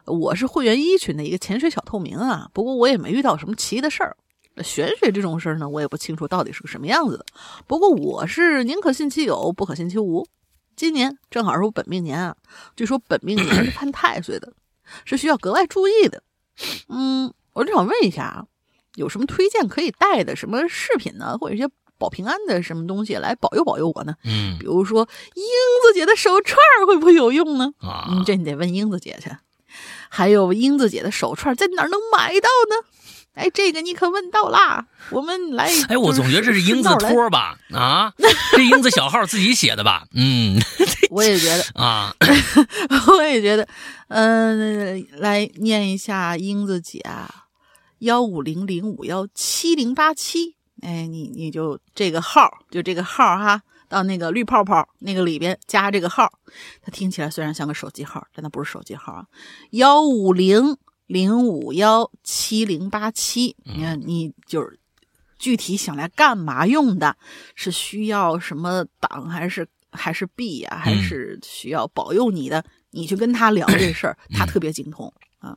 [0.06, 4.16] 我是会员一群的一个潜水小透明啊，不过我也没遇到什么奇的事儿。
[4.62, 7.26] 玄学这种事儿呢，我也不清楚到底是个什么样子的。
[7.66, 10.28] 不过我是宁可信其有，不可信其无。
[10.76, 12.36] 今年正好是我本命年啊，
[12.76, 14.54] 据说本命年是犯太岁的，
[15.06, 16.22] 是需要格外注意的。
[16.90, 18.46] 嗯，我就想问一下啊，
[18.96, 21.68] 有什么推荐可以带的什么饰品呢，或者一些
[21.98, 24.16] 保平安的什么东西来保佑保佑我呢？
[24.24, 25.44] 嗯比如说英
[25.84, 26.58] 子姐的手串
[26.88, 27.72] 会不会有用呢？
[27.80, 29.32] 啊，嗯，这你得问英子姐去。
[30.10, 32.76] 还有英子姐的手串在哪儿能买到呢？
[33.34, 34.86] 哎，这个你可问到啦。
[35.10, 37.58] 我们来，哎，我总觉得这是英子托吧？
[37.72, 38.14] 啊，
[38.52, 40.06] 这英子小号自己写的吧？
[40.14, 40.60] 嗯
[41.10, 42.16] 我也觉得，啊，
[43.08, 43.68] 我也觉得，
[44.08, 47.46] 嗯、来念一下英子姐啊，
[48.00, 56.32] 幺五零零五幺七零八七，哎，你你就这个号，就这个号哈，到那个绿泡泡那个里边加这个号，
[56.82, 59.26] 它听起来虽然像个手机号，但它不是手机号啊，
[59.72, 60.78] 幺五零
[61.14, 64.80] 零五幺七零八七，你看你就是。
[65.40, 67.18] 具体想来干嘛用的？
[67.54, 72.64] 是需要什么党还是还是币呀、还是需要保佑你的？
[72.92, 75.54] 你去跟他聊这事儿，他特别精通啊。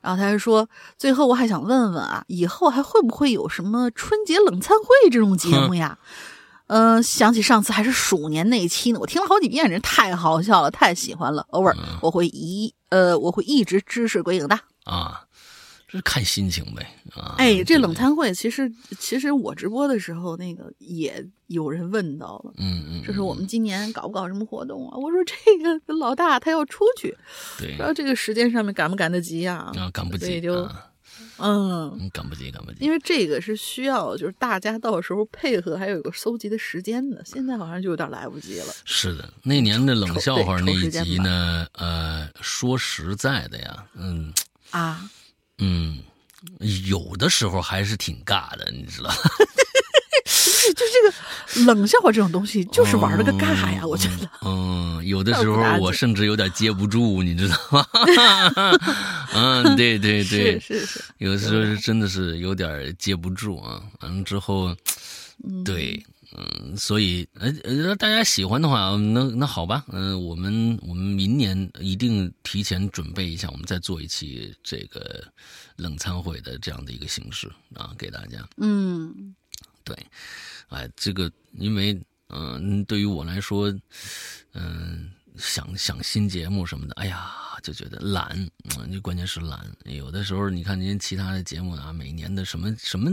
[0.00, 5.98] 然后他还说，最后我还想问问啊，以后还会不会有什么春节冷餐会这种节目呀？
[6.68, 11.44] 嗯、想起上次还是鼠年那一期呢，我听了好几遍，真太好笑了，太喜欢了。
[11.50, 14.56] 偶尔我会一呃，我会一直支持鬼影的。
[14.86, 15.20] 啊，
[15.86, 17.34] 这是看心情呗啊。
[17.38, 22.52] 哎，这冷，餐会其实其实我直播的时候，那个也有人问到了。
[22.58, 24.96] 嗯嗯，就是我们今年搞不搞什么活动啊？
[24.96, 27.16] 我说这个老大他要出去，
[27.58, 29.72] 对不知道这个时间上面赶不赶得及啊？
[29.76, 30.86] 啊，赶不及所以就啊，
[31.38, 32.84] 嗯，嗯赶不及，赶不及。
[32.84, 37.22] 因为这个是需要就是大家到时候配合，还有一个搜集的时间的。
[37.24, 38.66] 现在好像就有点来不及了。
[38.84, 44.32] 是的，那年的冷笑话那一集呢，呃，说实在的呀，嗯
[44.70, 45.08] 啊，
[45.58, 45.98] 嗯，
[46.86, 49.10] 有的时候还是挺尬的，你知道。
[50.66, 54.28] 就这个冷笑话这种东西，就是玩了个尬呀，我觉得。
[54.42, 57.86] 嗯，有的时候我甚至有点接不住，你知道吗？
[59.32, 63.80] 嗯，对对对是，是是，有的时候是真的是有点接不住啊。
[64.00, 64.74] 完了之后，
[65.44, 66.04] 嗯，对，
[66.38, 75.26] 嗯，所以呃呃，大家喜欢的话，那那好吧，嗯、我们我们明年一定提前准备一下，我们再做一期这个
[75.76, 78.46] 冷餐会的这样的一个形式啊，给大家。
[78.58, 79.34] 嗯
[79.82, 79.96] 对，
[80.68, 81.98] 哎，这个因为
[82.28, 83.72] 嗯、对于我来说，
[84.52, 87.32] 嗯、想想新节目什么的，哎呀，
[87.62, 88.46] 就觉得懒，
[88.76, 89.64] 嗯，就关键是懒。
[89.84, 93.10] 有的时候你看人家其他的节目啊，每年的什么什么。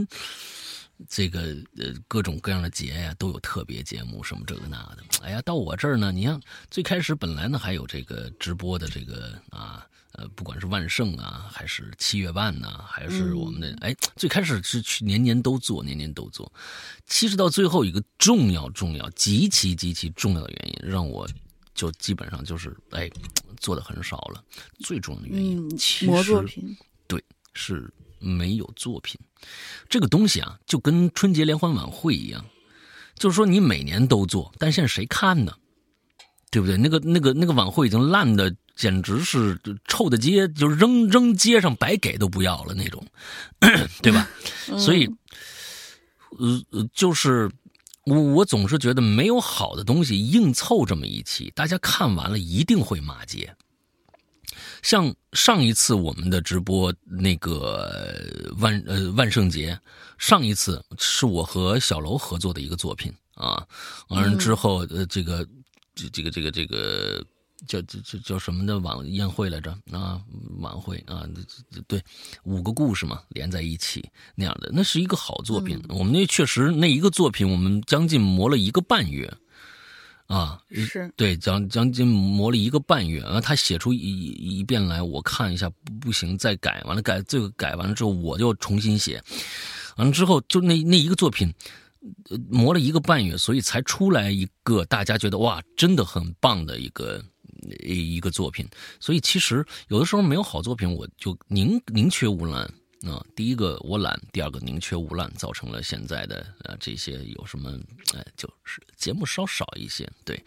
[1.09, 5.03] 这个呃，各种各样的节呀，都有特别节目，什么这个那的。
[5.21, 16.51] 哎呀，到我这儿呢，你像最开始本来呢还有这个直播的这个啊，呃，不管是万圣啊，还是七月半呐、还是我们的、哎，最开始是去年年都做，年年都做。
[17.05, 21.27] 其实到最后一个重要、重要、极其极其重要的原因，让我
[21.73, 23.09] 就基本上就是哎
[23.57, 24.43] 做的很少了。
[24.79, 26.77] 最重要的原因，嗯其，磨实作品，
[27.55, 27.91] 是
[28.23, 29.19] 没有作品。
[29.89, 32.43] 这个东西啊，就跟春节联欢晚会一样，
[33.15, 35.53] 就是说你每年都做，但现在谁看呢？
[36.49, 36.77] 对不对？
[36.77, 43.03] 那个那个那个晚会已经烂的，简直是臭的街，就是扔扔街上白给都不要了那种，
[44.03, 44.29] 对吧？
[44.77, 45.07] 所以，
[46.37, 47.49] 呃，呃就是
[48.05, 53.55] 我我总是觉得没有好的东西硬凑这么一期，大家看完了一定会骂街。
[54.83, 57.87] 像上一次我们的直播那个
[58.45, 59.79] 呃万呃万圣节，
[60.19, 63.65] 上一次是我和小楼合作的一个作品啊，
[64.09, 65.47] 完了之后呃这个
[65.95, 67.25] 这这个这个这个
[67.65, 70.21] 叫叫叫叫什么的晚宴会来着啊
[70.59, 71.25] 晚会啊
[71.87, 72.03] 对
[72.43, 74.03] 五个故事嘛连在一起
[74.35, 75.81] 那样的，那是一个好作品。
[75.87, 79.33] 我们那确实那一个作品我们将近磨了一个半月
[80.27, 81.11] 啊，是。
[81.15, 89.21] 对，将将近磨了一个半月，然后他写出一一一遍来，我看一下，不不行，再改，完了改这个改完了之后，我就重新写，
[89.97, 91.53] 完了之后就那那一个作品，
[92.49, 97.23] 磨了一个半月，所以才出来一个大家觉得哇，真的很棒的一个
[97.83, 98.67] 一个作品。
[98.99, 102.71] 所以其实有的时候没有好作品，我就宁宁缺毋滥
[103.03, 103.23] 啊。
[103.35, 107.71] 第一个我懒，第二个宁缺毋滥，造成了现在的呃这些有什么
[108.15, 110.09] 哎，就是节目稍少一些。
[110.25, 110.43] 对，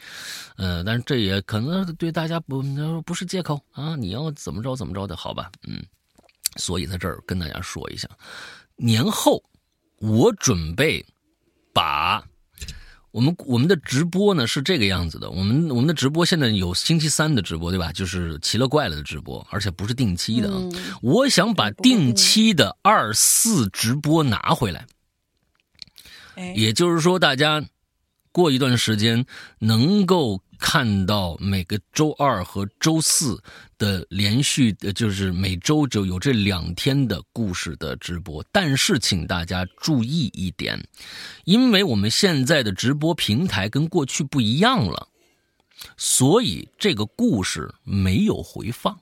[0.57, 2.63] 呃，但是这也可能对大家不
[3.05, 3.97] 不是借口啊。
[3.97, 5.51] 你要怎么着怎么着的好吧？
[5.67, 5.85] 嗯，
[6.57, 8.09] 所以在这儿跟大家说一下，
[8.77, 9.43] 年后
[9.99, 11.05] 我准备。
[11.77, 12.27] 把
[13.17, 17.91] 我们我们的直播呢是这个样子的，我们我们的直播现在有星期三的直播，对吧？
[17.91, 20.53] 就是奇了怪了的直播，而且不是定期的。
[21.01, 24.87] 我想把定期的二四直播拿回来，
[26.55, 27.65] 也就是说，大家
[28.33, 29.25] 过一段时间
[29.61, 30.43] 能够。
[30.59, 33.43] 看到每个周二和周四
[33.79, 40.89] 的连续的，就是每周就有这两天的故事的直播，但是请大家注意一点，
[41.45, 45.09] 因为我们现在的直播平台跟过去不一样了，
[45.97, 48.99] 所以这个故事没有回放。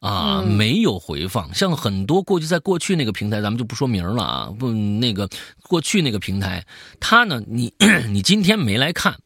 [0.00, 5.30] 啊，没有回放，像很多过去在过去那个平台，咱们就不说名了啊，不那个
[5.62, 6.66] 过去那个平台，
[6.98, 7.72] 它呢，你
[8.10, 9.20] 你今天没来看。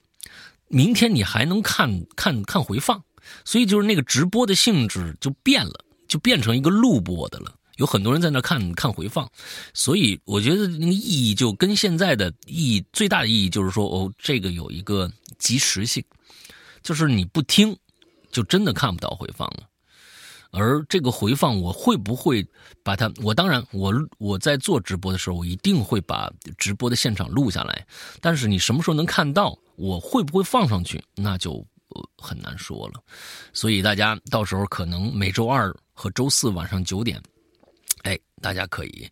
[0.68, 3.04] 明天你还能看看看回放，
[3.44, 7.54] 所以就是那个直播的性质就变了，就变成一个录播的了。
[7.76, 9.30] 有很多人在那看看回放，
[9.74, 16.02] 所以我觉得那个意义就跟现在的意义最大的意义就是说，哦，这个有一个及时性，
[16.82, 17.76] 就是你不听，
[18.32, 19.64] 就真的看不到回放了。
[20.52, 22.46] 而这个回放，我会不会
[22.82, 23.12] 把它？
[23.22, 27.86] 我当然，我我在做直播的时候，我一定会把直播的现场录下来。
[28.22, 29.58] 但是你什么时候能看到？
[29.76, 31.04] 我会不会放上去？
[31.14, 31.66] 那就
[32.16, 33.02] 很难说了。
[33.52, 37.22] 所以大家到时候可能每周二和周四晚上九点，
[38.02, 39.08] 哎，大家可以。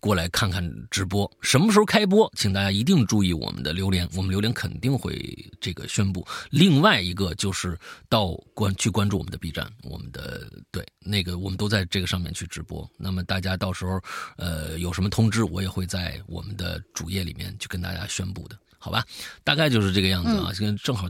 [0.00, 2.30] 过来看看直播，什么时候开播？
[2.36, 5.18] 请大家一定注意我们的榴莲，我们榴莲肯定会
[5.62, 6.22] 这个宣布。
[6.50, 7.74] 另外一个就是
[8.06, 12.86] 到关去关注我们的 B 站，我们的对那个我们都在这个上面去直播。
[12.98, 13.98] 那么大家到时候
[14.36, 19.02] 呃有什么通知，我也会在我们的主页里面去跟大家宣布的，好吧？
[19.42, 20.52] 大概就是这个样子啊。
[20.52, 21.08] 现在正好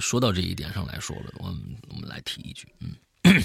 [0.00, 2.68] 说到这一点上来说了，我们我们来提一句，
[3.24, 3.42] 嗯，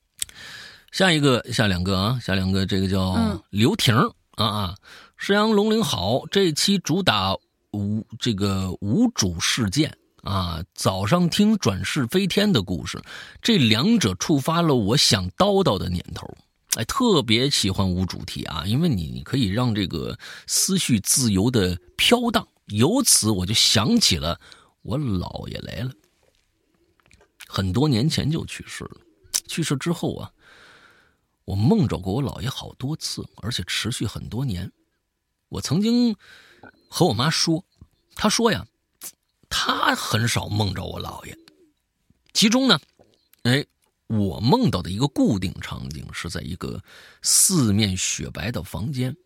[0.92, 3.96] 下一个下两个啊，下两个这个叫刘婷。
[4.36, 4.74] 啊啊！
[5.16, 7.34] 石阳龙鳞好，这期主打
[7.72, 10.62] 无这个无主事件啊。
[10.74, 13.02] 早上听转世飞天的故事，
[13.40, 16.30] 这两者触发了我想叨叨的念头。
[16.74, 22.46] 哎，特别喜欢无主题啊，因为你你可以让这个思绪自由的飘荡。
[22.66, 24.40] 由此我就想起了
[24.82, 25.92] 我姥爷来了，
[27.46, 29.00] 很多年前就去世了。
[29.46, 30.32] 去世之后啊。
[31.46, 34.72] 我梦着过我姥爷好多次，而且持续很多年。
[35.48, 36.16] 我曾经
[36.88, 37.64] 和我妈说，
[38.16, 38.66] 她说呀，
[39.48, 41.38] 她很少梦着我姥爷。
[42.32, 42.80] 其中呢，
[43.44, 43.64] 哎，
[44.08, 46.82] 我梦到的一个固定场景是在一个
[47.22, 49.16] 四面雪白的房间，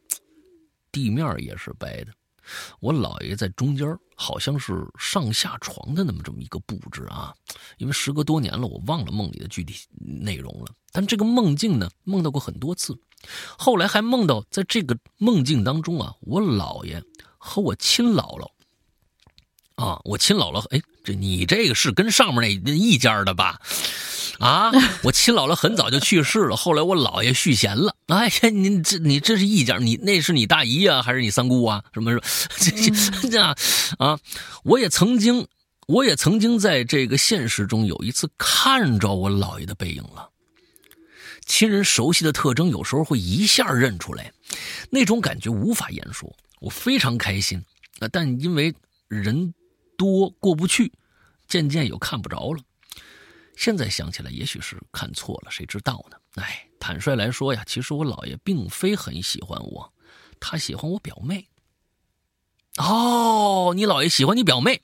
[0.93, 2.13] 地面也是白的。
[2.81, 7.35] 我姥爷在中间，好像是上下床的那么这么一个布置啊。
[7.79, 10.67] 因为时隔多年了，我忘了梦里的具体内容了。
[10.93, 12.99] 但这个梦境呢，梦到过很多次。
[13.59, 17.03] 后来还梦到，在这个梦境当中啊，我姥爷
[17.39, 18.51] 和我亲姥姥
[19.75, 23.59] 啊，我亲姥姥，哎，这你这个是跟上面那那一家的吧？
[24.39, 24.71] 啊，
[25.05, 27.95] 我亲姥姥很早就去世了，后来我姥爷续弦了。
[28.07, 31.83] 哎呀，你这你这是一家，你那是你大姨啊，还是你三姑啊？
[31.93, 32.19] 什么
[32.57, 33.55] 这这这啊？
[33.99, 34.19] 啊，
[34.65, 35.47] 我也曾经，
[35.89, 40.29] 我也曾经在这个现实中有一次看着我姥爷的背影了。
[41.47, 44.33] 亲人熟悉的特征，有时候会一下认出来，
[44.89, 46.31] 那种感觉无法言说。
[46.61, 47.63] 我非常开心，
[48.13, 48.73] 但因为
[49.09, 49.53] 人
[50.01, 50.91] 多过不去，
[51.47, 52.63] 渐渐又看不着了。
[53.55, 56.17] 现在想起来，也许是看错了，谁知道呢？
[56.37, 59.93] 哎，坦率来说呀，其实我姥爷并非很喜欢我，
[60.41, 61.47] 他喜欢我表妹。
[62.79, 64.81] 哦，你姥爷喜欢你表妹，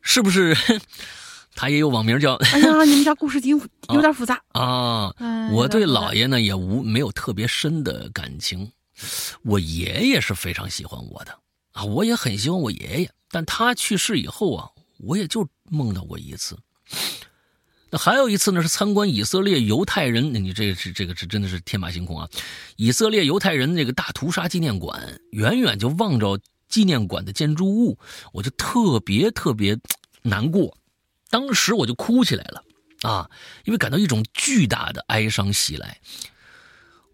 [0.00, 0.56] 是不是？
[1.56, 2.34] 他也有网名叫……
[2.34, 3.58] 哎呀，你们家故事挺
[3.92, 5.12] 有点复杂啊。
[5.50, 8.70] 我对姥爷呢也无没有特别深的感情，
[9.42, 11.36] 我爷爷是非常喜欢我的
[11.78, 14.70] 啊，我也很喜欢我爷爷，但他去世以后啊。
[15.00, 16.58] 我也就梦到过一次，
[17.88, 20.34] 那还有一次呢，是参观以色列犹太人。
[20.34, 22.28] 你这是这个是真的是天马行空啊！
[22.74, 27.96] 以色列犹太人那个大屠杀纪念馆，远远就望着纪念馆的建筑物，
[28.32, 29.78] 我就特别特别
[30.22, 30.76] 难过，
[31.30, 32.64] 当时我就哭起来了
[33.02, 33.30] 啊！
[33.66, 36.00] 因为感到一种巨大的哀伤袭来。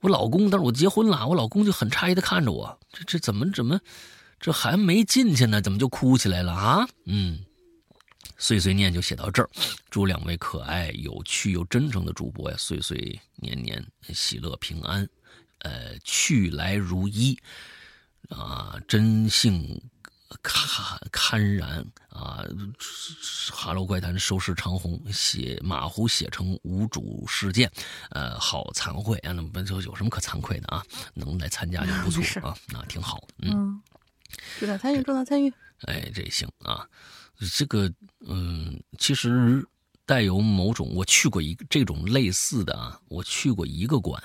[0.00, 3.78] 我老公，但是我结婚了，我老公就很诧异的看着我，这这怎么怎么，
[4.44, 6.86] 这还没进去呢，怎么就哭起来了啊？
[7.06, 7.42] 嗯，
[8.36, 9.48] 碎碎念就写到这儿，
[9.88, 15.08] 祝两位可爱、有趣又真诚的主播呀，岁岁年年喜乐平安，
[15.60, 17.34] 呃，去来如一，
[18.28, 19.80] 啊，真性
[20.42, 22.44] 堪堪然啊！
[23.50, 27.72] 哈喽怪谈收视长虹写马虎写成无主事件，
[28.10, 29.32] 呃，好惭愧啊！
[29.32, 30.84] 那么就有什么可惭愧的啊？
[31.14, 33.26] 能来参加就不错 啊，那挺好。
[33.38, 33.80] 嗯，
[34.58, 35.52] 祝他参与，重大参与。
[35.82, 36.86] 哎，这行啊，
[37.54, 37.92] 这个
[38.26, 39.66] 嗯，其实
[40.06, 44.22] 带有某种，我去过一个这种类似的啊，我去过一个馆，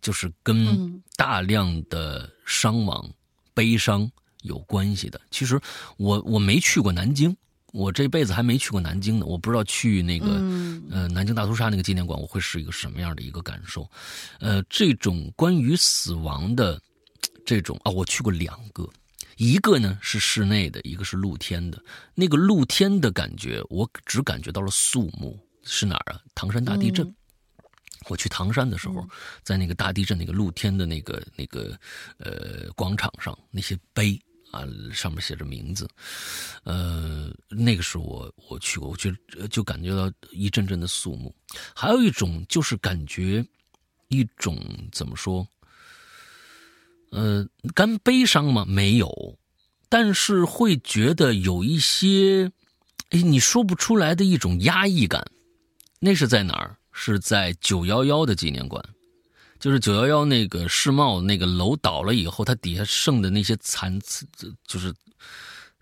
[0.00, 3.08] 就是跟大量的伤亡、
[3.54, 4.10] 悲伤。
[4.42, 5.60] 有关系的，其实
[5.98, 7.36] 我我没去过南京，
[7.74, 10.28] 我这辈子还没去过南京呢，我不知道去那个
[10.90, 13.86] 呃南京大屠杀那个纪念馆，我会是一个什么样的一个感受？
[14.38, 16.80] 呃，这种关于死亡的
[17.44, 18.88] 这种啊，我去过两个，
[19.40, 21.82] 一个呢是室内的，一个是露天的。
[22.14, 26.20] 那个露天的感觉，我只感觉到了肃穆，是哪儿啊？
[26.34, 27.10] 唐山大地震。
[28.06, 29.08] 我去唐山的时候，
[29.42, 31.74] 在那个大地震那个露天的那个那个
[32.18, 34.20] 呃广场上，那些碑。
[34.52, 35.88] 啊，上面写着名字，
[36.64, 41.32] 呃，那个是我我去过，我觉得就感觉到一阵阵的肃穆。
[41.72, 43.46] 还有一种就是感觉
[44.08, 44.58] 一种
[44.90, 45.46] 怎么说？
[47.10, 48.64] 呃，干悲伤吗？
[48.66, 49.38] 没有，
[49.88, 52.50] 但是会觉得有一些，
[53.10, 55.24] 哎，你说不出来的一种压抑感。
[55.98, 56.76] 那是在哪儿？
[56.92, 58.84] 是在九幺幺的纪念馆。
[59.58, 64.00] 就是九幺幺那个世贸那个楼倒了以后，它底下剩的那些残，
[64.66, 64.94] 就是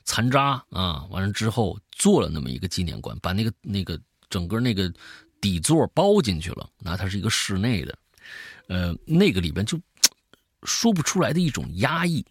[0.05, 3.97] 残渣啊，完了之后做了那么一个纪念馆，把那个那个
[4.29, 4.93] 整个那个
[5.41, 6.69] 底座包进去了。
[6.81, 7.97] 那它是一个室内的，
[8.67, 9.79] 呃，那个里边就
[10.65, 12.25] 说不出来的一种压抑。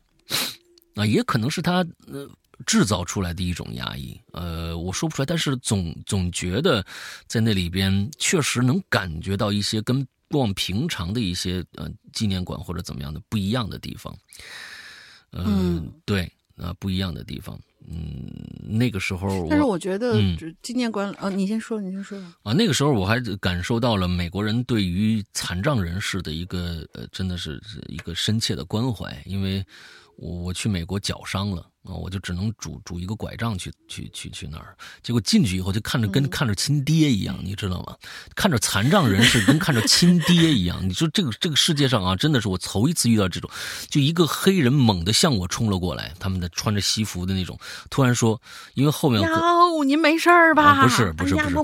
[0.96, 2.28] 啊，也可能是他呃
[2.66, 6.86] 制造出来的一种压抑，呃，我说不出来，但是总总觉得
[7.28, 10.42] 在那里边确实能感觉到一些跟过。
[10.42, 14.14] 往平常的一些呃纪念馆或者怎么样的不一样的地方，
[15.32, 17.58] 嗯，对啊，不一样的地方，
[17.90, 18.30] 嗯，
[18.78, 20.20] 那个时候，但是我觉得
[20.62, 22.36] 纪念馆，呃，你先说，你先说吧。
[22.44, 29.66] 啊，那个时候我还感受到了美国人对于残障人士的一个呃，真的是一个深切的关怀，因为
[30.18, 31.66] 我我去美国脚伤了。
[31.88, 37.96] 啊，我就只能拄拄一个拐杖去去去去那儿，结果进去以后就看着跟看着亲爹一样，你知道吗？
[38.36, 40.86] 看着残障人士跟看着亲爹一样。
[40.86, 43.50] 你说这个这个世界上啊，真的是我头一次遇到这种，
[43.90, 47.58] 就一个黑人猛地向我冲了过来，他们的穿着西服的那种，
[47.90, 48.42] 突然说，
[48.74, 50.84] 因为后面哟，您没事吧？
[50.84, 51.56] 不是不是不是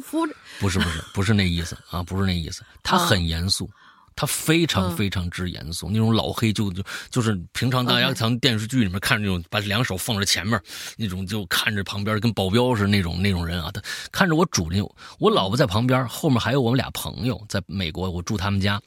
[0.62, 3.70] 不是不是不是那意思啊，不是那意思，他很严肃。
[4.16, 10.62] 他非常非常之严肃，那种老黑就就就是平常大家从电视剧里面看那种把两手放在前面
[10.98, 13.72] 那种，就看着旁边跟保镖似的那种那种人啊。
[13.72, 13.82] 他
[14.12, 14.84] 看着我主人，
[15.20, 18.82] 我老婆在旁边，后面还有我们俩朋友在美国，我住他们家，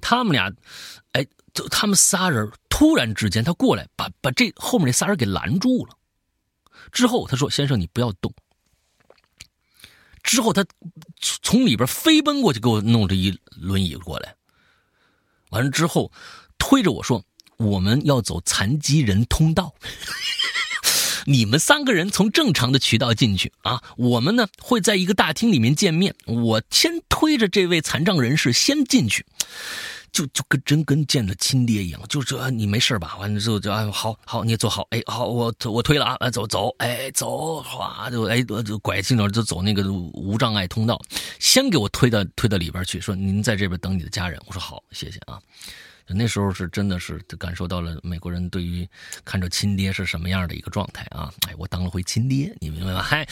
[0.00, 0.52] 他们俩，
[1.12, 5.96] 哎，就他们仨人突然之间他过来把把这后面那仨人给拦住了，
[6.90, 8.32] 之后他说：“先生，你不要动。”
[10.22, 10.64] 之后他
[11.20, 14.34] 从里边飞奔过去，给我弄着一轮椅过来。
[15.52, 16.10] 完了之后，
[16.58, 17.24] 推着我说
[17.56, 19.74] ：“我们要走残疾人通道，
[21.26, 23.80] 你们三个人从正常的渠道进去啊。
[23.96, 26.14] 我们呢会在一个大厅里面见面。
[26.26, 29.24] 我先推着这位残障人士先进去，
[30.12, 32.00] 就就跟真跟见了亲爹一样。
[32.08, 33.16] 就这，你没事吧？
[33.18, 34.86] 完了之后就哎，好好，你也坐好。
[34.90, 41.00] 哎，好，我我推了啊，走走，哎，走，哗就哎就拐进头就走那个无障碍通道。”
[41.40, 44.40] 先给我推到推到里边去，说您在这边等你的家人。
[44.46, 45.40] 我说好，谢谢啊。
[46.14, 48.86] 那时候是真的是感受到了美国人对于
[49.24, 51.32] 看着亲爹是什么样的一个状态啊！
[51.48, 53.00] 哎，我当了回亲爹，你明白吗？
[53.00, 53.26] 嗨，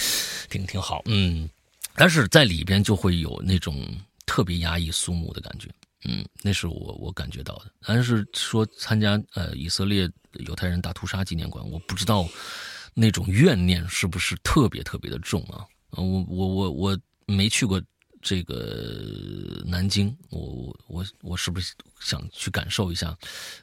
[0.48, 1.46] 挺挺好，嗯。
[1.94, 3.84] 但是在里边就会有那种
[4.24, 5.68] 特别压抑肃穆的感觉，
[6.04, 7.70] 嗯，那是我我感觉到的。
[7.80, 10.10] 但是说参加呃以色列
[10.40, 12.28] 犹太人大屠杀纪念馆，我不知道
[12.94, 15.66] 那种怨念是不是特别特别的重啊？
[15.90, 17.80] 我我我我没去过。
[18.22, 23.16] 这个南京，我我我是不是想去感受一下，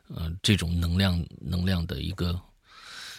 [0.07, 2.41] 呃，这种能量能量的一个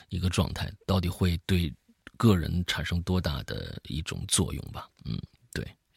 [0.08, 1.72] 一个状态，到底会对
[2.16, 4.88] 个人产生多大的一种作用吧？
[5.04, 5.16] 嗯，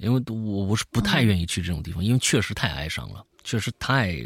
[0.01, 4.17] 因为我我是不太愿意去这种地方，因为确实太哀伤了，确实太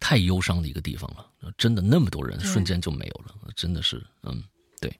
[0.00, 4.42] 太忧伤的一个地方了，真的那么多人瞬间就没有了，真的是，嗯，
[4.80, 4.92] 对。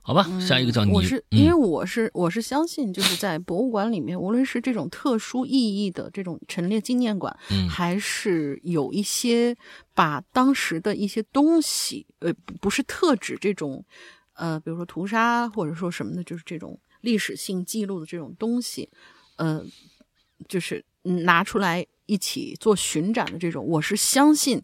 [0.00, 0.92] 好吧，下一个叫你。
[0.92, 9.56] 我是因为我是我是相信，就是在博物馆里面，无论是这种特殊意义的这种陈列纪念馆，嗯还是有一些
[9.94, 13.84] 把当时的一些东西，呃，不不是特指这种，
[14.34, 18.90] 呃，比如说屠杀或者说什么的，就是这种历史性记录的这种东西，
[19.36, 19.64] 呃，
[20.48, 20.84] 就是
[21.24, 24.60] 拿出来一起做巡展的这种，我是相信。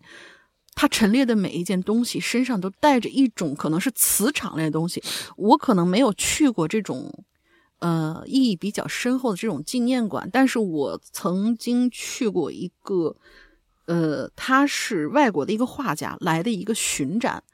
[0.74, 5.02] 它陈列的每一件东西身上都带着一种可能是磁场类的东西，
[5.36, 7.12] 我可能没有去过这种，
[7.80, 13.14] 呃，意义比较深厚的这种纪念馆，但是我曾经去过一个，
[13.84, 17.44] 呃，他是外国的一个画家来的一个巡展，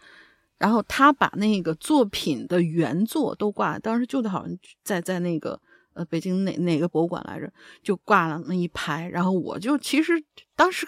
[0.59, 5.61] 然后他把那个作品的原作都挂，当时就好像在在那个
[5.95, 7.53] 呃北京哪哪个博物馆来着，
[7.83, 10.23] 就挂了那一排，然后我就其实
[10.55, 10.87] 当时。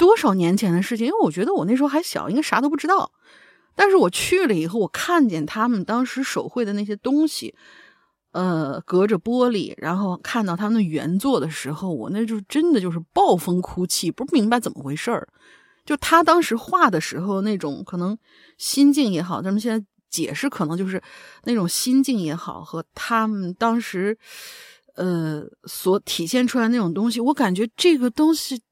[0.00, 1.06] 多少年前的事情？
[1.06, 3.12] 因为我觉得我那时候还小，应该啥都不知道。
[3.74, 7.54] 但是我去了以后，我看见他们当时手绘的那些东西，
[8.32, 15.28] 呃，隔着玻璃，然后看到他们的原作的时候，我那就真的就是暴风哭泣，不明白怎么回事儿。
[15.90, 18.16] 就他当时画的时候那种可能
[18.58, 21.02] 心境也好，咱们现在解释可能就是
[21.42, 24.16] 那种心境也好，和他们当时
[24.94, 28.62] 呃所体现出来那种东西，我感觉这个东西。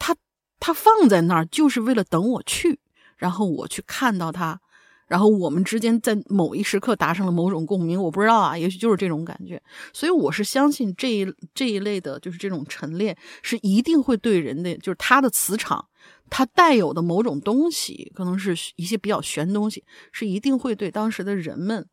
[0.00, 0.16] 他
[0.58, 2.80] 他放在那儿就是为了等我去，
[3.16, 4.60] 然后我去看到他，
[5.08, 8.00] 然后我们之间在某一时刻达成了某种共鸣。
[8.00, 9.60] 我不知道啊，也许就是这种感觉。
[9.92, 15.87] 所以我是相信这一这一类的，就是这种陈列是一定会对人的，就是它的磁场，
[16.30, 21.86] 它带有的某种东西，可能是一些比较玄东西，是一定会对当时的人们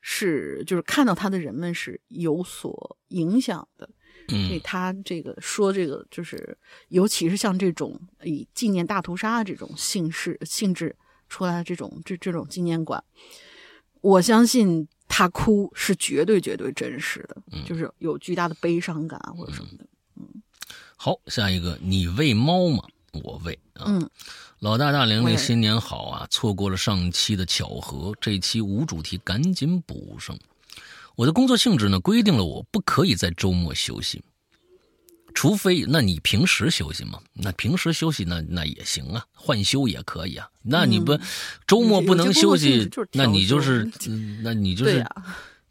[0.00, 3.88] 是就是看到它的人们是有所影响的。
[4.28, 10.94] 所以他这个说这个就是，尤其是像这种以纪念大屠杀这种性质性质
[11.30, 13.02] 出来的这种这这种纪念馆，
[14.02, 19.86] 我相信他哭是绝对绝对真实的，就是有巨大的悲伤感或者什么的。
[20.16, 20.42] 嗯，
[20.96, 22.82] 好，下一个，你喂猫吗？
[23.12, 23.84] 我喂啊。
[23.86, 24.10] 嗯，
[24.58, 26.26] 老大大玲玲新年好啊！
[26.30, 30.38] 错过了上期的巧合，这期无主题，赶紧补上。
[31.16, 34.22] 我的工作性质呢，规定了我不可以在周末休息，
[35.34, 37.20] 除非那你平时休息吗？
[37.32, 40.48] 那平时休息那那也行啊，换休也可以啊。
[40.62, 41.18] 那你不
[41.66, 43.90] 周末不能休息，那你就是
[44.42, 45.04] 那你就是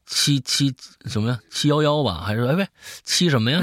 [0.06, 0.74] 七七
[1.06, 1.40] 什么呀？
[1.50, 2.24] 七幺幺吧？
[2.26, 2.68] 还是哎喂
[3.04, 3.62] 七什么呀？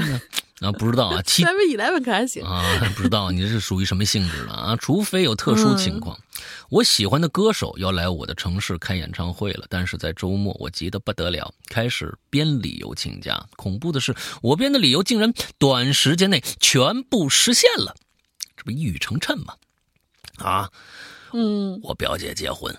[0.65, 2.63] 啊，不知道啊， 七 seven eleven 可还行啊？
[2.95, 4.75] 不知道你这是属于什么性质的啊？
[4.75, 6.17] 除非有特殊情况，
[6.69, 13.45] 我喜欢的歌手要来我的城市开演唱会了，但是在周末我急得不得了，开始编理由请假。
[13.55, 17.95] 恐怖的是，我编的理由竟然短时间内全部实现了，
[18.57, 19.53] 这不一语成谶吗？
[20.37, 20.69] 啊，
[21.31, 22.75] 嗯，我表姐结婚。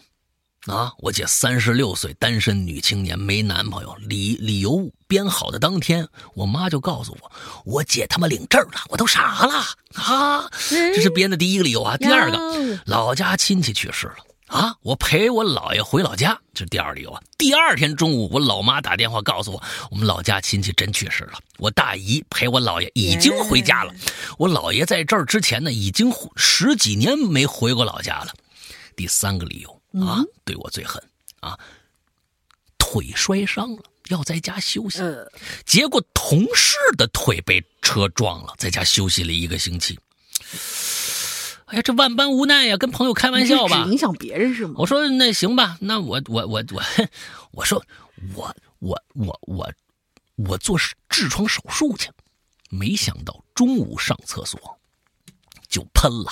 [0.67, 0.93] 啊！
[0.99, 3.95] 我姐三十六岁，单身女青年，没男朋友。
[4.01, 7.33] 理理由编好的当天，我妈就告诉我，
[7.65, 9.65] 我姐他妈领证了，我都傻了
[9.95, 10.51] 啊！
[10.69, 11.97] 这是编的第一个理由啊。
[11.97, 12.39] 第二个，
[12.85, 14.17] 老家亲戚去世了
[14.49, 17.23] 啊，我陪我姥爷回老家，这是第二理由啊。
[17.39, 23.95] 第二天中午，我老妈打电话告诉我，我们老家亲戚真去世了，我大姨陪我姥爷已经回家了。
[24.37, 28.35] 我姥爷在这儿之前呢，已经十几年没回过老家了。
[28.97, 29.76] 第三个理由。
[29.93, 31.03] 啊，对我最狠
[31.41, 31.59] 啊！
[32.79, 35.01] 腿摔伤了，要在家休息。
[35.65, 39.99] 结果同事的腿被车撞了，在家休息了一个星期。
[41.67, 44.75] 哎呀，这万般无奈呀，跟朋友开玩笑吧，影响别人是吗？
[44.79, 46.83] 我说那行吧，那我我我我，
[47.51, 47.85] 我说
[48.35, 49.73] 我我我我
[50.37, 52.11] 我做痔疮手术去。
[52.69, 54.79] 没想到中午上厕所
[55.69, 56.31] 就喷了。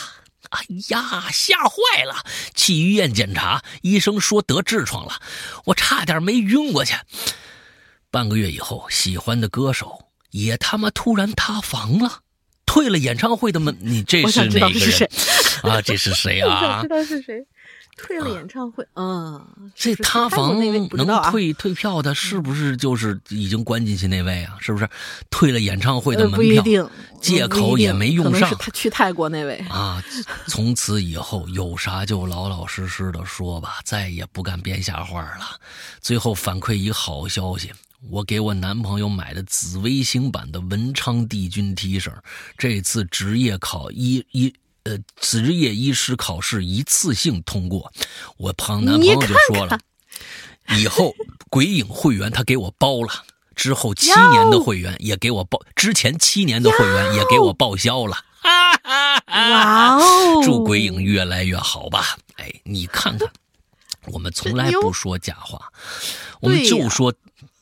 [0.54, 2.24] 哎呀，吓坏了！
[2.54, 5.20] 去医院检查，医生说得痔疮了，
[5.64, 6.94] 我差点没晕过去。
[8.10, 12.20] 半个月以后，喜欢的歌手也他妈突然塌房了，
[12.64, 13.76] 退了演唱会的门。
[13.80, 15.08] 你这是哪个人
[15.62, 15.82] 啊？
[15.82, 16.82] 这是谁啊？
[16.86, 17.44] 知道是谁？
[17.96, 24.56] 退了演唱会，嗯，这塌房能退退票的，是不是就是已经关进去那位啊？
[24.60, 24.88] 是不是
[25.30, 26.90] 退了演唱会的门票？
[27.20, 28.50] 借口也没用上。
[28.58, 30.02] 他去泰国那位啊，
[30.46, 35.58] 从此以后有啥就老老实实的说吧，再也不敢编瞎话了。
[36.00, 37.72] 最后反馈一好消息，
[38.10, 42.12] 我给我男朋友买的紫微星版的文昌帝君 T 恤，
[42.58, 44.52] 这次职业考一一。
[44.84, 47.92] 呃，职业医师考试一次性通过，
[48.36, 49.78] 我旁男朋友就说了，
[50.76, 51.14] 以后
[51.48, 53.24] 鬼影会员他给我包了，
[53.56, 58.16] 之后七年的会员也给我报，之前七年的会员也给我报销了。
[59.26, 60.42] 哇哦！
[60.44, 62.18] 祝鬼影越来越好吧！
[62.36, 63.26] 哎，你看看，
[64.08, 65.72] 我们从来不说假话，
[66.40, 67.12] 我们就说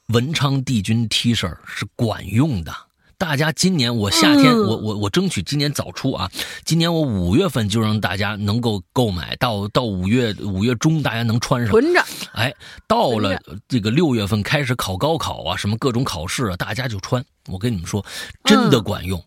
[0.08, 2.74] 文昌帝君 T 恤是管用的。
[3.22, 6.28] 大家今年我夏天、嗯我我我争取今年早出啊！
[6.64, 11.70] 今年我五月份就让大家能够购买，到到五月五月中大家能穿上。
[11.70, 12.52] 囤着，哎，
[12.88, 17.24] 到了这个六月份开始考高考啊，什么各种考试啊，大家就穿。
[17.46, 18.04] 我跟你们说，
[18.42, 19.24] 真的嗯管用、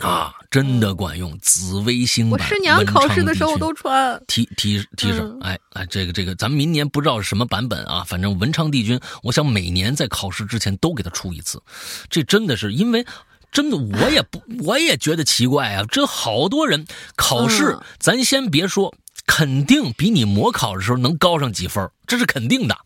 [0.00, 1.36] 啊，真的管用。
[1.40, 4.22] 紫微星版我师娘文考试的时候都穿。
[4.26, 11.62] T T T 恤，嗯哎哎，这个这个，咱们明年不知道是什么版本啊，反正文昌帝君，我想每年在考试之前都给他出一次，
[12.10, 13.04] 这真的是因为。
[13.52, 15.84] 真的，我也不，我也觉得奇怪啊！
[15.90, 18.94] 这好多人考试，嗯咱先别说，
[19.24, 22.76] 肯定比你模考的时候能高上几分，这是肯定的。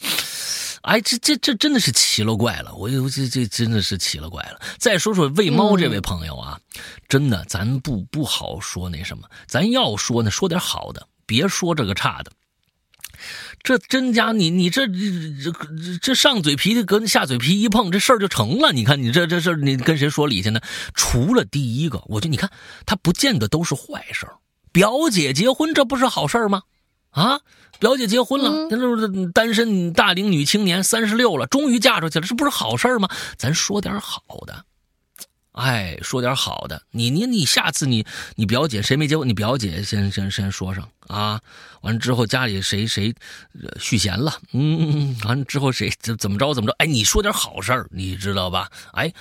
[0.82, 4.61] 哎，这这这真的是奇了怪了，我我这这真的是奇了怪了。
[4.78, 6.59] 再说说喂猫这位朋友啊，
[7.09, 12.32] 真的，咱不不好说那什么，咱要说呢，说点好的，别说这个差的。
[13.62, 18.73] 这真家，你你这这这这上嘴皮跟下嘴皮一碰，这事儿就成了。
[18.73, 20.61] 你看你这这事儿，你跟谁说理去呢？
[20.94, 22.51] 除了第一个，我就你看，
[22.86, 24.36] 他不见得都是坏事儿。
[24.73, 26.62] 表姐结婚，这不是好事儿吗？
[27.11, 27.40] 啊，
[27.81, 33.09] 表姐结婚了，嗯那就是单身大龄女青年，三十六了，终于嫁出去了，这不是好事儿吗？
[33.36, 34.65] 咱说点好的。
[35.61, 39.28] 哎，说点好的，你你你下次你你表姐谁没结婚？
[39.28, 41.39] 你表姐先先先说上啊，
[41.82, 43.15] 完了之后家里谁谁
[43.62, 46.74] 呃续弦了，嗯，完了之后谁怎怎么着怎么着？
[46.78, 48.70] 哎，你说点好事儿，你知道吧？
[48.93, 49.12] 哎，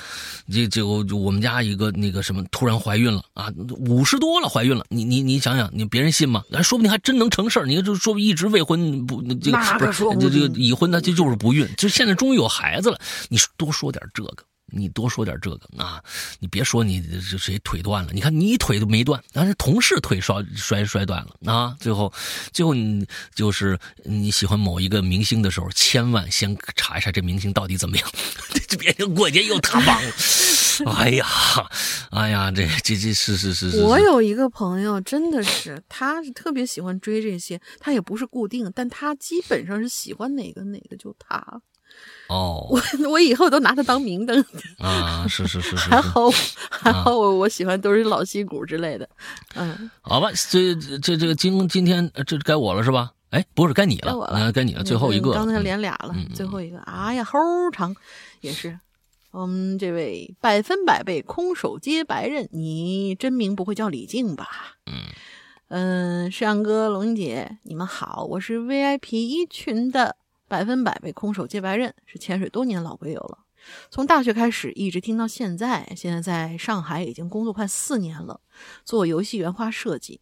[0.50, 3.52] 这这个就我们家一个那个什么突然怀孕了啊，
[3.86, 6.44] 五十多了怀孕了，你你你想想，你别人信吗？
[6.54, 7.66] 哎，说不定还真能成事儿。
[7.66, 12.98] 你看，就说一直未婚不这个不是说这这个已婚，他就就是不孕，就现在终于有孩子了，
[13.28, 14.38] 你多说点这个。
[14.72, 16.04] 你多说点这个啊！
[16.40, 21.76] 你别说你这谁腿断了，你看你腿都没断，但是同事腿摔摔摔断了啊！
[21.80, 22.12] 最后，
[22.52, 28.10] 最后你就是你喜欢某一个明星的时候，千万先查一查这明星到底怎么样，
[28.68, 30.12] 这别人过节又塌房了。
[30.96, 31.28] 哎呀，
[32.12, 41.62] 哎呀，这这这是是是是，我有一个朋友，真的是，他是特别喜欢追这些，他也不是固定，但他基本上是喜欢哪个哪个就他。
[42.30, 42.66] 哦。
[42.72, 44.44] 我我以后都拿它当明灯，
[44.78, 46.30] 啊，是是是是是，还好
[46.70, 49.10] 还好我我喜欢都是老戏骨之类的，
[49.56, 53.12] 嗯，好吧，这这这个今今天呃这该我了是吧？
[53.32, 54.40] 哎，不是该你了，该我了。
[54.40, 57.96] 呃该你了，最后一个，刚才嗯连俩了，最后一个，哎呀，齁长，
[58.42, 58.80] 也是。
[59.32, 64.48] 我们这位百分百被空手接白刃，你真名不会叫李静吧？
[64.88, 64.94] 嗯。
[65.68, 70.16] 嗯，世阳哥、龙英姐，你们好，我是 VIP 一群的
[70.50, 73.38] 百分百被空手接白刃，是潜水多年老鬼友了。
[73.90, 78.42] 从大学开始一直听到现在，现在在上海已经工作快四年了，
[78.84, 80.20] 做游戏原画设计。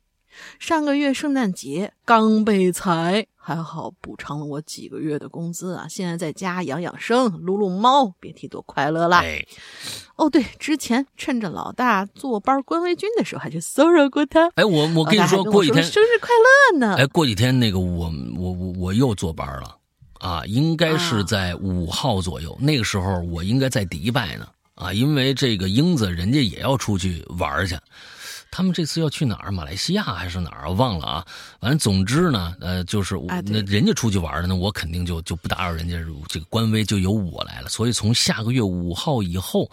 [0.60, 5.88] 上个月圣诞节刚被裁，还好补偿了我几个月的工资啊！
[5.90, 9.22] 现在在家养养生，撸撸猫，别提多快乐啦！
[9.22, 9.44] 哎，
[10.16, 14.52] 哦，对，之前趁着老大坐班官微军的时候，还去骚扰过他。
[14.56, 16.96] 哎，我我跟你说，过几天，生日快乐呢！
[16.98, 19.77] 哎，过几天那个我我我我又坐班了，
[20.20, 27.78] 啊，应该是啊在五号左右，那个时候我应该在迪拜呢，啊，因为这个英子人家也要出去玩去。
[28.50, 29.52] 他们这次要去哪儿？
[29.52, 30.72] 马来西亚还是哪儿？
[30.72, 31.28] 忘了啊。
[31.60, 35.98] 反正总之呢，呃，就是那人家出去玩了，那我肯定就就不打扰人家，
[36.30, 37.68] 这个官微就由我来了。
[37.68, 39.70] 所以从下个月五号以后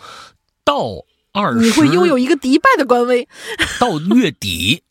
[0.65, 0.91] 到
[1.33, 3.27] 二十，你会拥有一个迪拜的官微
[3.79, 4.83] 到月底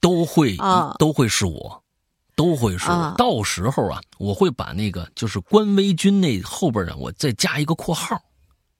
[0.00, 1.79] 都会、啊都会是我，
[2.40, 2.94] 都会是我。
[2.94, 8.16] 啊到时候啊，我会把那个就是官微君那后边呢，我再加一个括号，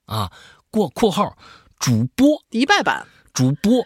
[0.05, 0.31] 啊，
[0.71, 1.37] 括括号
[1.79, 3.85] 主播迪拜版，主播。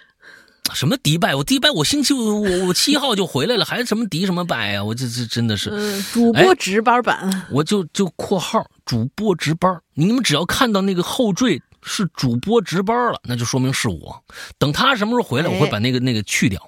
[0.74, 1.36] 什么迪拜？
[1.36, 4.84] 我迪拜，我星期五我我七号就回来了， 还什么迪什么拜啊？
[4.84, 14.24] 我这这真的是，嗯，主哎播值班版，我就就括号主播值班，你们只要看到那个后缀是主播值班了，那就说明是我。
[14.58, 16.60] 等他什么时候回来，哎我会把那个那个去掉。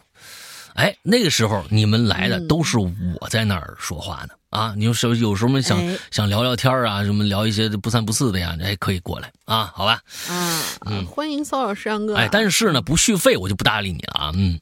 [0.78, 4.74] 哎，那个时候你们来的嗯都是我在那儿说话呢、啊！
[4.78, 10.00] 你有时候有什么想、哎想聊聊天啊，什么聊一些不三不四的呀，哎，可以过来啊，好吧？
[10.30, 12.16] 啊，嗯欢迎骚扰石阳哥。
[12.16, 14.60] 哎，但是呢，不续费我就不搭理你了啊，嗯，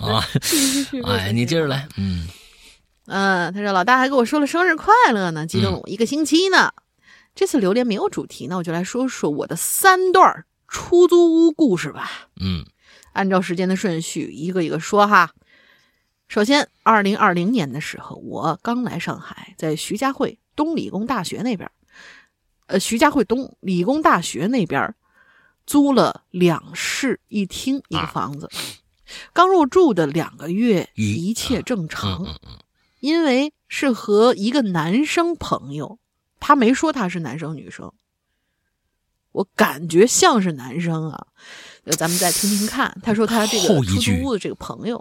[0.02, 0.26] 啊，
[1.06, 2.26] 哎，你接着来，嗯，
[3.06, 6.72] 嗯，他说老大还跟我说了生日快乐呢，激动了我一个星期呢。
[7.36, 12.28] 这次榴莲没有主题，那我就来说说我的三段出租屋故事吧。
[12.40, 12.64] 嗯
[13.14, 15.32] 按照时间的顺序，一个一个说哈。
[16.26, 21.70] 首先，二零二零年的时候，我刚来上海，在徐家汇东理工大学那边，
[22.66, 24.94] 呃，徐家汇东理工大学那边
[25.64, 28.50] 租了两室一厅一个啊房子。
[29.32, 32.26] 刚入住的两个月，一一切正常，
[33.00, 35.98] 因为是和一个男生朋友，
[36.40, 37.92] 他没说他是男生女生，
[39.30, 41.28] 我感觉像是男生啊。
[41.84, 44.96] 呃，咱们再听听看，他说他这个出租屋的这个朋友，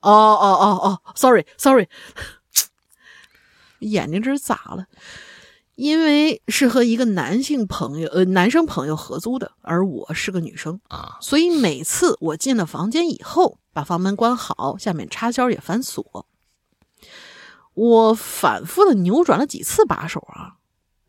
[0.00, 1.86] 哦哦哦哦，sorry sorry，
[3.80, 4.86] 眼睛这是咋了？
[5.74, 16.26] 因为是和一个男性朋友，呃，男生朋友合租的，而我是个女生，啊，所以每次我进了房间以后，把房门关好，下面插销也反锁。
[17.74, 20.56] 我反复的扭转了几次把手啊，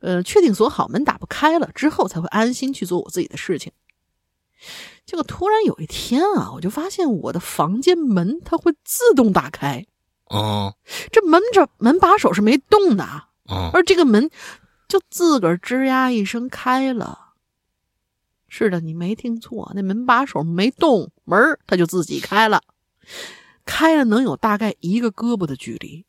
[0.02, 3.72] 呃，确定锁好门打不开了之后，才会安心去做我自己的事情。
[5.08, 9.86] 结果突然有一天啊，我就发现我的房间门它会自动打开，
[10.26, 10.76] 哦
[11.14, 14.30] 这门这门把手是没动的啊，哦，而这个门
[14.90, 17.20] 就自个儿吱呀一声开了。
[18.50, 22.62] 是的，你没听错，那门把手没动，门儿它就自己开了，
[23.66, 26.06] 开了能有大概一个胳膊的距离。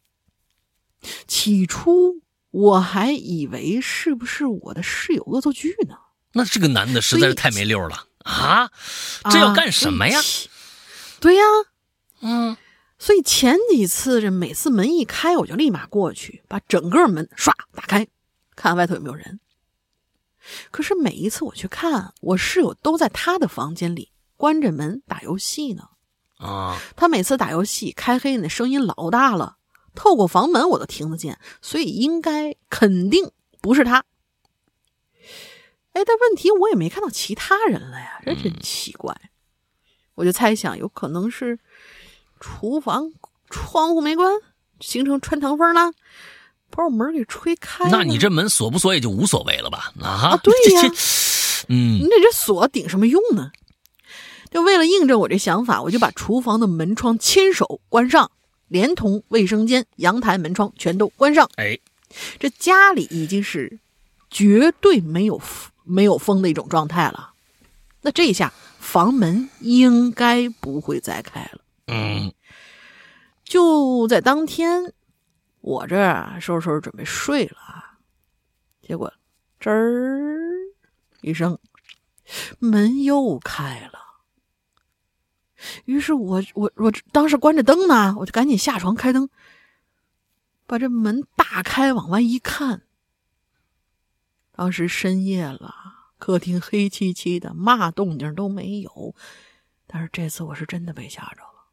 [1.29, 2.21] 起初
[2.51, 5.95] 我还以为是不是我的室友恶作剧呢？
[6.33, 8.71] 那这个男的实在是太没溜了啊！
[9.31, 10.23] 这要干什么呀啊？
[11.21, 11.43] 对呀，
[12.21, 12.57] 嗯，
[12.99, 18.07] 所以前几次这每次门一开，我就立马过去，把整个门唰打开，
[18.55, 19.41] 看外头有没有人。
[20.71, 25.89] 可是每一次我去看，我室友都在他的房间里关着门打游戏呢。
[26.37, 29.57] 啊，他每次打游戏开黑那声音老大了，
[29.95, 33.31] 透过房门我都听得见，所以应该肯定
[33.61, 34.05] 不是他。
[35.99, 39.15] 哎，但问题我也没看到其他人了呀，这真奇怪。
[40.15, 41.59] 我就猜想，有可能是
[42.39, 43.13] 厨房
[43.51, 44.33] 窗户没关，
[44.79, 45.93] 形成穿堂风了，
[46.71, 47.91] 把我门给吹开了。
[47.91, 49.93] 那你这门锁不锁也就无所谓了吧？
[50.01, 50.83] 啊，啊 对呀
[51.69, 53.51] 嗯你这这锁顶什么用呢？
[54.51, 58.31] 就为了印证我这想法，我就把厨房的门窗牵手关上，
[58.69, 61.51] 连同卫生间、阳台门窗全都关上。
[61.57, 61.79] 哎，
[62.39, 63.79] 这家里已经是
[64.31, 65.39] 绝对没有
[65.89, 67.33] 没有风的一种状态了。
[68.03, 71.61] 那这一下房门应该不会再开了。
[71.87, 72.33] 嗯
[73.43, 74.93] 就在当天，
[75.61, 77.99] 我这儿啊收拾收拾准备睡了啊，
[78.83, 79.13] 结果
[79.59, 80.39] 吱儿
[81.23, 81.59] 一声，
[82.59, 83.99] 门又开了。
[85.87, 89.29] 于是我我我当时关着灯呢，我就赶紧下床开灯，
[90.67, 92.83] 把这门大开往外一看。
[94.59, 95.73] 当时深夜了，
[96.19, 99.15] 客厅黑漆漆的，嘛动静都没有。
[99.87, 101.69] 但是这次我是真的被吓着了。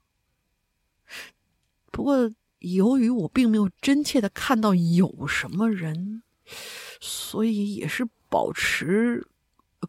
[1.92, 2.30] 不过，
[2.60, 6.22] 由于我并没有真切的看到有什么人，
[7.02, 9.26] 所以也是保持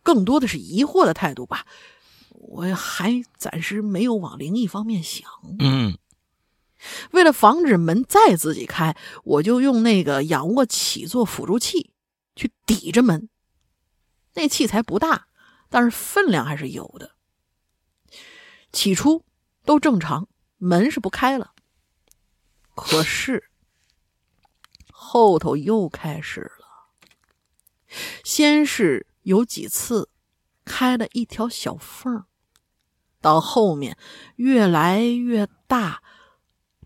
[0.02, 1.66] 更多的是疑惑的态度吧。
[2.30, 5.28] 我还暂时没有往灵异方面想。
[5.58, 5.98] 嗯
[7.10, 11.90] 为了防止门再自己开，我就用那个仰卧起坐辅助器
[12.36, 13.28] 去抵着门。
[14.34, 15.26] 那器材不大，
[15.68, 17.16] 但是分量还是有的。
[18.70, 19.24] 起初
[19.64, 21.54] 都正常，门是不开了。
[22.74, 23.50] 可是
[24.92, 26.90] 后头又开始了，
[28.22, 30.10] 先是有几次
[30.66, 32.26] 开了一条小缝儿，
[33.22, 33.96] 到后面
[34.34, 36.02] 越来越大，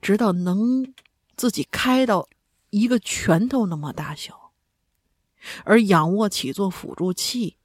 [0.00, 0.94] 直到能
[1.36, 2.28] 自己开到
[2.70, 4.39] 一个拳头那么大小，
[5.64, 7.56] 而仰卧起坐辅助器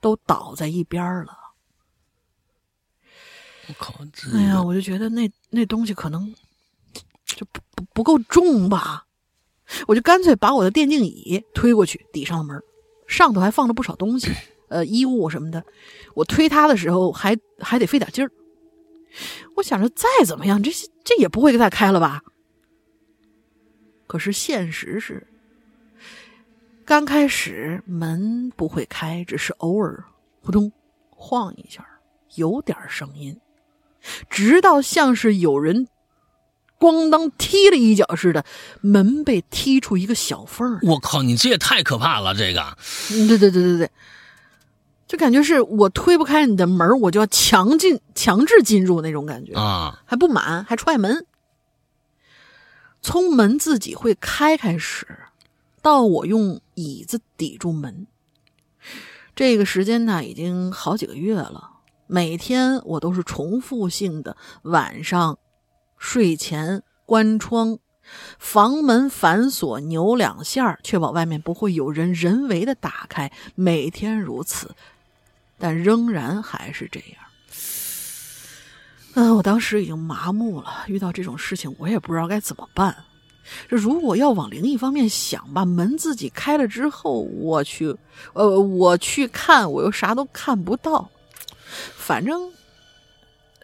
[0.00, 1.36] 都倒在一边了。
[3.68, 3.94] 我靠，
[4.34, 6.34] 哎呀，我就觉得那那东西可能
[7.24, 9.06] 就不不不够重吧，
[9.86, 12.62] 我就干脆把我的电竞椅推过去抵上了门，
[13.06, 14.32] 上头还放了不少东西，
[14.68, 15.64] 呃，衣物什么的。
[16.14, 18.30] 我推它的时候还还得费点劲儿。
[19.56, 20.70] 我想着再怎么样，这
[21.04, 22.22] 这也不会给它开了吧？
[24.06, 25.26] 可是现实是，
[26.88, 30.04] 刚开始门不会开，只是偶尔
[30.40, 30.72] 扑通
[31.10, 31.86] 晃一下，
[32.36, 33.38] 有点声音。
[34.30, 35.86] 直到像是有人
[36.80, 38.42] 咣当踢了一脚似的，
[38.80, 40.78] 门被踢出一个小缝儿。
[40.80, 42.62] 我靠，你这也太可怕了，这个
[43.12, 43.90] 嗯，对对对对对，
[45.06, 51.26] 就感觉是我推不开你的门，我就要强进、强制进入那种感觉，啊，还不满，还踹门。
[53.02, 55.06] 从门自己会开开始，
[55.88, 58.06] 到我用椅子抵住门，
[59.34, 61.70] 这个时间呢，已经好几个月了。
[62.06, 65.38] 每天我都是重复性的晚上
[65.96, 67.78] 睡前关窗，
[68.38, 73.32] 房门反锁扭两下，确保外面不会有人人为的打开。
[73.54, 74.74] 每天如此，
[75.58, 77.18] 但仍然还是这样。
[79.14, 82.94] 嗯，我当时已经麻木了，遇到这种事情我也不知道该怎么办。
[83.68, 87.94] 这如果要往灵异方面想吧，门自己开了之后，我去，
[88.32, 91.08] 呃，我去看，我又啥都看不到。
[91.96, 92.50] 反正，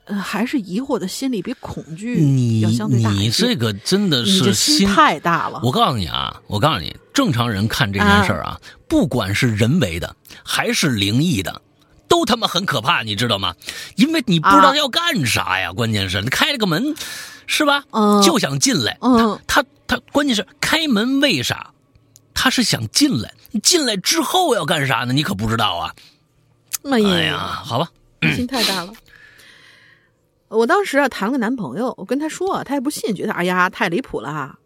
[0.04, 3.46] 呃，还是疑惑的心理比恐惧你要相对大你一些。
[3.46, 5.60] 这个真的是心太大了。
[5.64, 11.62] 我告诉你啊，我告诉你，正常人看这件事儿啊，不管是人为的还是灵异的，
[12.08, 13.54] 都他妈很可怕，你知道吗？
[13.96, 16.94] 因为你不知道啊要干啥呀，关键是你开了个门，
[17.46, 17.84] 是吧？
[17.90, 18.98] 嗯就想进来。
[19.00, 21.72] 嗯他他他，关键是开门为啥？
[22.32, 23.32] 他是想进来，
[23.62, 25.12] 进来之后要干啥呢？
[25.12, 25.94] 你可不知道啊！
[26.82, 27.90] 哎呀，哎呀，好吧，
[28.34, 28.92] 心太大了。
[30.48, 34.58] 我当时啊谈了个男朋友，我跟他说，他也不信，觉得哎呀太离谱了。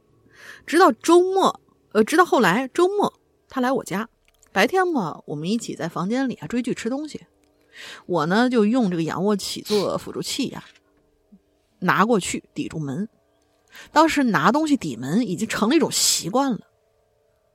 [0.66, 1.60] 直到周末，
[1.92, 3.12] 呃，直到后来周末
[3.48, 4.08] 他来我家，
[4.50, 7.26] 白天嘛我们一起在房间里啊追剧吃东西，
[8.06, 10.64] 我呢就用这个仰卧起坐辅助器呀、
[11.78, 13.08] 拿过去抵住门。
[13.92, 16.60] 当时拿东西抵门已经成了一种习惯了。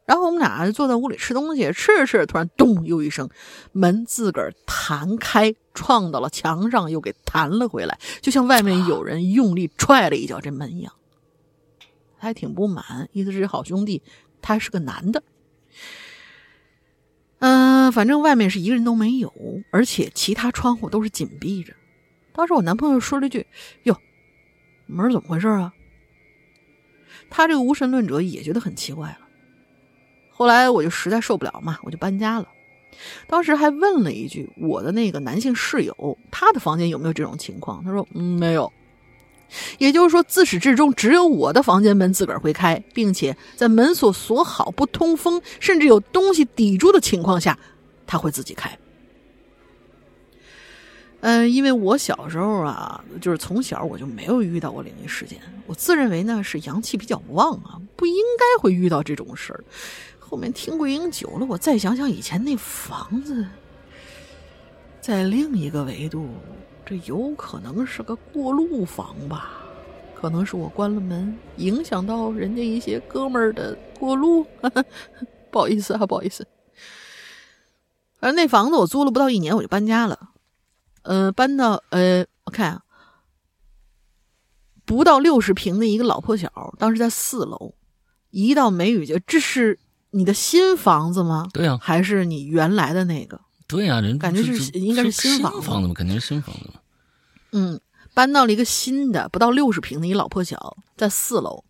[0.05, 3.29] 然后我们俩坐在屋里吃东西，吃着吃着，突然咚又一声，
[3.71, 10.93] 门自个儿弹开，撞到了墙上，又给弹了回来，就像外面有人用力踹了一脚这门一样。
[12.19, 14.01] 他还挺不满，意思是好兄弟，
[14.41, 15.23] 他是个男的。
[17.39, 19.33] 嗯、反正外面是一个人都没有，
[19.71, 21.73] 而且其他窗户都是紧闭着。
[22.33, 23.47] 当时我男朋友说了一句
[23.83, 23.97] ：“哟，
[24.85, 25.73] 门怎么回事啊？”
[27.29, 29.17] 他这个无神论者也觉得很奇怪了。
[30.29, 32.47] 后来我就实在受不了嘛，我就搬家了。
[33.27, 37.83] 当时还问了一句我的那个男性室友，他的房间有没有这种情况？
[37.83, 38.71] 他说嗯没有。
[39.77, 47.55] 也就是说，自始至终只有我的房间门自个儿会开，并且在门锁锁好、不通风，甚至有东西抵住的情况下，
[48.07, 48.75] 它会自己开。
[51.25, 59.63] 嗯，因为我小时候啊，就是从小我就没有遇到过灵异事件，我自认为呢是阳气比较旺啊，不应该会遇到这种事儿。
[60.19, 63.47] 后面听桂英久了，我再想想以前那房子，
[64.99, 66.27] 在另一个维度，
[66.85, 69.61] 这有可能是个过路房吧？
[70.13, 74.45] 可能是我关了门，影响到人家一些哥们儿的过路。
[75.49, 76.45] 不好意思啊，不好意思。
[78.19, 80.31] 反正那房子我租了不到一年，我就搬家了。
[81.03, 82.81] 呃，搬到呃，我看啊，
[84.85, 87.75] 不到六十平的一个老破小，当时在四楼。
[88.31, 89.77] 一到梅雨就，这是
[90.09, 91.47] 你的新房子吗？
[91.53, 93.39] 对呀、还是你原来的那个？
[93.67, 96.79] 对呀、人感觉是应该是新新房子房子嘛，肯定是新房子嘛。
[97.51, 97.79] 嗯，
[98.13, 101.63] 搬到了一个新的不到六十平的一老破小，在四楼。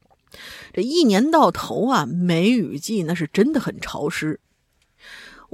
[0.73, 4.39] 这一年到头啊，梅雨季那是真的很潮湿。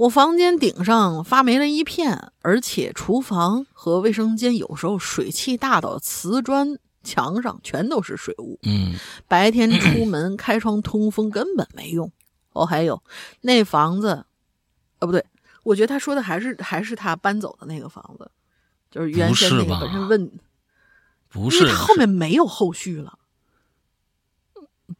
[0.00, 8.58] 我房间顶上发霉了一片，而且厨房和卫生间有时候水汽大到瓷砖墙上全都是水雾。
[8.62, 8.94] 嗯，
[9.28, 12.10] 白天出门开窗通风根本没用。
[12.54, 13.02] 哦，还有
[13.42, 14.24] 那房子，
[15.00, 15.22] 呃，不对，
[15.64, 18.30] 我觉得他说的还是还是他搬走的那个房子，
[18.90, 20.32] 就是原先那个不是吧本身问，
[21.28, 23.18] 不是因为他，后面没有后续了。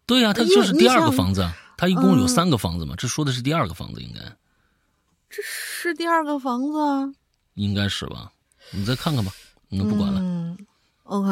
[0.05, 4.21] 对呀、他就是第二个房子啊，他一共有嗯三个房子嘛，这说的是第二个房子，应该
[5.31, 7.11] 这是第二个房子啊，
[7.55, 8.33] 应该是吧？
[8.73, 9.33] 你再看看吧，
[9.69, 10.21] 那不管了。
[10.21, 10.59] 嗯
[11.05, 11.29] ，OK，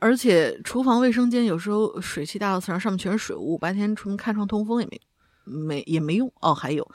[0.00, 5.00] 而且厨房、卫生间有时候水汽大到墙上面全是水雾，白天出门开窗通风也没
[5.44, 6.30] 没也没用。
[6.40, 6.88] 哦，还有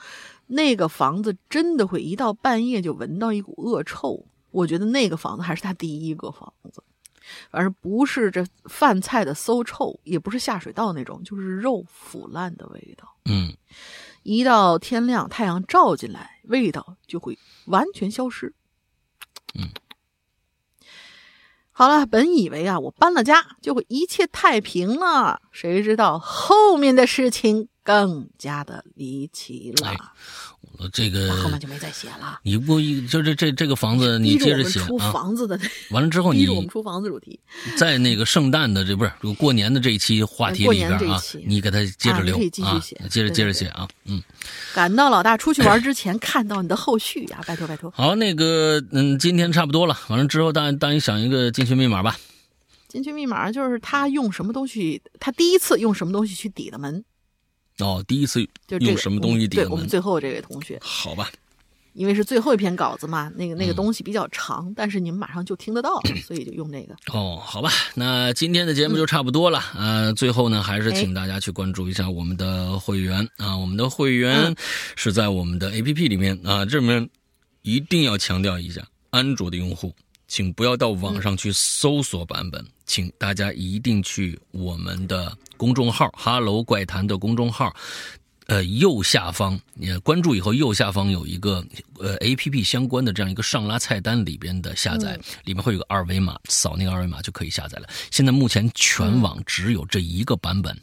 [0.47, 4.25] 那个房子真的会一到半夜就闻到一股恶臭。
[4.51, 6.83] 我觉得那个房子还是他第一个房子，
[7.49, 13.07] 反正不是这饭菜的馊臭，也不是下水道那种，就是肉腐烂的味道。
[13.25, 13.51] 嗯，
[14.23, 18.53] 一到天亮，太阳照进来，味道就会完全消失。
[19.53, 19.69] 嗯，
[21.71, 30.13] 好了，本以为啊，我搬了家就会一切太平了，谁知道后面的事情更加的离奇了。
[30.91, 32.39] 这个后面就没再写了。
[32.43, 35.59] 你不一就这这这个房子你接着写出啊，房子的，
[35.91, 37.39] 完了之后你我们出房子主题。
[37.77, 44.21] 在那个圣诞的这不是这个过年的这一期话题里边啊，你给他接着留啊可以继续啊写，接着接着写啊，嗯。
[44.73, 47.91] 赶到老大出去玩之前，看到你的后续呀、拜托拜托。
[47.91, 52.17] 好，那个，嗯，今天差不多了，完了之后大大家想一个进群密码吧。
[52.87, 57.03] 进去密码就是他用什么东西，他第一次用什么东西去抵的门，
[57.79, 59.71] 哦，第一次就用什么东西抵对的门？
[59.71, 61.29] 我们最后这位同学，好吧，
[61.93, 66.95] 因为是最后一篇稿子嘛，那个那个嗯东西比较长，但是你们马上就听得到，所以就用那个。
[67.11, 69.61] 哦，好吧，那今天的节目就差不多了。
[69.75, 74.55] 呃，最后呢，还是请大家去关注一下我们的会员啊，我们的会员嗯
[74.95, 77.09] 是在我们的 APP 里面啊，这里面
[77.61, 79.93] 一定要强调一下，安卓的用户
[80.33, 87.71] 请不要到网上去搜索版本，请大家一定去我们的公众号“哈喽怪谈”的公众号。
[88.47, 91.65] 呃，右下方也关注以后，右下方有一个
[91.99, 97.87] 呃 A P P 相关的这样一个上拉菜单里边的下载，里面会有个二维码，扫那个二维码就可以下载了。
[98.11, 100.77] 现在目前全网只有这一个版本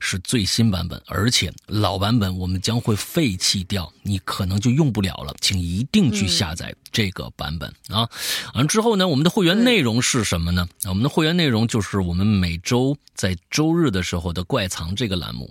[0.00, 8.08] 是最新版本，而且老版本我们将会废弃掉，你可能就用不了了，请一定去下载这个版本啊。
[8.54, 10.66] 完之后呢，我们的会员内容是什么呢？
[10.86, 15.50] 我们的会员内容就是我们每周在周日的时候的怪藏这个栏目。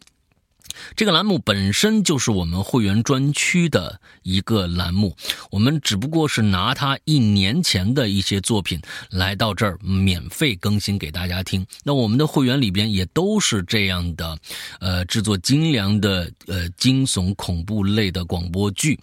[0.96, 5.16] 这个栏目本身就是我们会员专区的一个栏目，
[5.52, 8.80] 我们只不过是拿它一年前的一些作品
[9.10, 11.66] 来到这儿免费更新给大家听。
[11.84, 14.38] 那我们的会员里边也都是这样的，
[14.80, 19.00] 呃，制作精良的呃惊悚恐怖类的广播剧。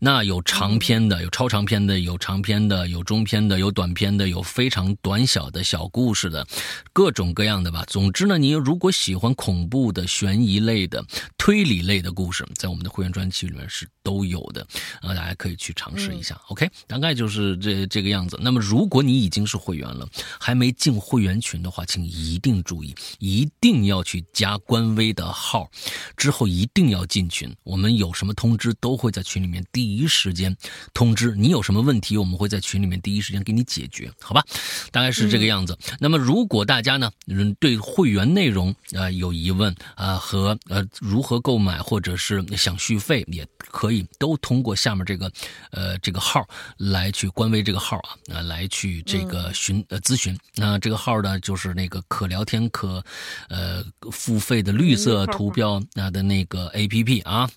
[0.00, 6.46] 那有长篇的，有超长篇的，有长篇的，有中篇的，有短篇的，有非常短小的小故事的，
[6.92, 7.84] 各种各样的吧。
[7.86, 11.04] 总之呢，你如果喜欢恐怖的、悬疑类的。
[11.36, 14.66] 推理类的故事在我们的会员专辑里面是都有的，
[15.00, 16.40] 啊，大家可以去尝试一下。
[16.48, 18.38] OK，大概就是这这个样子。
[18.42, 20.08] 那么，如果你已经是会员了，
[20.38, 25.70] 还没进会员群的话，请一定注意，一定要去加官微的号，
[26.16, 27.54] 之后一定要进群。
[27.62, 30.56] 我们有什么通知都会在群里面第一时间
[30.92, 31.48] 通知你。
[31.48, 34.44] 有什么问题，我们会在群里面第一时间给你解决，好吧？
[34.90, 35.78] 大概是这个样子。
[36.00, 37.10] 那么，如果大家呢，
[37.60, 40.84] 对会员内容啊有疑问啊和呃。
[41.04, 45.30] 如何购买，或者是想续费，也可以都通过下面这个，
[45.70, 46.42] 呃，这个号
[46.78, 50.34] 来去官微这个号啊，啊，来去这个询呃咨询。
[50.54, 53.04] 那这个号呢，就是那个可聊天可，
[53.50, 57.50] 呃，付费的绿色图标那的那个 A P P 啊。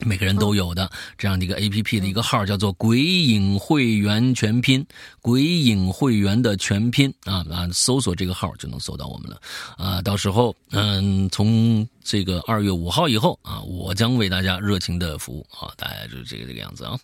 [0.00, 4.84] 每个人都有的这样的一个 A P P 的一个号叫做“鬼影会员全拼”，
[5.22, 9.40] 鬼影会员的全拼啊啊，搜索这个号就能搜到我们了
[9.76, 10.02] 啊。
[10.02, 16.98] 到时候嗯，从这个二月五号以后啊，我将为大家热情的服务啊，大概就是这个这个样子啊。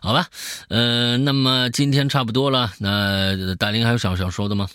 [0.00, 0.28] 好吧，
[0.68, 4.68] 呃，那么今天差不多了，那大林还有想想说的吗？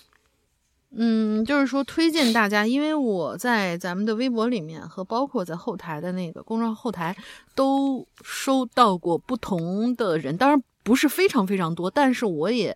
[0.91, 7.15] 嗯，就是说推荐大家，因为我在咱们的微博里面和包括在后台的那个公众号后台
[7.53, 12.75] 都收到过不同的人，当然不是非常非常多，但是我也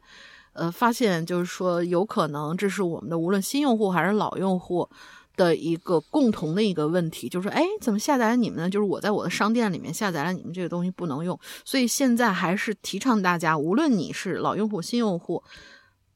[0.54, 4.88] 呃发现，就是说有可能这是我们的无论新用户还是老用户
[5.36, 8.70] 的一个共同的一个问题，就是说，哎，怎么下载你们呢？
[8.70, 15.44] 就是我在我的商店里面下载了你们这个东西不能用，所以现在还是提倡大家，无论你是老用户、新用户。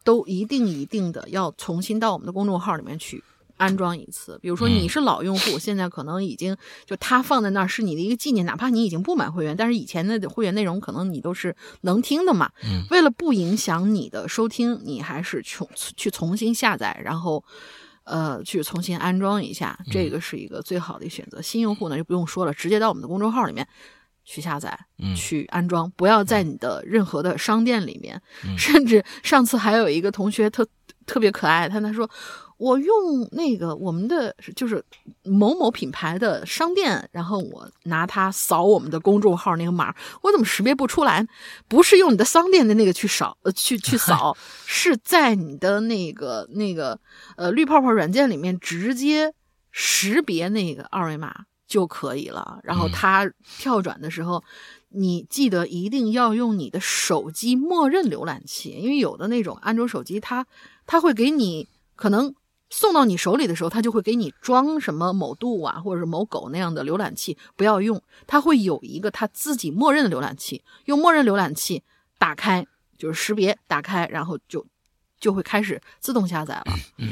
[0.07, 3.21] 都一定一定的要重新到我们的公众号里面去
[3.57, 4.39] 安装一次。
[4.41, 6.55] 比如说你是老用户， 现在可能已经
[6.85, 12.49] 就它放在那儿是你的一个纪念，哪怕你已经不买会员，但是以前的会员内容可能你都是能听的嘛。
[12.63, 17.43] 嗯，为了不影响你的收听，你还是重去重新下载，然后
[18.05, 21.41] 呃去重新安装一下，这个是一个最好的选择。
[21.41, 23.67] 新用户呢就不用说了，直接到我们的公众号里面。
[24.29, 28.21] 去下载，嗯去安装，不要在你的任何的商店里面。
[28.59, 30.67] 甚至上次还有一个同学特
[31.05, 32.09] 特别可爱，他他说
[32.57, 34.83] 我用那个我们的就是
[35.23, 41.25] 某某品牌的商店，然后我拿它扫我们的公众号那个码，我怎么识别不出来？
[41.69, 44.35] 不是用你的商店的那个去扫，呃，去去 扫，
[44.65, 46.99] 是在你的那个那个
[47.37, 49.33] 呃绿泡泡软件里面直接
[49.71, 51.45] 识别那个二维码。
[51.68, 52.60] 就可以了。
[52.64, 53.30] 然后它
[53.60, 54.44] 跳转的时候，
[54.89, 60.48] 你记得一定要用你的手机默认浏览器，因为有的那种安卓手机，它
[60.85, 62.34] 它会给你可能
[62.69, 68.02] 送到你手里的时候，它就会给你装什么某度啊，或者是某狗那样的浏览器，不要用。
[68.26, 71.84] 它会有一个它自己默认的浏览器，用默认浏览器
[72.18, 72.65] 打开，
[72.98, 74.65] 就是识别打开，然后就
[75.19, 76.64] 就会开始自动下载了。
[76.98, 77.10] 嗯。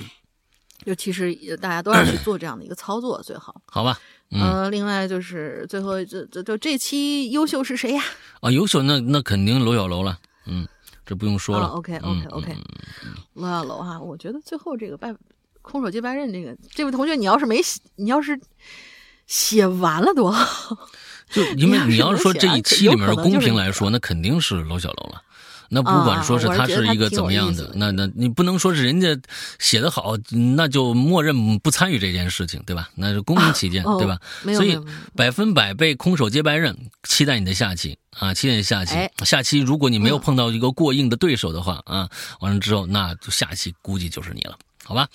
[0.85, 3.97] 就其实大家都要去做这样的一个操作最好，好吧？
[4.31, 8.03] 呃，另外就是最后这这就这期优秀是谁呀？
[8.41, 10.67] 啊，优秀那那肯定罗小楼了，嗯，
[11.05, 11.67] 这不用说了。
[11.67, 12.55] OK OK OK，
[13.33, 15.15] 罗小楼哈，我觉得最后这个拜
[15.61, 18.39] 空手接白刃这个这位同学，你要是没写，你要是
[19.27, 20.89] 写完了多好。
[21.29, 25.21] 就因为 你要是说这一期里面的公平来说，那肯定是罗小楼了。
[25.69, 29.17] 那不管说是他是一个怎么样的，那那你不能说是人家
[29.59, 30.15] 写的好，
[30.55, 32.89] 那就默认不参与这件事情，对吧？
[32.95, 34.19] 那是公平起见，对吧？
[34.55, 34.79] 所以
[35.15, 38.33] 百分百被空手接白刃，期待你的下期啊！
[38.33, 42.09] 期待下期，下期如果你没有碰到一个过硬的对手的话啊，
[42.39, 44.57] 完了之后那就下期估计就是你了。
[44.85, 45.07] 好吧？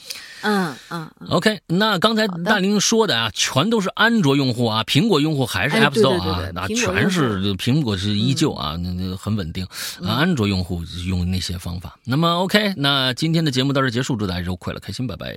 [0.43, 1.29] 嗯嗯嗯。
[1.29, 9.65] OK，那刚才大林说的啊，全都是安卓用户啊，苹果用户还是哎 App Store 啊，那全是苹果是依旧啊，那那很稳定。
[10.03, 11.97] 啊，安卓用户用那些方法。
[12.05, 15.35] 那么 OK，那今天的节目到这结束，祝大家周快乐开心，拜拜。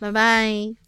[0.00, 0.87] 拜拜。